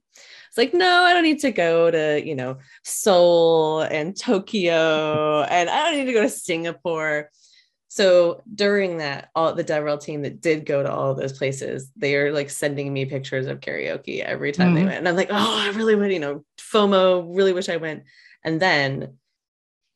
it's 0.54 0.58
like 0.58 0.74
no 0.74 1.04
i 1.04 1.14
don't 1.14 1.24
need 1.24 1.40
to 1.40 1.52
go 1.52 1.90
to 1.90 2.22
you 2.24 2.36
know 2.36 2.58
seoul 2.84 3.82
and 3.82 4.16
tokyo 4.16 5.42
and 5.44 5.68
i 5.68 5.86
don't 5.86 5.98
need 5.98 6.06
to 6.06 6.14
go 6.14 6.22
to 6.22 6.30
singapore 6.30 7.30
so 7.94 8.42
during 8.56 8.98
that, 8.98 9.30
all 9.36 9.54
the 9.54 9.64
DevRel 9.64 10.02
team 10.02 10.24
that 10.24 10.42
did 10.42 10.66
go 10.66 10.82
to 10.82 10.92
all 10.92 11.14
those 11.14 11.38
places, 11.38 11.92
they 11.96 12.16
are 12.16 12.34
like 12.34 12.50
sending 12.50 12.92
me 12.92 13.06
pictures 13.06 13.46
of 13.46 13.60
karaoke 13.60 14.20
every 14.20 14.52
time 14.52 14.70
mm-hmm. 14.70 14.76
they 14.78 14.86
went. 14.86 14.98
And 14.98 15.08
I'm 15.08 15.16
like, 15.16 15.30
oh, 15.30 15.60
I 15.62 15.70
really 15.78 15.94
would, 15.94 16.12
you 16.12 16.20
know, 16.20 16.44
FOMO, 16.58 17.38
really 17.38 17.54
wish 17.54 17.70
I 17.70 17.78
went. 17.78 18.06
And 18.44 18.60
then 18.60 19.20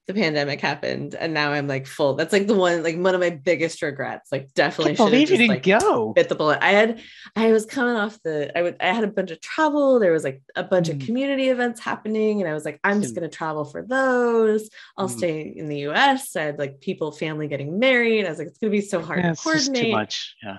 the 0.08 0.14
pandemic 0.14 0.62
happened 0.62 1.16
and 1.16 1.34
now 1.34 1.52
I'm 1.52 1.68
like 1.68 1.86
full. 1.86 2.16
That's 2.16 2.32
like 2.32 2.48
the 2.48 2.56
one, 2.56 2.82
like 2.82 2.98
one 2.98 3.14
of 3.14 3.20
my 3.20 3.30
biggest 3.30 3.82
regrets. 3.82 4.32
Like 4.32 4.54
definitely 4.54 4.96
should 4.96 5.06
believe 5.06 5.28
just, 5.28 5.32
you 5.34 5.48
didn't 5.48 5.66
like, 5.66 5.82
go. 5.82 6.14
Bit 6.14 6.30
the 6.30 6.36
bullet. 6.36 6.60
I 6.62 6.72
had, 6.72 7.02
I 7.36 7.52
was 7.52 7.66
coming 7.66 7.98
off 7.98 8.18
the, 8.24 8.58
I 8.58 8.62
would, 8.62 8.78
I 8.80 8.94
had 8.94 9.04
a 9.04 9.08
bunch 9.08 9.32
of 9.32 9.42
travel. 9.42 10.00
There 10.00 10.14
was 10.14 10.24
like 10.24 10.42
a 10.56 10.64
bunch 10.64 10.88
mm. 10.88 10.94
of 10.94 11.06
community 11.06 11.50
events 11.50 11.82
happening, 11.82 12.42
and 12.42 12.50
I 12.50 12.54
was 12.54 12.64
like, 12.64 12.80
I'm 12.86 13.02
just 13.02 13.16
gonna 13.16 13.28
travel 13.28 13.66
for 13.66 13.82
those. 13.82 14.70
I'll 14.98 15.10
mm. 15.10 15.18
stay 15.18 15.42
in 15.42 15.68
the 15.68 15.80
U.S. 15.80 16.36
I 16.38 16.44
had 16.44 16.58
like 16.58 16.80
people, 16.80 17.12
family 17.12 17.50
getting 17.50 17.78
married. 17.78 18.26
I 18.26 18.30
was 18.30 18.40
like, 18.40 18.48
it's 18.48 18.60
gonna 18.60 18.72
be 18.72 18.82
so 18.82 19.02
hard 19.02 19.24
yeah, 19.24 19.34
to 19.34 19.36
coordinate. 19.36 19.84
too 19.84 19.92
much. 19.92 20.36
Yeah 20.42 20.58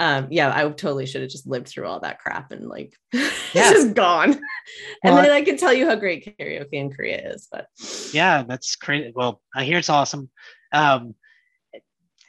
um, 0.00 0.28
yeah, 0.30 0.50
I 0.56 0.62
totally 0.62 1.04
should 1.04 1.20
have 1.20 1.30
just 1.30 1.46
lived 1.46 1.68
through 1.68 1.86
all 1.86 2.00
that 2.00 2.20
crap 2.20 2.52
and 2.52 2.66
like 2.66 2.94
yeah. 3.12 3.20
it's 3.54 3.70
just 3.70 3.94
gone. 3.94 4.30
and 5.04 5.14
well, 5.14 5.22
then 5.22 5.30
I 5.30 5.42
can 5.42 5.58
tell 5.58 5.74
you 5.74 5.86
how 5.86 5.94
great 5.94 6.38
karaoke 6.38 6.72
in 6.72 6.90
Korea 6.90 7.32
is. 7.34 7.48
But 7.52 7.66
yeah, 8.10 8.42
that's 8.42 8.76
crazy. 8.76 9.12
Well, 9.14 9.42
I 9.54 9.64
hear 9.64 9.76
it's 9.76 9.90
awesome. 9.90 10.30
Um, 10.72 11.14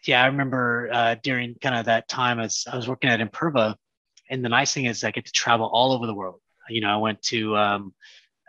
yeah, 0.06 0.22
I 0.22 0.26
remember 0.26 0.90
uh, 0.92 1.16
during 1.24 1.56
kind 1.62 1.76
of 1.76 1.86
that 1.86 2.10
time 2.10 2.42
as 2.42 2.66
I 2.70 2.76
was 2.76 2.90
working 2.90 3.10
at 3.10 3.22
Imperva, 3.22 3.76
and 4.30 4.44
the 4.44 4.50
nice 4.50 4.74
thing 4.74 4.86
is 4.86 5.06
I 5.06 5.12
get 5.12 5.26
to 5.28 5.32
travel 5.32 5.70
all 5.72 5.94
over 5.94 6.06
the 6.06 6.14
world. 6.14 6.42
You 6.70 6.82
know, 6.82 6.90
I 6.90 6.98
went 6.98 7.22
to 7.24 7.56
um, 7.56 7.94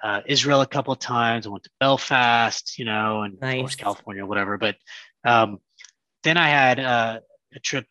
uh, 0.02 0.22
Israel 0.26 0.62
a 0.62 0.66
couple 0.66 0.92
of 0.92 0.98
times. 0.98 1.46
I 1.46 1.50
went 1.50 1.62
to 1.62 1.70
Belfast, 1.78 2.76
you 2.76 2.86
know, 2.86 3.22
and 3.22 3.40
nice. 3.40 3.54
of 3.54 3.60
course 3.60 3.74
California, 3.76 4.26
whatever. 4.26 4.58
But 4.58 4.76
um, 5.24 5.58
then 6.24 6.38
I 6.38 6.48
had 6.48 6.80
uh, 6.80 7.20
a 7.54 7.60
trip 7.60 7.86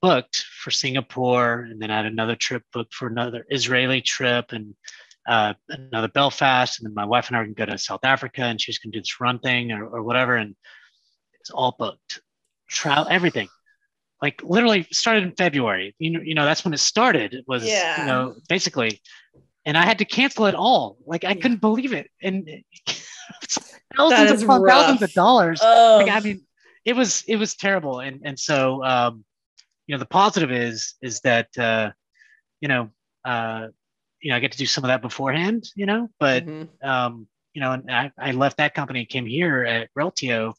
booked 0.00 0.44
for 0.62 0.70
Singapore, 0.70 1.66
and 1.70 1.80
then 1.80 1.90
I 1.90 1.96
had 1.96 2.06
another 2.06 2.36
trip 2.36 2.62
booked 2.72 2.94
for 2.94 3.08
another 3.08 3.44
Israeli 3.50 4.00
trip 4.00 4.52
and 4.52 4.74
uh, 5.28 5.54
another 5.68 6.08
Belfast, 6.08 6.78
and 6.78 6.86
then 6.86 6.94
my 6.94 7.04
wife 7.04 7.28
and 7.28 7.36
I 7.36 7.40
were 7.40 7.44
going 7.46 7.54
to 7.56 7.66
go 7.66 7.72
to 7.72 7.78
South 7.78 8.04
Africa, 8.04 8.42
and 8.42 8.60
she 8.60 8.70
was 8.70 8.78
going 8.78 8.92
to 8.92 8.98
do 8.98 9.02
this 9.02 9.20
run 9.20 9.38
thing 9.40 9.72
or, 9.72 9.86
or 9.86 10.02
whatever, 10.02 10.36
and 10.36 10.54
it's 11.40 11.50
all 11.50 11.74
booked, 11.78 12.20
travel, 12.68 13.06
everything. 13.10 13.48
like 14.22 14.42
literally 14.42 14.86
started 14.90 15.24
in 15.24 15.32
February. 15.32 15.94
You 15.98 16.10
know, 16.12 16.20
you 16.20 16.34
know 16.34 16.44
that's 16.44 16.64
when 16.64 16.72
it 16.74 16.78
started. 16.80 17.34
It 17.34 17.44
was 17.46 17.64
Yeah. 17.66 18.00
you 18.00 18.06
know 18.06 18.34
basically, 18.48 19.00
and 19.66 19.76
I 19.76 19.84
had 19.84 19.98
to 19.98 20.04
cancel 20.04 20.46
it 20.46 20.54
all. 20.54 20.96
Like 21.06 21.24
I 21.24 21.34
couldn't 21.34 21.60
believe 21.60 21.92
it, 21.92 22.08
and 22.22 22.48
thousands 23.96 24.42
of 24.42 24.48
thousands 24.66 25.02
of 25.02 25.12
dollars. 25.12 25.60
Oh, 25.62 25.98
Like 26.02 26.10
I 26.10 26.20
mean, 26.20 26.40
it 26.84 26.96
was 26.96 27.22
it 27.28 27.36
was 27.36 27.54
terrible, 27.54 28.00
and 28.00 28.20
and 28.24 28.38
so 28.38 28.82
um, 28.84 29.24
you 29.88 29.94
know 29.96 29.98
the 29.98 30.06
positive 30.06 30.52
is 30.52 30.94
is 31.02 31.20
that 31.20 31.48
uh, 31.58 31.90
you 32.60 32.68
know 32.68 32.90
uh, 33.24 33.68
you 34.20 34.30
know 34.30 34.36
I 34.36 34.40
get 34.40 34.52
to 34.52 34.58
do 34.58 34.66
some 34.66 34.84
of 34.84 34.88
that 34.88 35.02
beforehand. 35.02 35.64
You 35.74 35.86
know, 35.86 36.08
but 36.20 36.46
mhm. 36.46 36.68
um, 36.84 37.26
you 37.54 37.60
know, 37.62 37.72
and 37.72 37.90
I, 37.90 38.12
I 38.16 38.32
left 38.32 38.58
that 38.58 38.74
company, 38.74 39.00
and 39.00 39.08
came 39.08 39.26
here 39.26 39.64
at 39.64 39.88
Reltio 39.98 40.54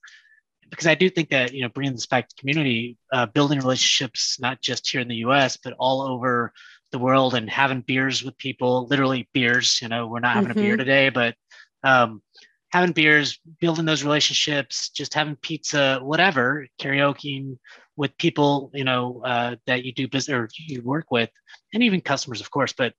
because 0.70 0.88
I 0.88 0.96
do 0.96 1.10
think 1.10 1.30
that 1.30 1.54
you 1.54 1.62
know 1.62 1.70
bringing 1.70 1.94
this 1.94 2.08
back 2.08 2.28
to 2.28 2.36
community, 2.36 2.98
uh, 3.14 3.28
building 3.28 3.60
relationships 3.60 4.40
not 4.40 4.62
just 4.62 4.90
here 4.90 5.00
in 5.00 5.08
the 5.08 5.18
U.S. 5.28 5.58
but 5.64 5.74
all 5.80 6.02
over 6.02 6.52
the 6.92 7.00
world, 7.00 7.36
and 7.36 7.48
having 7.48 7.82
beers 7.82 8.24
with 8.24 8.36
people, 8.38 8.88
literally 8.88 9.30
beers. 9.32 9.80
You 9.80 9.90
know, 9.90 10.08
we're 10.08 10.20
not 10.20 10.36
having 10.36 10.52
a 10.52 10.56
beer 10.56 10.74
Mhm. 10.74 10.80
today, 10.80 11.10
but 11.10 11.36
um, 11.84 12.24
having 12.72 12.94
beers, 12.94 13.40
building 13.60 13.86
those 13.86 14.04
relationships, 14.04 14.90
just 14.90 15.14
having 15.14 15.36
pizza, 15.36 16.00
whatever, 16.02 16.68
karaoke 16.82 17.58
with 18.00 18.18
people, 18.18 18.72
you 18.74 18.86
know, 18.86 19.22
uh, 19.26 19.58
that 19.68 19.84
you 19.84 19.92
do 19.94 20.08
business 20.08 20.34
or 20.34 20.50
you 20.58 20.82
work 20.84 21.12
with, 21.12 21.30
and 21.74 21.84
even 21.84 22.02
customers, 22.02 22.42
of 22.42 22.50
course. 22.50 22.74
But 22.74 22.94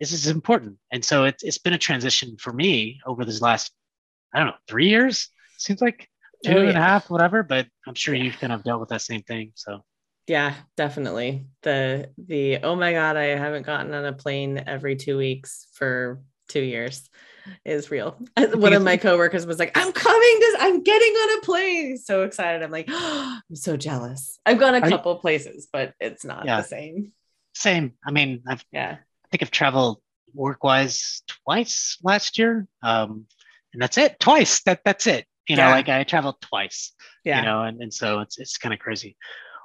this 0.00 0.12
is 0.12 0.28
important, 0.28 0.78
and 0.92 1.04
so 1.04 1.24
it's 1.24 1.42
it's 1.42 1.58
been 1.58 1.72
a 1.74 1.78
transition 1.78 2.36
for 2.38 2.52
me 2.52 3.00
over 3.06 3.24
this 3.24 3.42
last, 3.42 3.72
I 4.32 4.38
don't 4.38 4.48
know, 4.48 4.54
three 4.68 4.88
years. 4.88 5.30
Seems 5.58 5.82
like 5.82 6.08
two 6.44 6.58
Oh, 6.58 6.68
and 6.68 6.78
a 6.78 6.80
half, 6.80 7.10
whatever. 7.10 7.42
But 7.42 7.66
I'm 7.88 7.94
sure 7.96 8.14
Yeah. 8.14 8.24
you've 8.24 8.38
kind 8.38 8.52
of 8.52 8.62
dealt 8.62 8.80
with 8.80 8.90
that 8.90 9.02
same 9.02 9.22
thing. 9.22 9.52
So 9.56 9.84
Yeah, 10.28 10.54
definitely. 10.76 11.46
The 11.62 12.10
the 12.18 12.58
oh 12.58 12.76
my 12.76 12.92
god, 12.92 13.16
I 13.16 13.36
haven't 13.36 13.66
gotten 13.66 13.94
on 13.94 14.04
a 14.04 14.12
plane 14.12 14.62
every 14.66 14.96
two 14.96 15.16
weeks 15.18 15.68
for 15.74 16.22
two 16.48 16.62
years 16.62 17.08
is 17.64 17.90
real. 17.90 18.16
One 18.36 18.72
of 18.72 18.82
my 18.82 18.96
coworkers 18.96 19.46
was 19.46 19.58
like, 19.58 19.76
"I'm 19.76 19.92
coming. 19.92 20.36
This 20.40 20.56
I'm 20.60 20.82
getting 20.82 21.12
on 21.12 21.38
a 21.38 21.40
plane." 21.42 21.96
So 21.98 22.22
excited. 22.22 22.62
I'm 22.62 22.70
like, 22.70 22.88
I'm 22.90 23.42
so 23.54 23.76
jealous. 23.76 24.38
I've 24.46 24.58
gone 24.58 24.74
a 24.74 24.80
Are 24.80 24.84
you- 24.86 24.90
couple 24.90 25.16
places, 25.16 25.68
but 25.72 25.94
it's 26.00 26.24
not 26.24 26.44
Yeah. 26.46 26.60
the 26.60 26.66
same. 26.66 27.12
same. 27.54 27.92
I 28.06 28.10
mean, 28.10 28.42
I've 28.48 28.64
Yeah. 28.72 28.96
I 28.98 29.28
think 29.30 29.42
I've 29.42 29.50
traveled 29.50 30.00
work 30.34 30.62
wise 30.62 31.22
twice 31.44 31.98
last 32.02 32.38
year. 32.38 32.66
Um, 32.82 33.26
and 33.72 33.80
that's 33.82 33.98
it. 33.98 34.18
Twice. 34.20 34.62
That 34.62 34.80
that's 34.84 35.06
it. 35.06 35.26
You 35.48 35.56
know, 35.56 35.70
like 35.70 35.88
I 35.88 36.02
traveled 36.04 36.40
twice. 36.40 36.92
Yeah. 37.24 37.40
You 37.40 37.46
know, 37.46 37.62
and, 37.62 37.80
and 37.82 37.92
so 37.94 38.20
it's 38.20 38.38
it's 38.38 38.58
kind 38.58 38.72
of 38.74 38.80
crazy. 38.80 39.16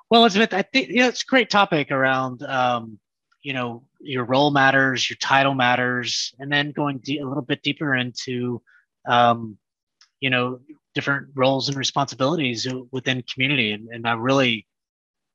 Well, 0.09 0.21
Elizabeth, 0.21 0.53
I 0.53 0.61
think 0.61 0.89
you 0.89 0.97
know, 0.97 1.07
it's 1.07 1.23
a 1.23 1.25
great 1.25 1.49
topic 1.49 1.89
around 1.91 2.43
um, 2.43 2.99
you 3.43 3.53
know, 3.53 3.83
your 3.99 4.25
role 4.25 4.51
matters, 4.51 5.09
your 5.09 5.17
title 5.17 5.53
matters, 5.53 6.33
and 6.39 6.51
then 6.51 6.71
going 6.71 6.99
de- 6.99 7.19
a 7.19 7.27
little 7.27 7.43
bit 7.43 7.63
deeper 7.63 7.95
into 7.95 8.61
um, 9.07 9.57
you 10.19 10.29
know, 10.29 10.59
different 10.93 11.27
roles 11.35 11.67
and 11.67 11.77
responsibilities 11.77 12.67
within 12.91 13.23
community. 13.23 13.71
And, 13.71 13.89
and 13.89 14.07
I 14.07 14.13
really, 14.13 14.67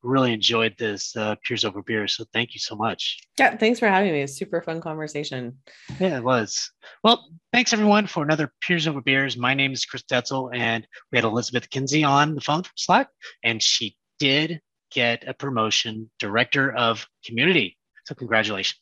really 0.03 0.33
enjoyed 0.33 0.77
this 0.79 1.17
uh, 1.17 1.35
Peers 1.45 1.65
Over 1.65 1.83
Beer. 1.83 2.07
So 2.07 2.25
thank 2.33 2.55
you 2.55 2.61
so 2.61 2.77
much. 2.77 3.19
Yeah. 3.39 3.57
Thanks 3.57 3.81
for 3.81 3.89
having 3.89 4.13
me. 4.13 4.23
It's 4.23 4.35
super 4.35 4.63
fun 4.63 4.81
conversation. 4.81 5.59
Yeah, 5.99 6.19
it 6.19 6.23
was. 6.25 6.71
Well, 7.03 7.29
thanks 7.53 7.73
everyone 7.73 8.07
for 8.07 8.23
another 8.23 8.53
Peers 8.61 8.87
Over 8.87 9.01
Beers. 9.01 9.37
My 9.37 9.55
name 9.55 9.73
is 9.73 9.85
Chris 9.85 10.05
Detzel, 10.05 10.55
and 10.55 10.87
we 11.11 11.19
had 11.19 11.25
Elizabeth 11.25 11.69
Kinsey 11.69 12.05
on 12.05 12.35
the 12.35 12.41
phone 12.41 12.63
from 12.63 12.73
Slack, 12.77 13.09
and 13.43 13.61
she 13.61 13.97
did 14.21 14.61
get 14.93 15.25
a 15.27 15.35
promotion, 15.35 16.09
Director 16.21 16.73
of 16.73 17.07
Community. 17.25 17.76
So 18.07 18.15
congratulations. 18.15 18.79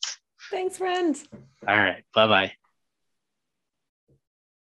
Thanks, 0.51 0.77
friend. 0.77 1.15
All 1.67 1.77
right. 1.77 2.03
Bye 2.13 2.27
bye. 2.27 2.51